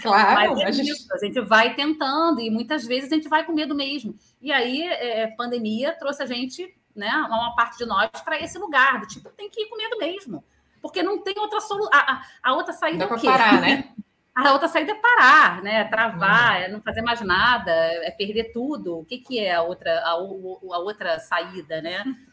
claro. 0.02 0.52
Mas 0.52 0.60
é 0.60 0.64
a, 0.66 0.70
gente... 0.70 0.90
Isso, 0.90 1.12
a 1.12 1.18
gente 1.18 1.40
vai 1.40 1.74
tentando 1.74 2.40
e 2.40 2.48
muitas 2.48 2.86
vezes 2.86 3.10
a 3.10 3.16
gente 3.16 3.28
vai 3.28 3.44
com 3.44 3.52
medo 3.52 3.74
mesmo. 3.74 4.14
E 4.40 4.52
aí, 4.52 4.82
é, 4.86 5.26
pandemia 5.36 5.92
trouxe 5.98 6.22
a 6.22 6.26
gente, 6.26 6.72
né, 6.94 7.10
uma 7.28 7.54
parte 7.56 7.78
de 7.78 7.86
nós, 7.86 8.08
para 8.24 8.40
esse 8.40 8.56
lugar, 8.58 9.00
do 9.00 9.06
tipo, 9.06 9.28
tem 9.30 9.50
que 9.50 9.62
ir 9.62 9.68
com 9.68 9.76
medo 9.76 9.98
mesmo. 9.98 10.44
Porque 10.80 11.02
não 11.02 11.22
tem 11.22 11.36
outra 11.38 11.60
solução. 11.60 11.90
A, 11.92 12.22
a, 12.40 12.54
outra 12.54 12.72
saída 12.72 13.06
Dá 13.06 13.12
é 13.12 13.16
o 13.16 13.20
quê? 13.20 13.26
parar, 13.26 13.60
né? 13.60 13.88
A 14.34 14.52
outra 14.52 14.68
saída 14.68 14.92
é 14.92 14.94
parar, 14.94 15.60
né? 15.64 15.82
Travar, 15.86 16.58
uhum. 16.58 16.62
é 16.62 16.68
não 16.68 16.80
fazer 16.80 17.02
mais 17.02 17.20
nada, 17.20 17.72
é 17.72 18.10
perder 18.12 18.52
tudo. 18.52 19.00
O 19.00 19.04
que, 19.04 19.18
que 19.18 19.40
é 19.40 19.56
a 19.56 19.62
outra, 19.62 19.98
a, 19.98 20.12
a 20.12 20.78
outra 20.78 21.18
saída, 21.18 21.82
né? 21.82 22.04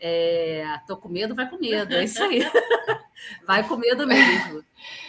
É, 0.00 0.80
tô 0.86 0.96
com 0.96 1.08
medo, 1.10 1.34
vai 1.34 1.48
com 1.48 1.58
medo, 1.58 1.94
é 1.94 2.04
isso 2.04 2.22
aí. 2.22 2.40
vai 3.46 3.66
com 3.68 3.76
medo 3.76 4.06
mesmo. 4.06 4.64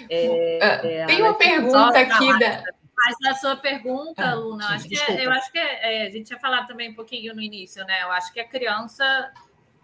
É, 0.10 0.60
ah, 0.62 0.86
é, 0.86 1.06
Tem 1.06 1.22
uma 1.22 1.34
pergunta 1.34 1.98
aqui 1.98 2.38
da. 2.38 2.64
Mas 3.04 3.34
a 3.34 3.40
sua 3.40 3.56
pergunta, 3.56 4.24
ah, 4.24 4.36
Luna, 4.36 4.76
acho 4.76 4.88
que 4.88 5.00
é, 5.00 5.26
eu 5.26 5.32
acho 5.32 5.52
que 5.52 5.58
é, 5.58 6.04
é, 6.04 6.08
a 6.08 6.10
gente 6.12 6.28
tinha 6.28 6.40
falado 6.40 6.68
também 6.68 6.92
um 6.92 6.94
pouquinho 6.94 7.34
no 7.34 7.42
início, 7.42 7.84
né? 7.86 8.04
Eu 8.04 8.12
acho 8.12 8.32
que 8.32 8.40
a 8.40 8.48
criança, 8.48 9.32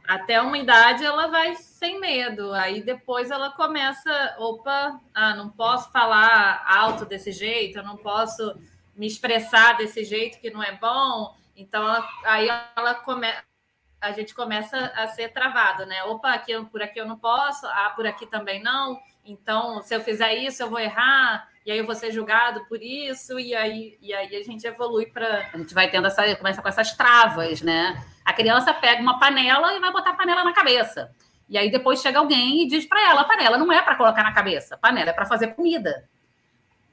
até 0.07 0.39
uma 0.39 0.57
idade, 0.57 1.03
ela 1.03 1.25
vai 1.27 1.55
sem 1.55 1.99
medo. 1.99 2.53
Aí 2.53 2.83
depois 2.83 3.31
ela 3.31 3.49
começa, 3.51 4.35
opa, 4.37 4.99
ah, 5.15 5.35
não 5.35 5.49
posso 5.49 5.91
falar 5.91 6.63
alto 6.67 7.05
desse 7.05 7.31
jeito, 7.31 7.79
eu 7.79 7.83
não 7.83 7.97
posso 7.97 8.55
me 8.95 9.07
expressar 9.07 9.77
desse 9.77 10.03
jeito 10.03 10.39
que 10.39 10.51
não 10.51 10.61
é 10.61 10.73
bom. 10.73 11.35
Então, 11.55 11.81
ela, 11.81 12.07
aí 12.23 12.47
ela 12.75 12.93
começa 12.93 13.43
a 13.99 14.11
gente 14.11 14.33
começa 14.33 14.77
a 14.95 15.07
ser 15.07 15.29
travado, 15.29 15.85
né? 15.85 16.03
Opa, 16.03 16.31
aqui, 16.31 16.53
por 16.65 16.81
aqui 16.81 16.99
eu 16.99 17.07
não 17.07 17.17
posso, 17.17 17.65
ah, 17.65 17.91
por 17.95 18.05
aqui 18.05 18.25
também 18.25 18.61
não. 18.61 18.99
Então, 19.25 19.81
se 19.81 19.93
eu 19.93 20.01
fizer 20.01 20.33
isso, 20.35 20.63
eu 20.63 20.69
vou 20.69 20.79
errar, 20.79 21.47
e 21.65 21.71
aí 21.71 21.77
eu 21.77 21.85
vou 21.85 21.95
ser 21.95 22.11
julgado 22.11 22.63
por 22.65 22.81
isso, 22.81 23.37
e 23.39 23.53
aí, 23.53 23.97
e 24.01 24.13
aí 24.13 24.35
a 24.35 24.43
gente 24.43 24.65
evolui 24.65 25.07
para. 25.07 25.49
A 25.53 25.57
gente 25.57 25.73
vai 25.73 25.89
tendo 25.89 26.07
essa. 26.07 26.35
começa 26.35 26.61
com 26.61 26.69
essas 26.69 26.93
travas, 26.93 27.61
né? 27.61 28.01
A 28.23 28.31
criança 28.31 28.73
pega 28.73 29.01
uma 29.01 29.19
panela 29.19 29.73
e 29.73 29.79
vai 29.79 29.91
botar 29.91 30.11
a 30.11 30.15
panela 30.15 30.43
na 30.43 30.53
cabeça. 30.53 31.13
E 31.49 31.57
aí 31.57 31.71
depois 31.71 32.01
chega 32.01 32.19
alguém 32.19 32.63
e 32.63 32.67
diz 32.67 32.85
para 32.85 33.01
ela: 33.09 33.21
a 33.21 33.25
panela 33.25 33.57
não 33.57 33.71
é 33.71 33.81
para 33.81 33.95
colocar 33.95 34.23
na 34.23 34.33
cabeça, 34.33 34.75
a 34.75 34.77
panela 34.77 35.09
é 35.09 35.13
para 35.13 35.25
fazer 35.25 35.55
comida. 35.55 36.07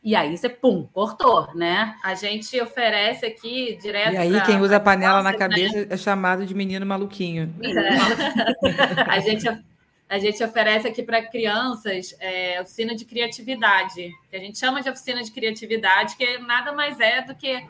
E 0.04 0.14
aí 0.14 0.36
você, 0.36 0.50
pum, 0.50 0.86
cortou, 0.92 1.48
né? 1.54 1.96
A 2.04 2.14
gente 2.14 2.60
oferece 2.60 3.24
aqui 3.24 3.78
direto. 3.80 4.12
E 4.12 4.16
aí, 4.18 4.32
pra, 4.32 4.42
quem 4.42 4.60
usa 4.60 4.76
a 4.76 4.80
panela 4.80 5.22
na 5.22 5.32
né? 5.32 5.38
cabeça 5.38 5.76
né? 5.78 5.86
é 5.88 5.96
chamado 5.96 6.44
de 6.44 6.54
menino 6.54 6.84
maluquinho. 6.84 7.54
É. 7.62 9.00
a, 9.08 9.18
gente, 9.20 9.64
a 10.06 10.18
gente 10.18 10.44
oferece 10.44 10.86
aqui 10.86 11.02
para 11.02 11.22
crianças 11.22 12.14
é, 12.20 12.60
oficina 12.60 12.94
de 12.94 13.06
criatividade, 13.06 14.10
que 14.28 14.36
a 14.36 14.38
gente 14.38 14.58
chama 14.58 14.82
de 14.82 14.90
oficina 14.90 15.22
de 15.22 15.32
criatividade, 15.32 16.16
que 16.16 16.36
nada 16.36 16.70
mais 16.72 17.00
é 17.00 17.22
do 17.22 17.34
que 17.34 17.66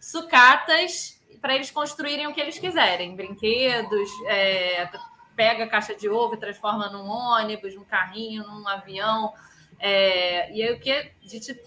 sucatas 0.00 1.20
para 1.42 1.54
eles 1.54 1.70
construírem 1.70 2.26
o 2.26 2.32
que 2.32 2.40
eles 2.40 2.58
quiserem, 2.58 3.14
brinquedos, 3.14 4.08
é, 4.28 4.88
pega 5.36 5.64
a 5.64 5.68
caixa 5.68 5.94
de 5.94 6.08
ovo 6.08 6.36
e 6.36 6.38
transforma 6.38 6.88
num 6.88 7.06
ônibus, 7.06 7.74
num 7.74 7.84
carrinho, 7.84 8.46
num 8.46 8.66
avião. 8.66 9.34
É, 9.78 10.52
e 10.52 10.62
aí 10.62 10.72
o 10.72 10.80
que 10.80 10.90
a 10.90 11.08
gente 11.22 11.58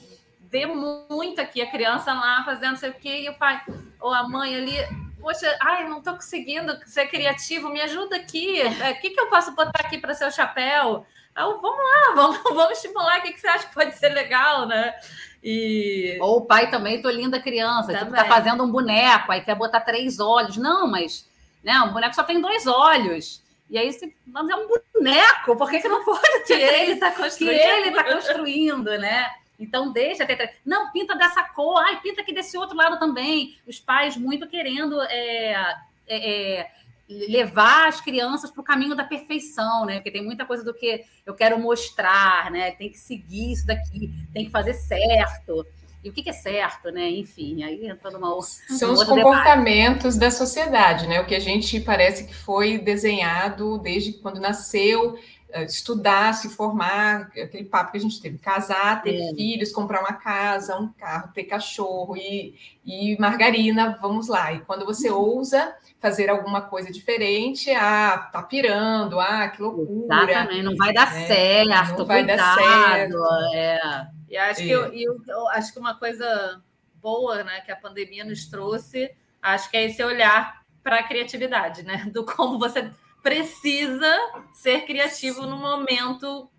vê 0.49 0.65
muito 0.65 1.39
aqui 1.39 1.61
a 1.61 1.69
criança 1.69 2.13
lá 2.13 2.43
fazendo 2.43 2.77
sei 2.77 2.89
o 2.89 2.95
quê, 2.95 3.21
e 3.21 3.29
o 3.29 3.37
pai 3.37 3.61
ou 3.99 4.13
a 4.13 4.27
mãe 4.27 4.55
ali, 4.55 4.75
poxa, 5.19 5.55
ai, 5.61 5.87
não 5.87 5.99
estou 5.99 6.15
conseguindo 6.15 6.77
ser 6.87 7.07
criativo, 7.07 7.69
me 7.69 7.81
ajuda 7.81 8.15
aqui. 8.15 8.61
É, 8.61 8.91
o 8.91 8.99
que, 8.99 9.11
que 9.11 9.19
eu 9.19 9.27
posso 9.27 9.53
botar 9.53 9.81
aqui 9.85 9.97
para 9.97 10.13
seu 10.13 10.31
chapéu? 10.31 11.05
Eu, 11.37 11.61
vamos 11.61 11.77
lá, 11.77 12.15
vamos, 12.15 12.43
vamos 12.43 12.71
estimular 12.71 13.19
o 13.19 13.21
que, 13.21 13.33
que 13.33 13.39
você 13.39 13.47
acha 13.47 13.67
que 13.67 13.73
pode 13.73 13.95
ser 13.95 14.09
legal, 14.09 14.65
né? 14.65 14.95
E... 15.43 16.17
Ou 16.21 16.37
o 16.37 16.45
pai 16.45 16.69
também, 16.69 17.01
tô 17.01 17.09
linda 17.09 17.39
criança, 17.39 17.93
tipo, 17.93 18.11
tá 18.11 18.25
fazendo 18.25 18.63
um 18.63 18.71
boneco, 18.71 19.31
aí 19.31 19.41
quer 19.41 19.55
botar 19.55 19.81
três 19.81 20.19
olhos. 20.19 20.57
Não, 20.57 20.87
mas 20.87 21.29
né, 21.63 21.79
um 21.81 21.93
boneco 21.93 22.15
só 22.15 22.23
tem 22.23 22.41
dois 22.41 22.67
olhos. 22.67 23.41
E 23.69 23.77
aí 23.77 23.91
você 23.91 24.13
mas 24.25 24.49
é 24.49 24.55
um 24.55 24.67
boneco, 24.67 25.55
por 25.55 25.69
que, 25.69 25.79
que 25.79 25.87
não 25.87 26.03
pode 26.03 26.21
ter? 26.47 26.57
Que 26.57 26.81
ele 26.81 26.93
está 26.93 27.11
construindo. 27.11 27.59
Que 27.59 27.67
ele 27.67 27.89
está 27.89 28.03
construindo, 28.03 28.97
né? 28.97 29.29
Então 29.59 29.91
deixa 29.91 30.25
ter. 30.25 30.55
Não, 30.65 30.91
pinta 30.91 31.15
dessa 31.15 31.43
cor, 31.43 31.83
ai, 31.83 31.99
pinta 32.01 32.21
aqui 32.21 32.33
desse 32.33 32.57
outro 32.57 32.77
lado 32.77 32.97
também. 32.97 33.57
Os 33.67 33.79
pais 33.79 34.15
muito 34.15 34.47
querendo 34.47 35.01
é, 35.01 35.75
é, 36.07 36.59
é, 36.59 36.71
levar 37.09 37.89
as 37.89 37.99
crianças 37.99 38.49
para 38.49 38.61
o 38.61 38.63
caminho 38.63 38.95
da 38.95 39.03
perfeição, 39.03 39.85
né? 39.85 39.95
Porque 39.95 40.11
tem 40.11 40.23
muita 40.23 40.45
coisa 40.45 40.63
do 40.63 40.73
que 40.73 41.03
eu 41.25 41.35
quero 41.35 41.59
mostrar, 41.59 42.49
né? 42.49 42.71
Tem 42.71 42.89
que 42.89 42.97
seguir 42.97 43.51
isso 43.51 43.67
daqui, 43.67 44.13
tem 44.33 44.45
que 44.45 44.51
fazer 44.51 44.73
certo. 44.73 45.67
E 46.03 46.09
o 46.09 46.13
que, 46.13 46.23
que 46.23 46.29
é 46.29 46.33
certo, 46.33 46.89
né? 46.91 47.09
Enfim, 47.09 47.63
aí 47.63 47.85
entra 47.87 48.09
numa 48.09 48.33
outra. 48.33 48.49
São 48.69 48.93
os 48.93 49.03
comportamentos 49.03 50.15
debate. 50.15 50.19
da 50.19 50.31
sociedade, 50.31 51.07
né? 51.07 51.19
O 51.19 51.25
que 51.25 51.35
a 51.35 51.39
gente 51.39 51.79
parece 51.81 52.25
que 52.25 52.33
foi 52.33 52.77
desenhado 52.77 53.77
desde 53.79 54.13
quando 54.13 54.39
nasceu, 54.39 55.19
eh, 55.51 55.65
estudar, 55.65 56.33
se 56.33 56.47
formar, 56.47 57.29
aquele 57.35 57.65
papo 57.65 57.91
que 57.91 57.97
a 57.97 58.01
gente 58.01 58.21
teve, 58.21 58.37
casar, 58.37 59.01
ter 59.01 59.19
é. 59.19 59.33
filhos, 59.33 59.73
comprar 59.73 59.99
uma 59.99 60.13
casa, 60.13 60.77
um 60.77 60.87
carro, 60.87 61.33
ter 61.33 61.43
cachorro 61.43 62.15
e, 62.15 62.55
e 62.85 63.17
margarina, 63.19 63.97
vamos 64.01 64.29
lá. 64.29 64.53
E 64.53 64.61
quando 64.61 64.85
você 64.85 65.09
ousa 65.09 65.75
fazer 65.99 66.29
alguma 66.29 66.61
coisa 66.61 66.89
diferente, 66.93 67.71
ah, 67.71 68.29
tá 68.31 68.41
pirando, 68.41 69.19
ah, 69.19 69.49
que 69.49 69.61
loucura. 69.61 70.23
Exatamente, 70.31 70.61
não 70.61 70.77
vai 70.77 70.93
dar 70.93 71.13
né? 71.13 71.27
certo, 71.27 71.99
não 71.99 72.05
vai 72.05 72.19
cuidado, 72.19 72.37
dar 72.37 72.55
certo. 72.55 73.17
É. 73.53 74.18
E 74.29 74.37
acho 74.37 74.61
que, 74.61 74.69
eu, 74.69 74.93
eu, 74.93 75.21
eu, 75.27 75.47
acho 75.49 75.73
que 75.73 75.79
uma 75.79 75.97
coisa 75.97 76.61
boa 76.95 77.43
né, 77.43 77.61
que 77.61 77.71
a 77.71 77.75
pandemia 77.75 78.23
nos 78.23 78.47
trouxe, 78.47 79.11
acho 79.41 79.69
que 79.71 79.77
é 79.77 79.85
esse 79.85 80.03
olhar 80.03 80.63
para 80.83 80.99
a 80.99 81.03
criatividade, 81.03 81.83
né? 81.83 82.09
Do 82.13 82.23
como 82.23 82.59
você 82.59 82.91
precisa 83.23 84.15
ser 84.53 84.85
criativo 84.85 85.45
no 85.45 85.57
momento 85.57 86.49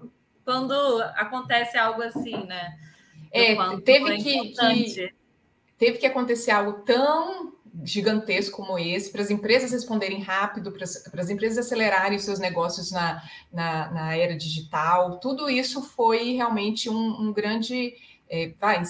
quando 0.45 0.75
acontece 1.15 1.79
algo 1.79 2.03
assim, 2.03 2.45
né? 2.45 2.77
É, 3.33 3.55
teve 3.81 4.15
é 4.15 4.17
que, 4.17 4.49
que, 4.51 5.15
teve 5.79 5.99
que 5.99 6.07
acontecer 6.07 6.51
algo 6.51 6.83
tão 6.85 7.55
gigantesco 7.85 8.57
como 8.57 8.79
esse, 8.79 9.11
para 9.11 9.23
as 9.23 9.31
empresas 9.31 9.73
responderem 9.73 10.21
rápido, 10.21 10.73
para 10.73 10.85
as, 10.85 10.99
para 11.09 11.21
as 11.21 11.31
empresas 11.31 11.67
acelerarem 11.67 12.19
seus 12.19 12.39
negócios 12.39 12.91
na, 12.91 13.23
na, 13.53 13.91
na, 13.91 14.17
era 14.17 14.37
digital, 14.37 15.19
tudo 15.19 15.49
isso 15.49 15.83
foi 15.83 16.33
realmente 16.33 16.89
um, 16.89 17.29
um 17.29 17.33
grande. 17.33 17.95
É, 18.29 18.53
vai, 18.61 18.83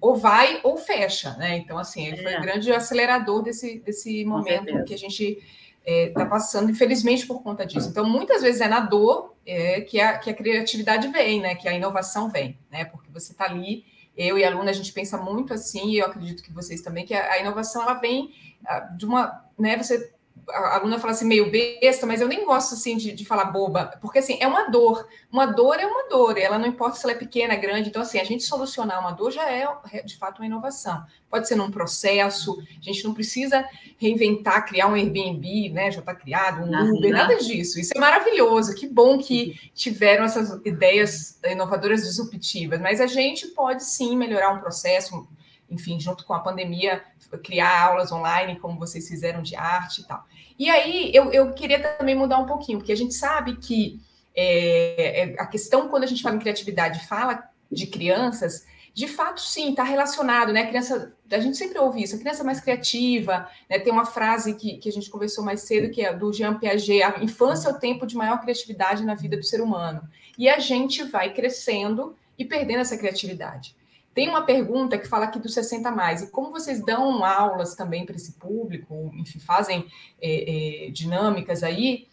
ou 0.00 0.16
vai 0.16 0.60
ou 0.64 0.76
fecha, 0.76 1.36
né? 1.36 1.56
Então, 1.56 1.78
assim, 1.78 2.06
ele 2.06 2.20
é. 2.20 2.22
foi 2.22 2.36
um 2.36 2.40
grande 2.40 2.72
acelerador 2.72 3.42
desse, 3.42 3.78
desse 3.80 4.24
momento 4.24 4.84
que 4.84 4.94
a 4.94 4.98
gente 4.98 5.24
está 5.24 5.42
é, 5.84 6.08
tá 6.10 6.26
passando, 6.26 6.70
infelizmente, 6.70 7.26
por 7.26 7.42
conta 7.42 7.64
disso. 7.64 7.88
Então, 7.88 8.04
muitas 8.08 8.42
vezes 8.42 8.60
é 8.60 8.68
na 8.68 8.80
dor 8.80 9.34
é, 9.46 9.80
que, 9.80 10.00
a, 10.00 10.18
que 10.18 10.30
a 10.30 10.34
criatividade 10.34 11.08
vem, 11.08 11.40
né? 11.40 11.54
Que 11.54 11.68
a 11.68 11.72
inovação 11.72 12.28
vem, 12.28 12.58
né? 12.70 12.84
Porque 12.84 13.10
você 13.10 13.32
está 13.32 13.44
ali, 13.44 13.84
eu 14.18 14.36
e 14.36 14.44
a 14.44 14.48
aluna, 14.48 14.70
a 14.70 14.74
gente 14.74 14.92
pensa 14.92 15.16
muito 15.16 15.54
assim, 15.54 15.90
e 15.90 15.98
eu 15.98 16.06
acredito 16.06 16.42
que 16.42 16.52
vocês 16.52 16.82
também, 16.82 17.06
que 17.06 17.14
a, 17.14 17.32
a 17.32 17.38
inovação 17.38 17.80
ela 17.82 17.94
vem 17.94 18.34
ah, 18.66 18.80
de 18.80 19.06
uma, 19.06 19.44
né? 19.56 19.76
Você 19.76 20.12
a 20.48 20.76
aluna 20.76 20.98
fala 20.98 21.12
assim, 21.12 21.26
meio 21.26 21.50
besta, 21.50 22.06
mas 22.06 22.20
eu 22.20 22.28
nem 22.28 22.44
gosto 22.44 22.74
assim 22.74 22.96
de, 22.96 23.12
de, 23.12 23.24
falar 23.24 23.46
boba, 23.46 23.98
porque 24.00 24.18
assim, 24.18 24.38
é 24.40 24.46
uma 24.46 24.70
dor. 24.70 25.06
Uma 25.30 25.46
dor 25.46 25.78
é 25.78 25.86
uma 25.86 26.08
dor, 26.08 26.38
ela 26.38 26.58
não 26.58 26.66
importa 26.66 26.96
se 26.96 27.04
ela 27.04 27.12
é 27.12 27.18
pequena, 27.18 27.54
grande. 27.56 27.88
Então, 27.88 28.02
assim, 28.02 28.18
a 28.18 28.24
gente 28.24 28.44
solucionar 28.44 29.00
uma 29.00 29.12
dor 29.12 29.30
já 29.30 29.50
é 29.50 29.66
de 30.04 30.16
fato 30.16 30.38
uma 30.38 30.46
inovação. 30.46 31.04
Pode 31.30 31.46
ser 31.46 31.56
num 31.56 31.70
processo, 31.70 32.58
a 32.60 32.82
gente 32.82 33.04
não 33.04 33.12
precisa 33.12 33.66
reinventar, 33.98 34.66
criar 34.66 34.86
um 34.86 34.94
Airbnb, 34.94 35.70
né? 35.70 35.90
Já 35.90 36.00
está 36.00 36.14
criado, 36.14 36.62
um 36.62 36.96
Uber, 36.96 37.12
nada 37.12 37.36
disso. 37.36 37.78
Isso 37.78 37.92
é 37.94 38.00
maravilhoso. 38.00 38.74
Que 38.74 38.86
bom 38.86 39.18
que 39.18 39.58
tiveram 39.74 40.24
essas 40.24 40.60
ideias 40.64 41.38
inovadoras 41.44 42.02
disruptivas, 42.02 42.80
mas 42.80 43.00
a 43.00 43.06
gente 43.06 43.48
pode 43.48 43.84
sim 43.84 44.16
melhorar 44.16 44.52
um 44.52 44.60
processo, 44.60 45.28
enfim, 45.70 46.00
junto 46.00 46.24
com 46.24 46.34
a 46.34 46.40
pandemia, 46.40 47.02
criar 47.42 47.82
aulas 47.82 48.10
online, 48.10 48.58
como 48.58 48.78
vocês 48.78 49.08
fizeram 49.08 49.42
de 49.42 49.54
arte 49.54 50.00
e 50.00 50.04
tal. 50.04 50.24
E 50.58 50.68
aí 50.68 51.10
eu, 51.14 51.32
eu 51.32 51.52
queria 51.52 51.80
também 51.96 52.14
mudar 52.14 52.38
um 52.38 52.46
pouquinho, 52.46 52.78
porque 52.78 52.92
a 52.92 52.96
gente 52.96 53.14
sabe 53.14 53.56
que 53.56 54.00
é, 54.34 55.22
é, 55.22 55.40
a 55.40 55.46
questão, 55.46 55.88
quando 55.88 56.04
a 56.04 56.06
gente 56.06 56.22
fala 56.22 56.36
em 56.36 56.40
criatividade, 56.40 57.06
fala 57.06 57.48
de 57.70 57.86
crianças, 57.86 58.66
de 58.94 59.06
fato, 59.06 59.40
sim, 59.40 59.70
está 59.70 59.84
relacionado, 59.84 60.52
né? 60.52 60.62
A 60.62 60.66
criança, 60.66 61.14
a 61.30 61.38
gente 61.38 61.56
sempre 61.56 61.78
ouve 61.78 62.02
isso, 62.02 62.16
a 62.16 62.18
criança 62.18 62.42
mais 62.42 62.60
criativa, 62.60 63.48
né? 63.70 63.78
Tem 63.78 63.92
uma 63.92 64.04
frase 64.04 64.54
que, 64.54 64.78
que 64.78 64.88
a 64.88 64.92
gente 64.92 65.08
conversou 65.08 65.44
mais 65.44 65.60
cedo, 65.60 65.92
que 65.92 66.04
é 66.04 66.12
do 66.12 66.32
Jean 66.32 66.58
Piaget: 66.58 67.02
a 67.02 67.22
infância 67.22 67.68
é 67.68 67.72
o 67.72 67.78
tempo 67.78 68.06
de 68.06 68.16
maior 68.16 68.40
criatividade 68.40 69.04
na 69.04 69.14
vida 69.14 69.36
do 69.36 69.44
ser 69.44 69.60
humano. 69.60 70.02
E 70.36 70.48
a 70.48 70.58
gente 70.58 71.04
vai 71.04 71.32
crescendo 71.32 72.16
e 72.36 72.44
perdendo 72.44 72.80
essa 72.80 72.98
criatividade. 72.98 73.76
Tem 74.18 74.28
uma 74.28 74.42
pergunta 74.42 74.98
que 74.98 75.06
fala 75.06 75.26
aqui 75.26 75.38
dos 75.38 75.54
60 75.54 75.92
mais, 75.92 76.22
e 76.22 76.30
como 76.32 76.50
vocês 76.50 76.84
dão 76.84 77.24
aulas 77.24 77.76
também 77.76 78.04
para 78.04 78.16
esse 78.16 78.32
público, 78.32 79.12
enfim, 79.14 79.38
fazem 79.38 79.86
é, 80.20 80.86
é, 80.86 80.90
dinâmicas 80.90 81.62
aí, 81.62 82.08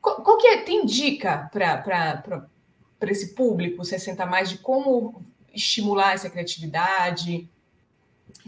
qual, 0.00 0.22
qual, 0.22 0.38
que 0.38 0.46
é, 0.46 0.62
tem 0.62 0.86
dica 0.86 1.50
para 1.52 3.10
esse 3.10 3.34
público 3.34 3.84
60 3.84 4.24
mais 4.24 4.48
de 4.48 4.56
como 4.56 5.22
estimular 5.52 6.14
essa 6.14 6.30
criatividade? 6.30 7.46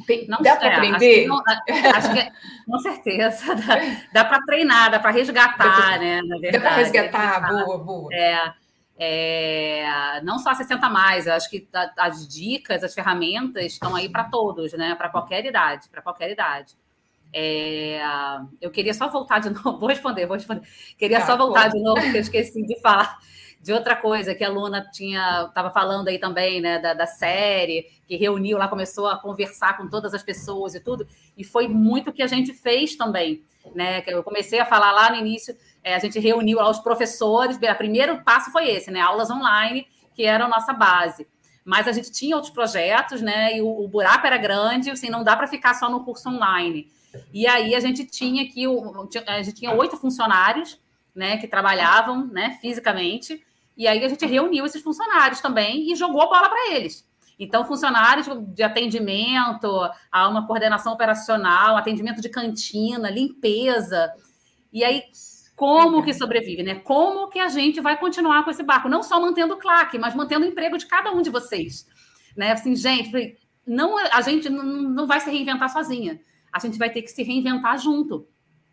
Tem, 0.07 0.27
não 0.27 0.39
dá 0.41 0.57
para 0.57 0.79
aprender? 0.79 1.29
Acho 1.31 1.65
que, 1.67 1.73
acho 1.73 2.13
que 2.15 2.19
é, 2.19 2.33
com 2.67 2.79
certeza. 2.79 3.55
Dá, 3.61 3.77
dá 4.11 4.25
para 4.25 4.43
treinar, 4.47 4.91
dá 4.91 4.99
para 4.99 5.11
resgatar, 5.11 6.01
né? 6.01 6.23
dá 6.51 6.61
para 6.61 6.77
resgatar, 6.77 7.47
boa, 7.47 7.77
boa. 7.77 8.15
É, 8.15 8.55
é, 8.99 10.21
não 10.23 10.39
só 10.39 10.55
60 10.55 10.89
mais, 10.89 11.27
acho 11.27 11.51
que 11.51 11.69
as 11.97 12.27
dicas, 12.29 12.85
as 12.85 12.95
ferramentas 12.95 13.65
estão 13.65 13.95
aí 13.95 14.09
para 14.09 14.25
todos, 14.25 14.73
né? 14.75 14.95
Para 14.95 15.09
qualquer 15.09 15.45
idade, 15.45 15.89
para 15.89 16.03
qualquer 16.03 16.31
idade. 16.31 16.75
É, 17.33 17.99
eu 18.61 18.71
queria 18.71 18.93
só 18.93 19.09
voltar 19.09 19.39
de 19.39 19.51
novo, 19.51 19.79
vou 19.79 19.89
responder, 19.89 20.27
vou 20.27 20.37
responder. 20.37 20.67
Queria 20.99 21.21
tá, 21.21 21.27
só 21.27 21.37
voltar 21.37 21.71
pô. 21.71 21.77
de 21.77 21.83
novo, 21.83 22.01
porque 22.01 22.19
eu 22.19 22.23
esqueci 22.23 22.63
de 22.67 22.79
falar 22.81 23.19
de 23.63 23.73
outra 23.73 23.95
coisa 23.95 24.35
que 24.35 24.45
a 24.45 24.49
Luna 24.49 24.85
tinha 24.93 25.47
estava 25.49 25.71
falando 25.71 26.09
aí 26.09 26.19
também, 26.19 26.61
né, 26.61 26.81
da, 26.81 26.95
da, 26.95 27.07
série, 27.07 27.87
que 28.09 28.17
reuniu 28.17 28.59
lá, 28.59 28.67
começou 28.67 29.07
a 29.07 29.17
conversar 29.17 29.77
com 29.77 29.89
todas 29.89 30.13
as 30.13 30.23
pessoas 30.23 30.75
e 30.75 30.81
tudo, 30.81 31.07
e 31.37 31.45
foi 31.45 31.69
muito 31.69 32.13
que 32.13 32.23
a 32.23 32.27
gente 32.27 32.53
fez 32.53 32.97
também, 32.97 33.45
né? 33.73 34.03
Que 34.03 34.13
eu 34.13 34.25
comecei 34.25 34.59
a 34.59 34.67
falar 34.67 34.91
lá 34.91 35.11
no 35.11 35.17
início 35.17 35.57
é, 35.85 35.95
a 35.95 35.99
gente 35.99 36.19
reuniu 36.19 36.59
lá 36.59 36.71
os 36.71 36.79
professores. 36.79 37.57
O 37.57 37.75
primeiro 37.77 38.23
passo 38.23 38.51
foi 38.51 38.69
esse, 38.71 38.91
né? 38.91 39.01
Aulas 39.01 39.31
online, 39.31 39.87
que 40.15 40.25
era 40.25 40.45
a 40.45 40.49
nossa 40.49 40.73
base. 40.73 41.27
Mas 41.65 41.87
a 41.87 41.93
gente 41.93 42.11
tinha 42.11 42.37
outros 42.37 42.53
projetos, 42.53 43.21
né? 43.21 43.57
E 43.57 43.63
o, 43.63 43.85
o 43.85 43.89
buraco 43.89 44.27
era 44.27 44.37
grande, 44.37 44.91
assim, 44.91 45.11
não 45.11 45.25
dá 45.25 45.37
para 45.37 45.47
ficar 45.47 45.75
só 45.75 45.91
no 45.91 46.05
curso 46.05 46.29
online. 46.29 46.91
E 47.33 47.47
aí 47.47 47.75
a 47.75 47.81
gente 47.81 48.07
tinha 48.07 48.43
aqui, 48.43 48.65
a 49.27 49.43
gente 49.43 49.57
tinha 49.57 49.73
oito 49.73 49.97
funcionários, 49.97 50.79
né? 51.15 51.37
Que 51.37 51.47
trabalhavam, 51.47 52.27
né? 52.27 52.59
Fisicamente. 52.61 53.45
E 53.77 53.87
aí 53.87 54.05
a 54.05 54.09
gente 54.09 54.27
reuniu 54.27 54.67
esses 54.67 54.83
funcionários 54.83 55.41
também 55.41 55.91
e 55.91 55.97
jogou 55.97 56.23
a 56.23 56.27
bola 56.27 56.49
para 56.49 56.73
eles. 56.73 57.07
Então, 57.39 57.65
funcionários 57.65 58.29
de 58.55 58.63
atendimento, 58.63 59.69
a 60.13 60.29
uma 60.29 60.47
coordenação 60.47 60.93
operacional, 60.93 61.77
atendimento 61.77 62.21
de 62.21 62.29
cantina, 62.29 63.11
limpeza. 63.11 64.13
E 64.73 64.85
aí 64.85 65.03
como 65.63 66.03
que 66.03 66.13
sobrevive, 66.13 66.65
né? 66.65 66.75
Como 66.75 67.29
que 67.29 67.39
a 67.39 67.47
gente 67.47 67.81
vai 67.81 67.97
continuar 67.97 68.43
com 68.43 68.51
esse 68.51 68.65
barco? 68.65 68.89
Não 68.89 69.01
só 69.01 69.21
mantendo 69.21 69.55
o 69.55 69.57
claque, 69.57 69.97
mas 69.97 70.13
mantendo 70.13 70.45
o 70.45 70.49
emprego 70.49 70.77
de 70.77 70.87
cada 70.87 71.13
um 71.13 71.23
de 71.23 71.31
vocês. 71.31 71.87
Né? 72.37 72.51
Assim, 72.51 72.75
gente, 72.75 73.39
não, 73.65 73.97
a 73.97 74.21
gente 74.23 74.51
não 74.51 75.07
vai 75.07 75.21
se 75.21 75.31
reinventar 75.31 75.71
sozinha. 75.73 76.21
A 76.53 76.59
gente 76.59 76.77
vai 76.77 76.91
ter 76.91 77.01
que 77.03 77.13
se 77.13 77.23
reinventar 77.23 77.79
junto. 77.79 78.27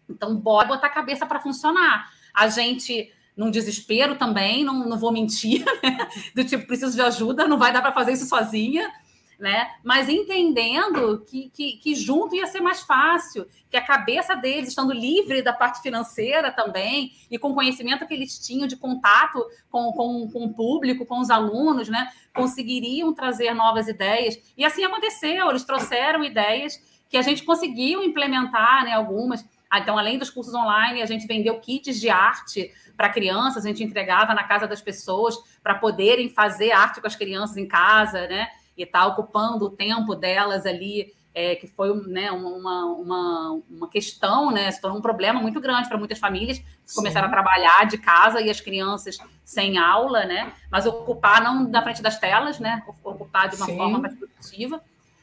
Então, 0.09 0.35
bora 0.35 0.67
botar 0.67 0.87
a 0.87 0.89
cabeça 0.89 1.27
para 1.27 1.39
funcionar. 1.39 2.09
A 2.33 2.47
gente, 2.47 3.13
num 3.37 3.51
desespero 3.51 4.15
também, 4.15 4.63
não, 4.63 4.89
não 4.89 4.97
vou 4.97 5.11
mentir, 5.11 5.63
né? 5.83 6.09
do 6.33 6.43
tipo, 6.43 6.65
preciso 6.65 6.95
de 6.95 7.01
ajuda, 7.03 7.47
não 7.47 7.59
vai 7.59 7.71
dar 7.71 7.83
para 7.83 7.91
fazer 7.91 8.13
isso 8.13 8.25
sozinha 8.25 8.91
né? 9.39 9.71
Mas 9.83 10.09
entendendo 10.09 11.23
que, 11.25 11.49
que, 11.49 11.77
que, 11.77 11.95
junto 11.95 12.35
ia 12.35 12.45
ser 12.45 12.59
mais 12.59 12.81
fácil, 12.81 13.47
que 13.69 13.77
a 13.77 13.81
cabeça 13.81 14.35
deles, 14.35 14.69
estando 14.69 14.93
livre 14.93 15.41
da 15.41 15.53
parte 15.53 15.81
financeira 15.81 16.51
também, 16.51 17.13
e 17.31 17.39
com 17.39 17.51
o 17.51 17.55
conhecimento 17.55 18.05
que 18.05 18.13
eles 18.13 18.37
tinham 18.37 18.67
de 18.67 18.75
contato 18.75 19.43
com, 19.71 19.91
com, 19.93 20.29
com 20.29 20.43
o 20.45 20.53
público, 20.53 21.05
com 21.05 21.19
os 21.19 21.29
alunos, 21.29 21.87
né? 21.87 22.09
Conseguiriam 22.33 23.13
trazer 23.13 23.53
novas 23.53 23.87
ideias. 23.87 24.37
E 24.57 24.65
assim 24.65 24.83
aconteceu, 24.83 25.49
eles 25.49 25.63
trouxeram 25.63 26.23
ideias 26.23 26.77
que 27.09 27.17
a 27.17 27.21
gente 27.21 27.43
conseguiu 27.43 28.03
implementar, 28.03 28.83
né? 28.83 28.93
Algumas. 28.93 29.47
Ah, 29.69 29.79
então, 29.79 29.97
além 29.97 30.17
dos 30.17 30.29
cursos 30.29 30.53
online, 30.53 31.01
a 31.01 31.05
gente 31.05 31.27
vendeu 31.27 31.59
kits 31.59 31.99
de 31.99 32.09
arte 32.09 32.71
para 32.97 33.09
crianças, 33.09 33.63
a 33.63 33.67
gente 33.67 33.83
entregava 33.83 34.33
na 34.33 34.43
casa 34.43 34.67
das 34.67 34.81
pessoas 34.81 35.37
para 35.63 35.75
poderem 35.75 36.29
fazer 36.29 36.71
arte 36.71 36.99
com 36.99 37.07
as 37.07 37.15
crianças 37.15 37.55
em 37.55 37.67
casa, 37.67 38.27
né? 38.27 38.47
E 38.79 38.83
está 38.83 39.05
ocupando 39.05 39.65
o 39.65 39.69
tempo 39.69 40.15
delas 40.15 40.65
ali, 40.65 41.13
é, 41.35 41.55
que 41.55 41.67
foi 41.67 41.93
né, 42.07 42.31
uma, 42.31 42.85
uma, 42.85 43.61
uma 43.69 43.89
questão, 43.89 44.51
né, 44.51 44.71
se 44.71 44.79
tornou 44.81 44.97
um 44.97 45.01
problema 45.01 45.41
muito 45.41 45.59
grande 45.59 45.89
para 45.89 45.97
muitas 45.97 46.17
famílias 46.17 46.57
que 46.59 46.95
começaram 46.95 47.27
a 47.27 47.31
trabalhar 47.31 47.85
de 47.85 47.97
casa 47.97 48.41
e 48.41 48.49
as 48.49 48.61
crianças 48.61 49.17
sem 49.43 49.77
aula, 49.77 50.23
né, 50.25 50.53
mas 50.71 50.85
ocupar 50.85 51.43
não 51.43 51.67
na 51.67 51.83
frente 51.83 52.01
das 52.01 52.17
telas, 52.17 52.57
né, 52.57 52.81
ocupar 53.03 53.49
de 53.49 53.57
uma 53.57 53.65
Sim. 53.65 53.75
forma 53.75 53.99
mais 53.99 54.15
produtiva. 54.15 54.81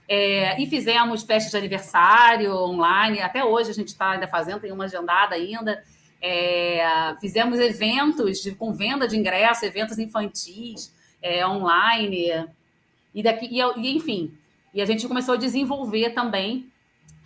É, 0.09 0.61
e 0.63 0.67
fizemos 0.67 1.25
festas 1.25 1.51
de 1.51 1.57
aniversário 1.57 2.55
online, 2.55 3.21
até 3.21 3.43
hoje 3.43 3.71
a 3.71 3.75
gente 3.75 3.89
está 3.89 4.11
ainda 4.11 4.29
fazendo, 4.29 4.61
tem 4.61 4.71
uma 4.71 4.85
agendada 4.85 5.35
ainda. 5.35 5.83
É, 6.23 7.15
fizemos 7.21 7.59
eventos 7.59 8.39
de, 8.39 8.55
com 8.55 8.73
venda 8.73 9.09
de 9.09 9.17
ingresso, 9.17 9.65
eventos 9.65 9.99
infantis 9.99 10.95
é, 11.21 11.47
online. 11.47 12.47
E 13.17 13.23
daqui, 13.23 13.49
e, 13.51 13.59
e 13.81 13.97
enfim, 13.97 14.37
E 14.75 14.83
a 14.83 14.85
gente 14.85 15.09
começou 15.09 15.35
a 15.35 15.39
desenvolver 15.39 16.11
também 16.11 16.71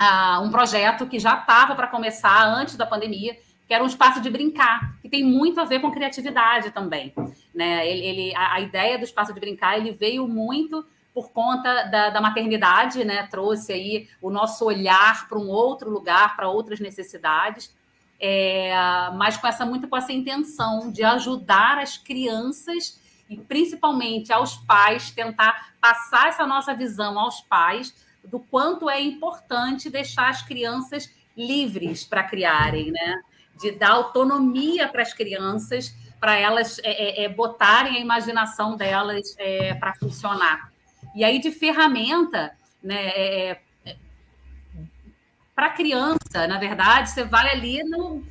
uh, 0.00 0.40
um 0.40 0.48
projeto 0.48 1.04
que 1.04 1.18
já 1.18 1.34
estava 1.34 1.74
para 1.74 1.88
começar 1.88 2.46
antes 2.46 2.76
da 2.76 2.86
pandemia, 2.86 3.36
que 3.66 3.74
era 3.74 3.82
um 3.82 3.88
espaço 3.88 4.20
de 4.20 4.30
brincar, 4.30 4.96
que 5.02 5.08
tem 5.08 5.24
muito 5.24 5.60
a 5.60 5.64
ver 5.64 5.80
com 5.80 5.90
criatividade 5.90 6.70
também. 6.70 7.12
Né? 7.52 7.88
Ele, 7.90 8.06
ele 8.06 8.36
a, 8.36 8.54
a, 8.54 8.60
ideia 8.60 8.96
do 8.98 9.04
espaço 9.04 9.34
de 9.34 9.40
brincar 9.40 9.78
ele 9.78 9.90
veio 9.90 10.28
muito 10.28 10.86
por 11.12 11.32
conta 11.32 11.82
da, 11.84 12.10
da 12.10 12.20
maternidade, 12.20 13.04
né? 13.04 13.26
trouxe 13.28 13.72
aí 13.72 14.08
o 14.22 14.30
nosso 14.30 14.64
olhar 14.64 15.28
para 15.28 15.38
um 15.38 15.48
outro 15.48 15.90
lugar, 15.90 16.36
para 16.36 16.48
outras 16.48 16.78
necessidades, 16.78 17.74
é, 18.20 18.72
mas 19.16 19.36
com 19.36 19.48
essa 19.48 19.66
muito 19.66 19.88
com 19.88 19.96
essa 19.96 20.12
intenção 20.12 20.92
de 20.92 21.02
ajudar 21.02 21.78
as 21.78 21.98
crianças 21.98 22.99
e 23.30 23.36
principalmente 23.36 24.32
aos 24.32 24.56
pais, 24.56 25.12
tentar 25.12 25.72
passar 25.80 26.28
essa 26.28 26.44
nossa 26.44 26.74
visão 26.74 27.16
aos 27.16 27.40
pais 27.40 27.94
do 28.24 28.40
quanto 28.40 28.90
é 28.90 29.00
importante 29.00 29.88
deixar 29.88 30.28
as 30.28 30.42
crianças 30.42 31.08
livres 31.36 32.04
para 32.04 32.24
criarem, 32.24 32.90
né? 32.90 33.22
De 33.56 33.70
dar 33.70 33.92
autonomia 33.92 34.88
para 34.88 35.02
as 35.02 35.14
crianças, 35.14 35.94
para 36.18 36.34
elas 36.34 36.80
é, 36.80 37.22
é, 37.22 37.24
é, 37.24 37.28
botarem 37.28 37.96
a 37.96 38.00
imaginação 38.00 38.76
delas 38.76 39.36
é, 39.38 39.74
para 39.74 39.94
funcionar. 39.94 40.72
E 41.14 41.22
aí, 41.22 41.38
de 41.38 41.52
ferramenta, 41.52 42.52
né? 42.82 43.10
É, 43.10 43.60
é, 43.86 43.96
para 45.54 45.66
a 45.66 45.70
criança, 45.70 46.48
na 46.48 46.58
verdade, 46.58 47.10
você 47.10 47.22
vai 47.22 47.48
ali 47.52 47.84
no. 47.84 48.24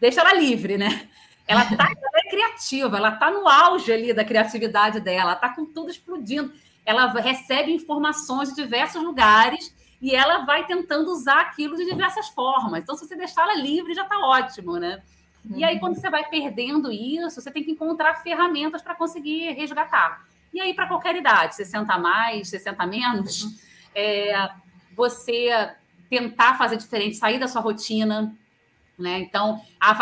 Deixa 0.00 0.22
ela 0.22 0.32
livre, 0.32 0.78
né? 0.78 1.06
Ela, 1.52 1.64
tá, 1.64 1.84
ela 1.90 2.18
é 2.24 2.30
criativa, 2.30 2.96
ela 2.96 3.10
está 3.10 3.30
no 3.30 3.46
auge 3.46 3.92
ali 3.92 4.12
da 4.12 4.24
criatividade 4.24 5.00
dela, 5.00 5.34
está 5.34 5.50
com 5.50 5.64
tudo 5.64 5.90
explodindo. 5.90 6.52
Ela 6.84 7.06
recebe 7.12 7.72
informações 7.72 8.48
de 8.50 8.56
diversos 8.56 9.02
lugares 9.02 9.74
e 10.00 10.14
ela 10.14 10.44
vai 10.44 10.66
tentando 10.66 11.10
usar 11.12 11.40
aquilo 11.40 11.76
de 11.76 11.84
diversas 11.84 12.28
formas. 12.28 12.82
Então, 12.82 12.96
se 12.96 13.06
você 13.06 13.14
deixar 13.14 13.42
ela 13.42 13.54
livre, 13.54 13.94
já 13.94 14.02
está 14.02 14.18
ótimo, 14.18 14.76
né? 14.76 15.00
Uhum. 15.44 15.58
E 15.58 15.64
aí, 15.64 15.78
quando 15.78 15.94
você 15.94 16.10
vai 16.10 16.28
perdendo 16.28 16.90
isso, 16.90 17.40
você 17.40 17.50
tem 17.50 17.62
que 17.62 17.70
encontrar 17.70 18.22
ferramentas 18.22 18.82
para 18.82 18.94
conseguir 18.94 19.52
resgatar. 19.52 20.24
E 20.52 20.60
aí, 20.60 20.74
para 20.74 20.88
qualquer 20.88 21.14
idade, 21.16 21.54
60 21.54 21.92
a 21.92 21.98
mais, 21.98 22.48
60 22.48 22.82
a 22.82 22.86
menos, 22.86 23.44
uhum. 23.44 23.54
é, 23.94 24.50
você 24.96 25.72
tentar 26.10 26.58
fazer 26.58 26.76
diferente, 26.76 27.16
sair 27.16 27.38
da 27.38 27.48
sua 27.48 27.62
rotina, 27.62 28.36
né? 28.98 29.18
Então, 29.20 29.60
há 29.80 29.94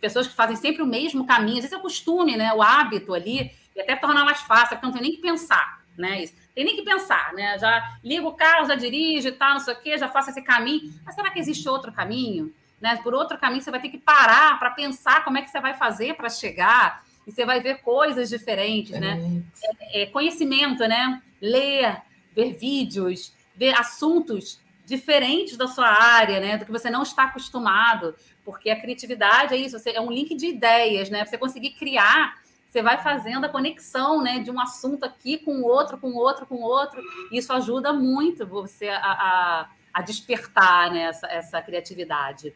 pessoas 0.00 0.26
que 0.26 0.34
fazem 0.34 0.56
sempre 0.56 0.82
o 0.82 0.86
mesmo 0.86 1.26
caminho, 1.26 1.58
às 1.58 1.64
vezes 1.64 1.72
é 1.72 1.76
o 1.76 1.82
costume, 1.82 2.36
né? 2.36 2.52
o 2.52 2.62
hábito 2.62 3.14
ali, 3.14 3.52
e 3.74 3.80
até 3.80 3.96
torna 3.96 4.24
mais 4.24 4.40
fácil, 4.40 4.76
porque 4.76 4.86
não 4.86 4.92
tem 4.92 5.02
nem 5.02 5.12
que 5.12 5.20
pensar. 5.20 5.84
Né? 5.96 6.22
Isso. 6.22 6.34
Tem 6.54 6.64
nem 6.64 6.76
que 6.76 6.82
pensar, 6.82 7.32
né? 7.32 7.58
Já 7.58 7.96
ligo 8.04 8.28
o 8.28 8.34
carro, 8.34 8.66
já 8.66 8.74
dirijo 8.74 9.28
e 9.28 9.32
tal, 9.32 9.54
não 9.54 9.60
sei 9.60 9.72
o 9.72 9.80
quê, 9.80 9.96
já 9.96 10.08
faço 10.08 10.28
esse 10.28 10.42
caminho. 10.42 10.92
Mas 11.04 11.14
será 11.14 11.30
que 11.30 11.38
existe 11.38 11.66
outro 11.68 11.90
caminho? 11.90 12.52
Né? 12.78 12.96
Por 12.96 13.14
outro 13.14 13.38
caminho, 13.38 13.62
você 13.62 13.70
vai 13.70 13.80
ter 13.80 13.88
que 13.88 13.96
parar 13.96 14.58
para 14.58 14.70
pensar 14.70 15.24
como 15.24 15.38
é 15.38 15.42
que 15.42 15.50
você 15.50 15.58
vai 15.58 15.72
fazer 15.72 16.14
para 16.14 16.28
chegar, 16.28 17.02
e 17.26 17.32
você 17.32 17.44
vai 17.44 17.60
ver 17.60 17.80
coisas 17.80 18.28
diferentes, 18.28 18.98
né? 19.00 19.42
É, 19.90 20.02
é, 20.02 20.06
conhecimento, 20.06 20.86
né? 20.86 21.20
Ler, 21.40 22.02
ver 22.34 22.52
vídeos, 22.52 23.34
ver 23.56 23.74
assuntos 23.78 24.60
diferentes 24.86 25.56
da 25.56 25.66
sua 25.66 25.88
área, 25.88 26.38
né? 26.38 26.56
Do 26.56 26.64
que 26.64 26.70
você 26.70 26.88
não 26.88 27.02
está 27.02 27.24
acostumado, 27.24 28.14
porque 28.44 28.70
a 28.70 28.80
criatividade 28.80 29.52
é 29.52 29.56
isso, 29.56 29.76
é 29.84 30.00
um 30.00 30.10
link 30.10 30.34
de 30.34 30.46
ideias, 30.46 31.10
né? 31.10 31.24
Você 31.24 31.36
conseguir 31.36 31.70
criar, 31.70 32.40
você 32.68 32.80
vai 32.80 33.02
fazendo 33.02 33.44
a 33.44 33.48
conexão, 33.48 34.22
né? 34.22 34.38
De 34.38 34.50
um 34.50 34.60
assunto 34.60 35.04
aqui 35.04 35.38
com 35.38 35.60
outro, 35.62 35.98
com 35.98 36.14
outro, 36.14 36.46
com 36.46 36.62
outro. 36.62 37.02
Isso 37.32 37.52
ajuda 37.52 37.92
muito 37.92 38.46
você 38.46 38.88
a, 38.88 38.98
a, 39.00 39.70
a 39.92 40.02
despertar 40.02 40.92
né? 40.92 41.02
essa, 41.02 41.26
essa 41.26 41.60
criatividade. 41.60 42.54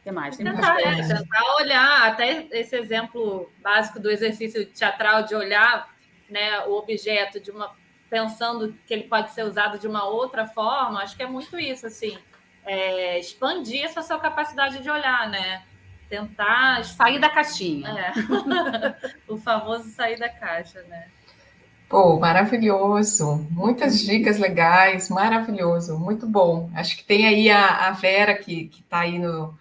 O 0.00 0.02
que 0.02 0.10
mais? 0.10 0.36
tentar, 0.36 0.80
é, 0.80 0.96
tentar 1.06 1.56
olhar, 1.60 2.08
até 2.08 2.48
esse 2.50 2.74
exemplo 2.76 3.50
básico 3.62 4.00
do 4.00 4.10
exercício 4.10 4.66
teatral 4.66 5.22
de 5.22 5.34
olhar 5.34 5.88
né, 6.28 6.60
o 6.66 6.72
objeto 6.72 7.38
de 7.40 7.50
uma 7.50 7.72
pensando 8.08 8.74
que 8.86 8.94
ele 8.94 9.04
pode 9.04 9.32
ser 9.32 9.44
usado 9.44 9.78
de 9.78 9.86
uma 9.86 10.04
outra 10.04 10.46
forma, 10.46 11.02
acho 11.02 11.16
que 11.16 11.22
é 11.22 11.26
muito 11.26 11.58
isso, 11.58 11.86
assim, 11.86 12.16
é, 12.64 13.18
expandir 13.18 13.84
essa 13.84 14.02
sua 14.02 14.18
capacidade 14.18 14.82
de 14.82 14.90
olhar, 14.90 15.28
né? 15.28 15.62
Tentar 16.08 16.84
sair 16.84 17.18
da 17.18 17.28
caixinha. 17.28 17.88
É. 17.88 18.12
o 19.28 19.36
famoso 19.36 19.90
sair 19.90 20.18
da 20.18 20.28
caixa, 20.28 20.82
né? 20.82 21.08
Pô, 21.88 22.18
maravilhoso. 22.18 23.46
Muitas 23.50 24.00
dicas 24.00 24.38
legais, 24.38 25.08
maravilhoso, 25.08 25.98
muito 25.98 26.26
bom. 26.26 26.70
Acho 26.74 26.96
que 26.96 27.04
tem 27.04 27.26
aí 27.26 27.50
a, 27.50 27.88
a 27.88 27.90
Vera 27.92 28.34
que 28.34 28.70
está 28.78 29.00
aí 29.00 29.18
no. 29.18 29.54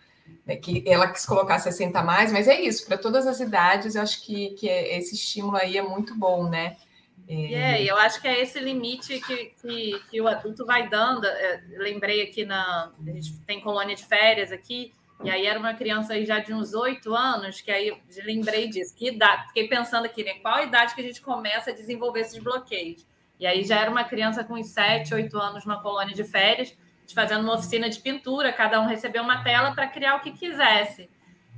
Né, 0.45 0.56
que 0.56 0.84
ela 0.86 1.08
quis 1.08 1.26
colocar 1.26 1.60
60 1.60 2.00
a 2.00 2.04
mais, 2.04 2.32
mas 2.32 2.48
é 2.48 2.62
isso, 2.62 2.86
para 2.86 2.98
todas 2.98 3.28
as 3.28 3.41
idades, 3.41 3.95
eu 3.95 4.02
acho 4.02 4.26
que, 4.26 4.52
que 4.52 4.70
é, 4.70 4.98
esse 4.98 5.14
estímulo 5.14 5.58
aí 5.58 5.78
é 5.78 5.82
muito 5.82 6.16
bom, 6.16 6.50
né? 6.50 6.78
É, 7.28 7.53
é 7.53 7.84
eu 7.84 7.97
acho 7.97 8.21
que 8.21 8.28
é 8.28 8.41
esse 8.41 8.59
limite 8.59 9.19
que, 9.19 9.45
que, 9.61 9.99
que 10.09 10.21
o 10.21 10.28
adulto 10.28 10.65
vai 10.65 10.88
dando. 10.88 11.25
É, 11.25 11.63
lembrei 11.78 12.21
aqui 12.21 12.45
na. 12.45 12.91
A 13.05 13.11
gente 13.11 13.39
tem 13.41 13.59
colônia 13.59 13.95
de 13.95 14.05
férias 14.05 14.51
aqui, 14.51 14.93
e 15.23 15.30
aí 15.30 15.45
era 15.45 15.59
uma 15.59 15.73
criança 15.73 16.13
aí 16.13 16.25
já 16.25 16.39
de 16.39 16.53
uns 16.53 16.73
oito 16.73 17.13
anos, 17.15 17.59
que 17.59 17.71
aí 17.71 17.95
lembrei 18.23 18.69
disso. 18.69 18.95
Que 18.95 19.09
idade? 19.09 19.47
Fiquei 19.47 19.67
pensando 19.67 20.05
aqui, 20.05 20.23
né? 20.23 20.36
Qual 20.36 20.63
idade 20.63 20.93
que 20.93 21.01
a 21.01 21.03
gente 21.03 21.21
começa 21.21 21.71
a 21.71 21.73
desenvolver 21.73 22.21
esses 22.21 22.41
bloqueios? 22.41 23.05
E 23.39 23.45
aí 23.45 23.63
já 23.63 23.80
era 23.80 23.89
uma 23.89 24.03
criança 24.03 24.43
com 24.43 24.53
uns 24.53 24.67
sete, 24.67 25.13
oito 25.13 25.38
anos 25.38 25.65
numa 25.65 25.82
colônia 25.82 26.13
de 26.13 26.23
férias, 26.23 26.75
fazendo 27.13 27.43
uma 27.43 27.55
oficina 27.55 27.89
de 27.89 27.99
pintura, 27.99 28.53
cada 28.53 28.80
um 28.80 28.86
recebeu 28.86 29.23
uma 29.23 29.43
tela 29.43 29.73
para 29.73 29.88
criar 29.88 30.15
o 30.15 30.19
que 30.21 30.32
quisesse. 30.32 31.09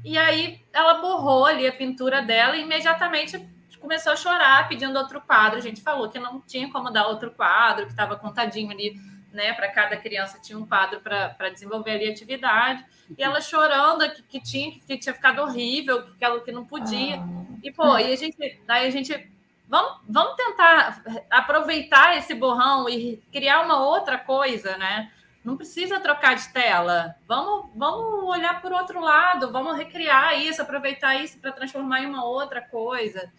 E 0.03 0.17
aí 0.17 0.61
ela 0.71 0.95
borrou 0.95 1.45
ali 1.45 1.67
a 1.67 1.71
pintura 1.71 2.21
dela 2.21 2.55
e 2.55 2.61
imediatamente 2.61 3.37
começou 3.79 4.13
a 4.13 4.15
chorar 4.15 4.67
pedindo 4.67 4.97
outro 4.97 5.21
quadro. 5.21 5.57
A 5.57 5.61
gente 5.61 5.81
falou 5.81 6.09
que 6.09 6.19
não 6.19 6.41
tinha 6.41 6.69
como 6.71 6.91
dar 6.91 7.07
outro 7.07 7.31
quadro, 7.31 7.85
que 7.85 7.91
estava 7.91 8.15
contadinho 8.15 8.71
ali, 8.71 8.99
né? 9.31 9.53
Para 9.53 9.69
cada 9.69 9.97
criança 9.97 10.39
tinha 10.41 10.57
um 10.57 10.65
quadro 10.65 10.99
para 11.01 11.49
desenvolver 11.49 11.91
ali 11.91 12.07
a 12.07 12.11
atividade. 12.11 12.85
E 13.17 13.23
ela 13.23 13.41
chorando 13.41 14.09
que, 14.11 14.23
que 14.23 14.41
tinha, 14.41 14.79
que 14.79 14.97
tinha 14.97 15.13
ficado 15.13 15.41
horrível, 15.41 16.03
que 16.03 16.23
ela 16.23 16.39
que 16.41 16.51
não 16.51 16.65
podia. 16.65 17.17
Ah. 17.17 17.27
E, 17.63 17.71
pô, 17.71 17.97
e 17.97 18.11
a 18.11 18.15
gente, 18.15 18.61
aí 18.67 18.87
a 18.87 18.89
gente. 18.89 19.31
Vamos, 19.67 20.01
vamos 20.09 20.35
tentar 20.35 21.03
aproveitar 21.29 22.17
esse 22.17 22.33
borrão 22.33 22.89
e 22.89 23.17
criar 23.31 23.61
uma 23.61 23.83
outra 23.83 24.17
coisa, 24.17 24.75
né? 24.77 25.11
Não 25.43 25.55
precisa 25.55 25.99
trocar 25.99 26.35
de 26.35 26.49
tela. 26.49 27.15
Vamos, 27.27 27.69
vamos 27.75 28.23
olhar 28.23 28.61
por 28.61 28.71
outro 28.71 28.99
lado, 28.99 29.51
vamos 29.51 29.77
recriar 29.77 30.39
isso, 30.39 30.61
aproveitar 30.61 31.15
isso 31.15 31.39
para 31.39 31.51
transformar 31.51 32.01
em 32.01 32.07
uma 32.07 32.25
outra 32.25 32.61
coisa. 32.61 33.31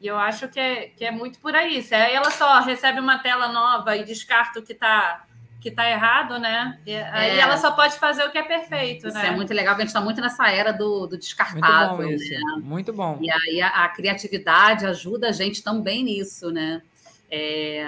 E 0.00 0.06
eu 0.06 0.18
acho 0.18 0.48
que 0.48 0.60
é, 0.60 0.88
que 0.88 1.04
é 1.04 1.10
muito 1.10 1.38
por 1.38 1.54
aí. 1.54 1.82
Se 1.82 1.94
ela 1.94 2.30
só 2.30 2.60
recebe 2.60 3.00
uma 3.00 3.18
tela 3.18 3.48
nova 3.48 3.96
e 3.96 4.04
descarta 4.04 4.60
o 4.60 4.62
que 4.62 4.72
está 4.72 5.24
que 5.64 5.70
tá 5.70 5.90
errado, 5.90 6.38
né? 6.38 6.78
E 6.84 6.94
aí 6.94 7.30
é. 7.30 7.38
ela 7.38 7.56
só 7.56 7.70
pode 7.70 7.98
fazer 7.98 8.22
o 8.22 8.30
que 8.30 8.36
é 8.36 8.42
perfeito, 8.42 9.08
isso 9.08 9.16
né? 9.16 9.28
é 9.28 9.30
muito 9.30 9.54
legal, 9.54 9.72
porque 9.72 9.84
a 9.84 9.86
gente 9.86 9.96
está 9.96 10.00
muito 10.02 10.20
nessa 10.20 10.50
era 10.50 10.72
do, 10.72 11.06
do 11.06 11.16
descartável. 11.16 11.96
Muito 11.96 12.10
bom 12.10 12.14
isso. 12.14 12.34
Né? 12.34 12.62
Muito 12.62 12.92
bom. 12.92 13.18
E 13.22 13.30
aí 13.30 13.62
a, 13.62 13.68
a, 13.68 13.88
criatividade 13.88 14.84
ajuda 14.84 15.30
a 15.30 15.32
gente 15.32 15.62
também 15.64 16.04
nisso, 16.04 16.50
né? 16.50 16.82
É, 17.30 17.82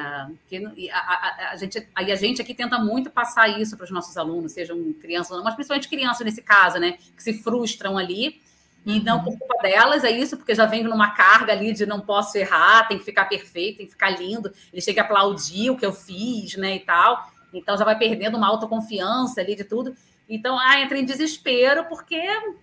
que, 0.48 0.56
a, 0.90 0.98
a, 0.98 1.50
a, 1.52 1.56
gente, 1.56 1.86
aí 1.94 2.10
a 2.10 2.16
gente 2.16 2.40
aqui 2.40 2.54
tenta 2.54 2.78
muito 2.78 3.10
passar 3.10 3.60
isso 3.60 3.76
para 3.76 3.84
os 3.84 3.90
nossos 3.90 4.16
alunos, 4.16 4.52
sejam 4.52 4.94
crianças, 4.94 5.38
mas 5.44 5.54
principalmente 5.54 5.86
crianças 5.86 6.24
nesse 6.24 6.40
caso, 6.40 6.78
né? 6.78 6.92
Que 7.14 7.22
se 7.22 7.42
frustram 7.42 7.98
ali 7.98 8.40
e 8.86 9.00
não 9.00 9.22
por 9.22 9.36
culpa 9.36 9.58
delas, 9.62 10.04
é 10.04 10.10
isso, 10.12 10.36
porque 10.36 10.54
já 10.54 10.64
vem 10.64 10.84
numa 10.84 11.10
carga 11.10 11.52
ali 11.52 11.72
de 11.72 11.84
não 11.84 12.00
posso 12.00 12.38
errar, 12.38 12.86
tem 12.86 12.96
que 12.96 13.04
ficar 13.04 13.24
perfeito, 13.24 13.78
tem 13.78 13.86
que 13.86 13.92
ficar 13.92 14.10
lindo, 14.10 14.52
eles 14.72 14.84
têm 14.84 14.94
que 14.94 15.00
aplaudir 15.00 15.70
o 15.70 15.76
que 15.76 15.84
eu 15.84 15.92
fiz, 15.92 16.56
né, 16.56 16.76
e 16.76 16.80
tal. 16.80 17.28
Então 17.52 17.76
já 17.76 17.84
vai 17.84 17.98
perdendo 17.98 18.36
uma 18.36 18.46
autoconfiança 18.46 19.40
ali 19.40 19.56
de 19.56 19.64
tudo. 19.64 19.92
Então, 20.28 20.56
ah, 20.58 20.80
entra 20.80 20.98
em 20.98 21.04
desespero, 21.04 21.84
porque 21.86 22.16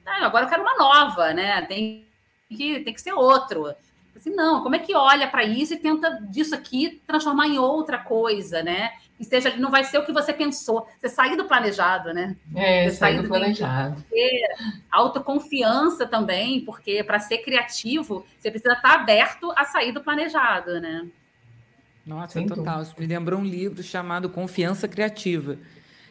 ah, 0.06 0.26
agora 0.26 0.46
eu 0.46 0.50
quero 0.50 0.62
uma 0.62 0.78
nova, 0.78 1.34
né? 1.34 1.62
Tem 1.64 2.06
que, 2.50 2.80
tem 2.80 2.94
que 2.94 3.02
ser 3.02 3.14
outro. 3.14 3.74
Assim, 4.16 4.30
não, 4.30 4.62
como 4.62 4.76
é 4.76 4.80
que 4.80 4.96
olha 4.96 5.28
para 5.28 5.44
isso 5.44 5.74
e 5.74 5.78
tenta 5.78 6.20
disso 6.30 6.54
aqui 6.54 7.02
transformar 7.08 7.48
em 7.48 7.58
outra 7.58 7.98
coisa, 7.98 8.62
né? 8.62 8.92
que 9.24 9.24
seja, 9.24 9.56
não 9.58 9.72
vai 9.72 9.84
ser 9.84 9.98
o 9.98 10.06
que 10.06 10.12
você 10.12 10.34
pensou. 10.34 10.88
Você 11.00 11.08
sair 11.08 11.36
do 11.38 11.46
planejado, 11.46 12.14
né? 12.14 12.36
É, 12.56 12.90
você 12.90 12.98
sair 12.98 13.22
do 13.22 13.28
planejado. 13.28 14.04
Autoconfiança 14.92 16.06
também, 16.06 16.62
porque 16.62 17.04
para 17.04 17.20
ser 17.20 17.40
criativo, 17.40 18.26
você 18.38 18.52
precisa 18.52 18.74
estar 18.74 18.94
aberto 18.94 19.52
a 19.56 19.66
sair 19.66 19.92
do 19.92 20.02
planejado, 20.02 20.80
né? 20.80 21.08
Nossa, 22.06 22.34
Sem 22.34 22.48
total. 22.48 22.82
Isso 22.82 22.96
me 22.98 23.06
lembrou 23.06 23.40
um 23.40 23.46
livro 23.46 23.82
chamado 23.82 24.30
Confiança 24.30 24.88
Criativa, 24.88 25.58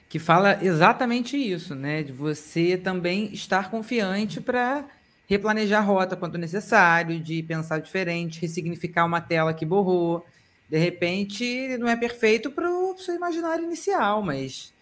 que 0.08 0.18
fala 0.18 0.58
exatamente 0.62 1.36
isso, 1.36 1.74
né? 1.74 2.02
De 2.02 2.12
você 2.12 2.78
também 2.78 3.32
estar 3.32 3.70
confiante 3.70 4.40
para 4.40 4.84
replanejar 5.26 5.82
a 5.82 5.84
rota 5.84 6.16
quando 6.16 6.38
necessário, 6.38 7.18
de 7.20 7.42
pensar 7.42 7.80
diferente, 7.80 8.40
ressignificar 8.40 9.04
uma 9.04 9.20
tela 9.20 9.54
que 9.54 9.64
borrou, 9.64 10.24
De 10.68 10.78
repente, 10.78 11.76
não 11.78 11.86
é 11.86 11.94
perfeito 11.96 12.50
para 12.50 12.70
o 12.70 12.96
seu 12.96 13.14
imaginário 13.14 13.64
inicial, 13.64 14.22
mas 14.22 14.72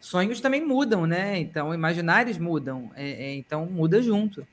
sonhos 0.00 0.40
também 0.40 0.64
mudam, 0.64 1.06
né? 1.06 1.38
Então, 1.38 1.74
imaginários 1.74 2.38
mudam, 2.38 2.90
é, 2.94 3.10
é, 3.10 3.34
então 3.34 3.66
muda 3.66 4.00
junto. 4.02 4.46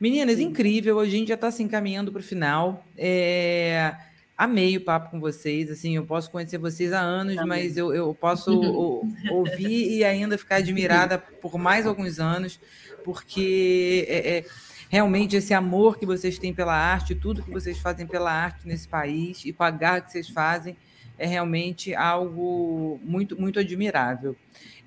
Meninas, 0.00 0.36
Sim. 0.36 0.44
incrível, 0.44 0.98
a 0.98 1.06
gente 1.06 1.28
já 1.28 1.34
está 1.34 1.50
se 1.50 1.62
encaminhando 1.62 2.10
para 2.10 2.20
o 2.20 2.22
final. 2.22 2.84
É, 2.96 3.94
amei 4.40 4.78
o 4.78 4.80
papo 4.80 5.10
com 5.10 5.20
vocês, 5.20 5.70
assim, 5.70 5.96
eu 5.96 6.06
posso 6.06 6.30
conhecer 6.30 6.56
vocês 6.56 6.94
há 6.94 7.00
anos, 7.00 7.36
Amém. 7.36 7.46
mas 7.46 7.76
eu, 7.76 7.92
eu 7.92 8.14
posso 8.14 8.58
ouvir 9.30 9.98
e 9.98 10.02
ainda 10.02 10.38
ficar 10.38 10.56
admirada 10.56 11.18
por 11.18 11.58
mais 11.58 11.86
alguns 11.86 12.18
anos, 12.18 12.58
porque 13.04 14.06
é, 14.08 14.38
é 14.38 14.44
realmente 14.88 15.36
esse 15.36 15.52
amor 15.52 15.98
que 15.98 16.06
vocês 16.06 16.38
têm 16.38 16.54
pela 16.54 16.74
arte, 16.74 17.14
tudo 17.14 17.42
que 17.42 17.50
vocês 17.50 17.78
fazem 17.80 18.06
pela 18.06 18.32
arte 18.32 18.66
nesse 18.66 18.88
país 18.88 19.44
e 19.44 19.52
com 19.52 19.62
a 19.62 19.70
garra 19.70 20.00
que 20.00 20.10
vocês 20.10 20.30
fazem, 20.30 20.74
é 21.20 21.26
realmente 21.26 21.94
algo 21.94 22.98
muito, 23.04 23.38
muito 23.38 23.60
admirável. 23.60 24.34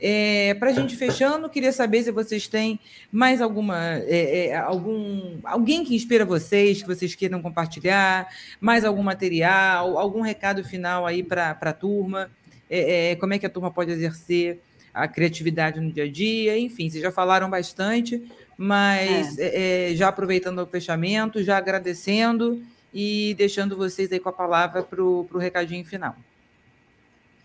É, 0.02 0.56
Para 0.56 0.72
a 0.72 0.74
gente 0.74 0.96
fechando, 0.98 1.48
queria 1.48 1.72
saber 1.72 2.02
se 2.02 2.12
vocês 2.12 2.48
têm 2.48 2.80
mais 3.12 3.40
alguma 3.40 4.00
é, 4.00 4.48
é, 4.48 4.56
algum 4.56 5.38
alguém 5.44 5.86
que 5.86 5.96
inspira 5.96 6.26
vocês, 6.26 6.82
que 6.82 6.88
vocês 6.88 7.14
queiram 7.14 7.40
compartilhar, 7.40 8.28
mais 8.60 8.84
algum 8.84 9.04
material, 9.04 9.98
algum 10.00 10.22
recado 10.22 10.64
final 10.64 11.06
aí 11.06 11.22
para 11.22 11.52
a 11.52 11.74
turma, 11.74 12.32
é, 12.68 13.12
é, 13.12 13.16
como 13.16 13.36
é 13.36 13.40
que 13.40 13.46
a 13.46 13.50
turma 13.50 13.70
pode 13.70 13.92
exercer 13.92 14.60
a 14.92 15.08
criatividade 15.08 15.80
no 15.80 15.92
dia 15.92 16.06
a 16.06 16.12
dia, 16.12 16.58
enfim, 16.58 16.90
vocês 16.90 17.02
já 17.02 17.12
falaram 17.12 17.50
bastante, 17.50 18.22
mas 18.58 19.38
é. 19.38 19.94
Já 19.96 20.08
aproveitando 20.08 20.60
o 20.60 20.68
fechamento, 20.68 21.44
já 21.44 21.58
agradecendo 21.58 22.62
e 22.94 23.34
deixando 23.36 23.76
vocês 23.76 24.12
aí 24.12 24.20
com 24.20 24.30
a 24.30 24.34
palavra 24.34 24.84
para 24.84 25.02
o 25.02 25.38
recadinho 25.38 25.86
final. 25.86 26.16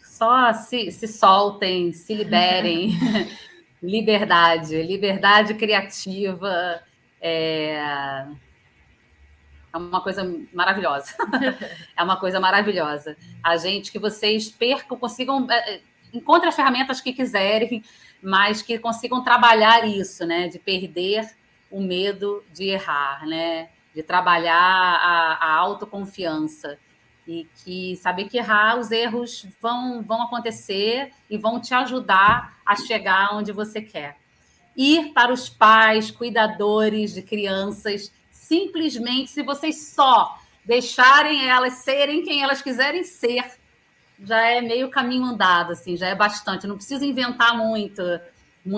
Só 0.02 0.52
se, 0.52 0.90
se 0.90 1.06
soltem, 1.06 1.92
se 1.92 2.14
liberem. 2.14 2.90
liberdade, 3.82 4.82
liberdade 4.82 5.54
criativa. 5.54 6.80
É... 7.20 7.76
é 9.72 9.76
uma 9.76 10.00
coisa 10.00 10.24
maravilhosa. 10.52 11.14
é 11.96 12.02
uma 12.02 12.18
coisa 12.18 12.40
maravilhosa. 12.40 13.16
A 13.42 13.56
gente 13.56 13.92
que 13.92 13.98
vocês 13.98 14.50
percam, 14.50 14.98
consigam. 14.98 15.50
É, 15.50 15.74
é, 15.74 15.80
encontrem 16.12 16.48
as 16.48 16.56
ferramentas 16.56 17.00
que 17.00 17.12
quiserem 17.12 17.82
mas 18.22 18.62
que 18.62 18.78
consigam 18.78 19.22
trabalhar 19.22 19.86
isso, 19.86 20.26
né? 20.26 20.48
De 20.48 20.58
perder 20.58 21.30
o 21.70 21.80
medo 21.80 22.44
de 22.52 22.64
errar, 22.64 23.26
né? 23.26 23.68
De 23.98 24.04
trabalhar 24.04 24.54
a, 24.54 25.38
a 25.40 25.54
autoconfiança 25.56 26.78
e 27.26 27.48
que 27.56 27.96
saber 27.96 28.28
que 28.28 28.38
errar, 28.38 28.78
os 28.78 28.92
erros 28.92 29.44
vão, 29.60 30.04
vão 30.04 30.22
acontecer 30.22 31.10
e 31.28 31.36
vão 31.36 31.60
te 31.60 31.74
ajudar 31.74 32.60
a 32.64 32.76
chegar 32.76 33.34
onde 33.34 33.50
você 33.50 33.82
quer. 33.82 34.16
Ir 34.76 35.12
para 35.12 35.32
os 35.32 35.48
pais, 35.48 36.12
cuidadores 36.12 37.12
de 37.12 37.22
crianças, 37.22 38.12
simplesmente, 38.30 39.32
se 39.32 39.42
vocês 39.42 39.88
só 39.88 40.38
deixarem 40.64 41.48
elas 41.48 41.72
serem 41.78 42.22
quem 42.22 42.40
elas 42.40 42.62
quiserem 42.62 43.02
ser, 43.02 43.50
já 44.22 44.46
é 44.46 44.60
meio 44.60 44.88
caminho 44.90 45.24
andado, 45.24 45.72
assim, 45.72 45.96
já 45.96 46.06
é 46.06 46.14
bastante. 46.14 46.68
não 46.68 46.76
preciso 46.76 47.04
inventar 47.04 47.58
muito. 47.58 48.00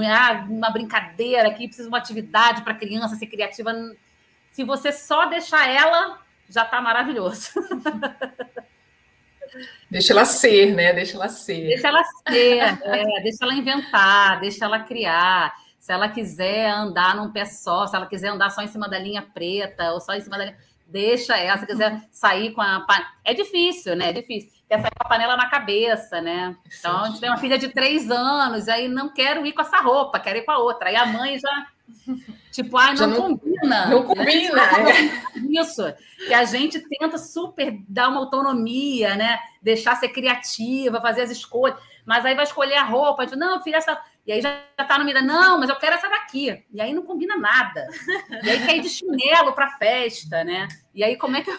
Ah, 0.09 0.47
uma 0.49 0.71
brincadeira 0.71 1.49
aqui, 1.49 1.67
precisa 1.67 1.91
de 1.91 1.93
uma 1.93 1.99
atividade 1.99 2.63
para 2.63 2.73
criança 2.73 3.17
ser 3.17 3.27
criativa. 3.27 3.71
Se 4.51 4.65
você 4.65 4.93
só 4.93 5.27
deixar 5.27 5.69
ela, 5.69 6.19
já 6.49 6.65
está 6.65 6.81
maravilhoso. 6.81 7.51
Deixa 9.91 10.13
ela 10.13 10.25
ser, 10.25 10.75
né? 10.75 10.93
Deixa 10.93 11.17
ela 11.17 11.29
ser. 11.29 11.67
Deixa 11.67 11.89
ela 11.89 12.05
ser, 12.05 12.59
é, 12.59 13.23
deixa 13.23 13.45
ela 13.45 13.55
inventar, 13.55 14.41
deixa 14.41 14.65
ela 14.65 14.81
criar. 14.81 15.53
Se 15.79 15.93
ela 15.93 16.09
quiser 16.09 16.71
andar 16.71 17.17
num 17.17 17.33
pé 17.33 17.45
só, 17.45 17.87
se 17.87 17.97
ela 17.97 18.07
quiser 18.07 18.29
andar 18.29 18.51
só 18.51 18.63
em 18.63 18.69
cima 18.69 18.89
da 18.89 18.99
linha 18.99 19.23
preta 19.23 19.93
ou 19.93 20.01
só 20.01 20.15
em 20.15 20.21
cima 20.21 20.39
da 20.39 20.45
linha. 20.45 20.59
Deixa 20.87 21.37
ela, 21.37 21.59
se 21.59 21.67
quiser 21.67 22.01
sair 22.13 22.53
com 22.53 22.61
a. 22.61 22.87
É 23.25 23.35
difícil, 23.35 23.97
né? 23.97 24.11
É 24.11 24.13
difícil 24.13 24.51
quer 24.71 24.81
sair 24.81 24.91
com 24.97 25.05
a 25.05 25.09
panela 25.09 25.37
na 25.37 25.51
cabeça, 25.51 26.21
né? 26.21 26.57
Então, 26.79 27.03
a 27.03 27.09
gente 27.09 27.21
tem 27.21 27.29
uma 27.29 27.39
filha 27.39 27.59
de 27.59 27.69
três 27.71 28.09
anos, 28.09 28.69
aí 28.69 28.87
não 28.87 29.13
quero 29.13 29.45
ir 29.45 29.53
com 29.53 29.63
essa 29.63 29.81
roupa, 29.81 30.21
quero 30.21 30.39
ir 30.39 30.43
com 30.43 30.53
a 30.53 30.59
outra. 30.59 30.89
Aí 30.91 30.97
a 30.97 31.07
mãe 31.07 31.37
já, 31.41 31.67
tipo, 32.51 32.77
ai, 32.77 32.95
não, 32.95 33.07
não 33.07 33.17
combina. 33.17 33.87
Não 33.87 34.03
combina. 34.05 34.55
Né? 34.55 35.25
Isso, 35.61 35.83
que 36.27 36.35
a 36.35 36.45
gente 36.45 36.81
tenta 36.81 37.19
super 37.19 37.77
dar 37.89 38.09
uma 38.09 38.21
autonomia, 38.21 39.17
né? 39.17 39.39
Deixar 39.63 39.97
ser 39.97 40.09
criativa, 40.09 41.01
fazer 41.01 41.23
as 41.23 41.31
escolhas. 41.31 41.79
Mas 42.05 42.25
aí 42.25 42.35
vai 42.35 42.45
escolher 42.45 42.77
a 42.77 42.85
roupa, 42.85 43.27
diz, 43.27 43.37
não, 43.37 43.63
filha, 43.63 43.77
essa... 43.77 44.01
E 44.27 44.33
aí 44.33 44.41
já 44.41 44.61
tá 44.77 44.99
no 44.99 45.05
meio, 45.05 45.23
não, 45.25 45.59
mas 45.59 45.69
eu 45.69 45.77
quero 45.77 45.97
essa 45.97 46.09
daqui. 46.09 46.65
E 46.73 46.81
aí 46.81 46.93
não 46.93 47.03
combina 47.03 47.37
nada. 47.37 47.89
E 48.43 48.51
aí 48.51 48.65
quer 48.65 48.77
ir 48.77 48.81
de 48.81 48.89
chinelo 48.89 49.53
pra 49.53 49.71
festa, 49.71 50.45
né? 50.45 50.69
E 50.95 51.03
aí 51.03 51.17
como 51.17 51.37
é 51.37 51.43
que 51.43 51.51
eu 51.51 51.59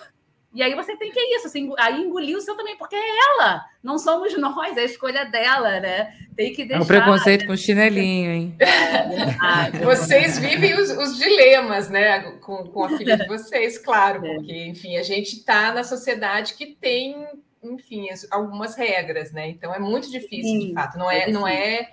e 0.53 0.61
aí 0.61 0.75
você 0.75 0.97
tem 0.97 1.11
que 1.11 1.19
é 1.19 1.35
isso, 1.37 1.47
assim, 1.47 1.71
aí 1.77 2.01
engolir 2.01 2.37
o 2.37 2.41
seu 2.41 2.55
também, 2.57 2.75
porque 2.77 2.95
é 2.95 2.99
ela, 2.99 3.63
não 3.81 3.97
somos 3.97 4.37
nós, 4.37 4.75
é 4.75 4.81
a 4.81 4.85
escolha 4.85 5.23
dela, 5.23 5.79
né? 5.79 6.13
Tem 6.35 6.53
que 6.53 6.65
deixar. 6.65 6.81
É 6.81 6.83
o 6.83 6.87
preconceito 6.87 7.47
com 7.47 7.55
chinelinho, 7.55 8.31
hein? 8.31 8.55
É, 8.61 9.85
vocês 9.85 10.37
vivem 10.37 10.73
os, 10.75 10.89
os, 10.89 11.17
dilemas, 11.17 11.89
né, 11.89 12.19
com, 12.41 12.65
com 12.67 12.83
a 12.83 12.97
filha 12.97 13.17
de 13.17 13.27
vocês, 13.27 13.77
claro, 13.77 14.25
é. 14.25 14.35
porque, 14.35 14.65
enfim, 14.65 14.97
a 14.97 15.03
gente 15.03 15.37
está 15.37 15.73
na 15.73 15.83
sociedade 15.83 16.53
que 16.53 16.67
tem, 16.67 17.15
enfim, 17.63 18.07
algumas 18.29 18.75
regras, 18.75 19.31
né? 19.31 19.49
Então 19.49 19.73
é 19.73 19.79
muito 19.79 20.11
difícil, 20.11 20.59
Sim, 20.59 20.67
de 20.67 20.73
fato, 20.73 20.97
não 20.97 21.09
é, 21.09 21.23
é 21.23 21.31
não 21.31 21.47
é 21.47 21.89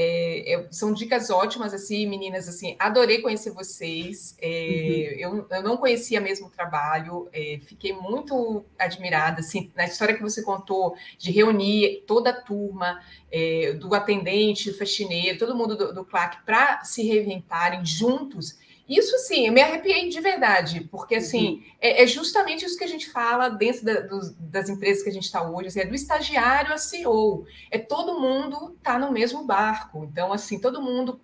é, 0.00 0.54
é, 0.54 0.68
são 0.70 0.92
dicas 0.92 1.28
ótimas, 1.28 1.74
assim, 1.74 2.06
meninas, 2.06 2.48
assim, 2.48 2.76
adorei 2.78 3.20
conhecer 3.20 3.50
vocês. 3.50 4.36
É, 4.40 5.16
uhum. 5.26 5.38
eu, 5.40 5.46
eu, 5.50 5.62
não 5.64 5.76
conhecia 5.76 6.20
mesmo 6.20 6.46
o 6.46 6.50
trabalho, 6.50 7.28
é, 7.32 7.58
fiquei 7.66 7.92
muito 7.92 8.64
admirada, 8.78 9.40
assim, 9.40 9.72
na 9.74 9.86
história 9.86 10.14
que 10.14 10.22
você 10.22 10.40
contou 10.40 10.94
de 11.18 11.32
reunir 11.32 12.04
toda 12.06 12.30
a 12.30 12.40
turma, 12.40 13.02
é, 13.28 13.72
do 13.72 13.92
atendente, 13.92 14.70
do 14.70 14.78
faxineiro, 14.78 15.36
todo 15.36 15.56
mundo 15.56 15.76
do, 15.76 15.92
do 15.92 16.04
CLAC, 16.04 16.44
para 16.46 16.84
se 16.84 17.02
reinventarem 17.02 17.84
juntos 17.84 18.56
isso 18.88 19.18
sim, 19.18 19.46
eu 19.46 19.52
me 19.52 19.60
arrepiei 19.60 20.08
de 20.08 20.20
verdade, 20.20 20.88
porque 20.90 21.16
assim 21.16 21.48
uhum. 21.48 21.62
é, 21.80 22.02
é, 22.02 22.06
justamente 22.06 22.64
isso 22.64 22.78
que 22.78 22.84
a 22.84 22.88
gente 22.88 23.10
fala 23.10 23.50
dentro 23.50 23.84
da, 23.84 24.00
dos, 24.00 24.34
das 24.38 24.68
empresas 24.68 25.02
que 25.02 25.10
a 25.10 25.12
gente 25.12 25.24
está 25.24 25.42
hoje, 25.42 25.68
assim, 25.68 25.80
é 25.80 25.84
do 25.84 25.94
estagiário 25.94 26.72
a 26.72 26.78
CEO, 26.78 27.46
é 27.70 27.78
todo 27.78 28.18
mundo 28.18 28.76
tá 28.82 28.98
no 28.98 29.12
mesmo 29.12 29.44
barco, 29.44 30.04
então 30.04 30.32
assim 30.32 30.58
todo 30.58 30.80
mundo 30.80 31.20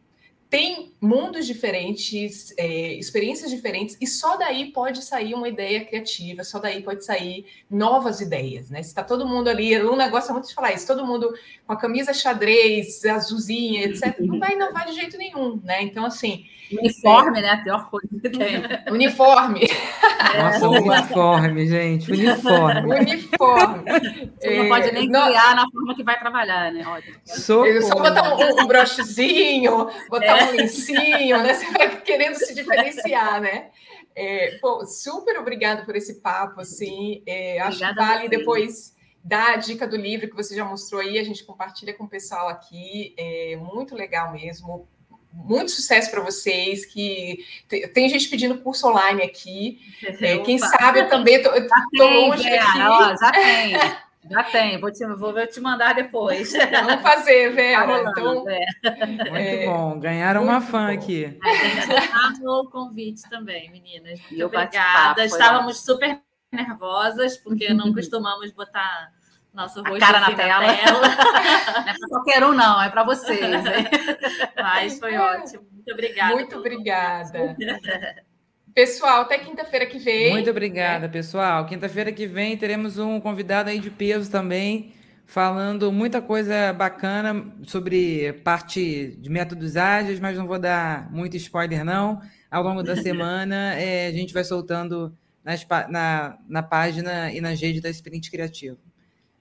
tem 0.49 0.93
mundos 1.01 1.47
diferentes, 1.47 2.55
é, 2.57 2.95
experiências 2.95 3.51
diferentes, 3.51 3.97
e 4.01 4.07
só 4.07 4.37
daí 4.37 4.71
pode 4.73 5.05
sair 5.05 5.35
uma 5.35 5.49
ideia 5.49 5.85
criativa, 5.85 6.45
só 6.45 6.59
daí 6.59 6.83
pode 6.83 7.05
sair 7.05 7.47
novas 7.69 8.21
ideias, 8.21 8.71
né? 8.71 8.83
Se 8.83 8.91
está 8.91 9.03
todo 9.03 9.27
mundo 9.27 9.49
ali, 9.49 9.77
o 9.79 9.97
negócio 9.97 10.31
é 10.31 10.33
muito 10.33 10.49
de 10.49 10.55
falar 10.55 10.73
isso, 10.73 10.87
todo 10.87 11.05
mundo 11.07 11.35
com 11.67 11.73
a 11.73 11.77
camisa 11.77 12.15
xadrez, 12.15 13.05
azulzinha, 13.05 13.85
etc., 13.85 14.19
não 14.21 14.39
vai 14.39 14.53
inovar 14.53 14.87
de 14.87 14.93
jeito 14.93 15.19
nenhum, 15.19 15.61
né? 15.65 15.83
Então, 15.83 16.05
assim. 16.05 16.47
Uniforme, 16.73 17.39
é... 17.39 17.43
né? 17.43 17.51
A 17.51 17.57
pior 17.59 17.91
coisa 17.91 18.09
que 18.21 18.31
tem. 18.31 18.63
Uniforme. 18.91 19.69
Nossa, 20.37 20.69
uniforme, 20.69 21.67
gente. 21.69 22.11
Uniforme. 22.11 22.95
Uniforme. 23.01 23.85
Você 24.39 24.57
não 24.57 24.69
pode 24.69 24.93
nem 24.93 25.05
é, 25.05 25.09
criar 25.09 25.55
na 25.55 25.65
forma 25.71 25.95
que 25.95 26.03
vai 26.03 26.19
trabalhar, 26.19 26.73
né? 26.73 26.85
Só 27.25 27.63
botar 27.97 28.35
um, 28.35 28.63
um 28.63 28.67
brochezinho, 28.67 29.89
botar 30.09 30.34
um 30.35 30.51
lencinho, 30.53 31.43
né? 31.43 31.55
Você 31.55 31.70
vai 31.70 32.01
querendo 32.01 32.35
se 32.37 32.55
diferenciar, 32.55 33.41
né? 33.41 33.70
É, 34.16 34.59
pô, 34.61 34.85
super 34.87 35.39
obrigado 35.39 35.85
por 35.85 35.97
esse 35.97 36.20
papo, 36.20 36.61
assim. 36.61 37.22
É, 37.26 37.61
acho 37.61 37.78
que 37.78 37.95
vale 37.95 38.28
depois 38.28 38.95
dar 39.22 39.55
a 39.55 39.57
dica 39.57 39.87
do 39.87 39.97
livro 39.97 40.28
que 40.28 40.37
você 40.37 40.55
já 40.55 40.64
mostrou 40.64 41.01
aí, 41.01 41.18
a 41.18 41.24
gente 41.24 41.45
compartilha 41.45 41.95
com 41.95 42.05
o 42.05 42.09
pessoal 42.09 42.49
aqui. 42.49 43.14
É 43.16 43.57
muito 43.57 43.95
legal 43.95 44.32
mesmo. 44.32 44.89
Muito 45.32 45.72
sucesso 45.72 46.11
para 46.12 46.20
vocês. 46.20 46.87
Que 46.87 47.45
tem 47.93 48.09
gente 48.09 48.28
pedindo 48.28 48.59
curso 48.59 48.87
online 48.89 49.22
aqui. 49.22 49.80
É, 50.20 50.39
quem 50.39 50.59
sabe 50.59 51.01
eu 51.01 51.09
também 51.09 51.37
estou 51.37 51.53
longe 51.93 52.49
aqui. 52.49 52.78
Ó, 52.80 53.16
já 53.16 53.32
tem. 53.32 53.74
Já 54.31 54.43
tem, 54.45 54.81
vou 54.81 54.91
te, 54.91 55.07
vou 55.07 55.47
te 55.47 55.61
mandar 55.61 55.95
depois. 55.95 56.53
Vamos 56.72 57.03
fazer, 57.03 57.51
Vera. 57.55 57.87
Tá 57.87 58.11
então, 58.11 58.49
é. 58.49 58.66
Muito 59.07 59.37
é, 59.37 59.66
bom, 59.66 60.01
ganharam 60.01 60.43
uma 60.43 60.61
fã 60.61 60.87
bom. 60.87 60.93
aqui. 60.93 61.39
A 61.43 61.55
gente 61.55 62.41
amou 62.41 62.62
o 62.62 62.70
convite 62.70 63.29
também, 63.29 63.70
meninas. 63.70 64.20
Muito 64.31 64.47
obrigada. 64.47 65.25
Estávamos 65.25 65.85
super 65.85 66.20
nervosas, 66.51 67.37
porque 67.37 67.75
não 67.75 67.93
costumamos 67.95 68.51
botar 68.53 69.12
nosso 69.53 69.83
rosto 69.83 69.97
a 69.97 70.07
cara 70.07 70.20
na 70.20 70.33
tela. 70.35 70.75
tela. 70.75 71.01
não 71.01 71.89
é 71.89 71.99
para 71.99 72.09
qualquer 72.09 72.45
um, 72.45 72.53
não, 72.53 72.83
é 72.83 72.89
para 72.89 73.05
vocês. 73.05 73.41
Hein? 73.41 73.89
Mas 74.57 74.99
foi 74.99 75.16
ótimo. 75.16 75.64
Muito 75.70 75.93
obrigada. 75.93 76.35
Muito 76.35 76.57
obrigada. 76.57 77.57
Pessoal, 78.75 79.20
até 79.20 79.39
quinta-feira 79.39 79.87
que 79.87 79.99
vem. 79.99 80.33
Muito 80.33 80.51
obrigada, 80.51 81.09
pessoal. 81.09 81.64
Quinta-feira 81.64 82.11
que 82.11 82.27
vem 82.27 82.57
teremos 82.57 82.99
um 82.99 83.20
convidado 83.20 83.70
aí 83.70 83.79
de 83.79 83.89
peso 83.89 84.29
também, 84.29 84.93
falando 85.25 85.93
muita 85.93 86.20
coisa 86.20 86.72
bacana 86.72 87.55
sobre 87.62 88.33
parte 88.45 89.16
de 89.20 89.31
métodos 89.31 89.77
ágeis, 89.77 90.18
mas 90.18 90.37
não 90.37 90.49
vou 90.49 90.59
dar 90.59 91.09
muito 91.12 91.37
spoiler, 91.37 91.85
não. 91.85 92.20
Ao 92.51 92.64
longo 92.64 92.83
da 92.83 92.97
semana, 93.01 93.75
é, 93.75 94.09
a 94.09 94.12
gente 94.12 94.35
vai 94.35 94.43
soltando 94.43 95.16
nas, 95.45 95.64
na, 95.89 96.37
na 96.49 96.62
página 96.62 97.33
e 97.33 97.41
nas 97.41 97.61
redes 97.61 97.81
da 97.81 97.91
Sprint 97.91 98.29
Criativo. 98.29 98.79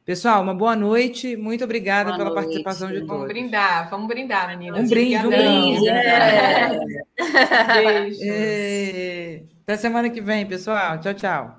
Pessoal, 0.06 0.41
uma 0.41 0.54
boa 0.54 0.76
noite. 0.76 1.38
Muito 1.38 1.64
obrigada 1.64 2.10
boa 2.12 2.18
pela 2.18 2.30
noite. 2.32 2.43
participação 2.43 2.89
de 2.89 2.99
todos. 2.99 3.08
Vamos 3.08 3.28
brindar, 3.28 3.89
vamos 3.89 4.08
brindar, 4.08 4.49
meninas. 4.49 4.82
Um 4.82 4.88
brinde, 4.89 5.28
um 5.28 5.30
brinde. 5.30 5.88
É. 5.88 6.80
Beijos. 7.74 8.22
É. 8.22 9.43
Até 9.64 9.78
semana 9.78 10.10
que 10.10 10.20
vem, 10.20 10.45
pessoal. 10.45 10.99
Tchau, 10.99 11.14
tchau. 11.14 11.56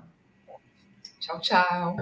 Tchau, 1.19 1.39
tchau. 1.41 1.97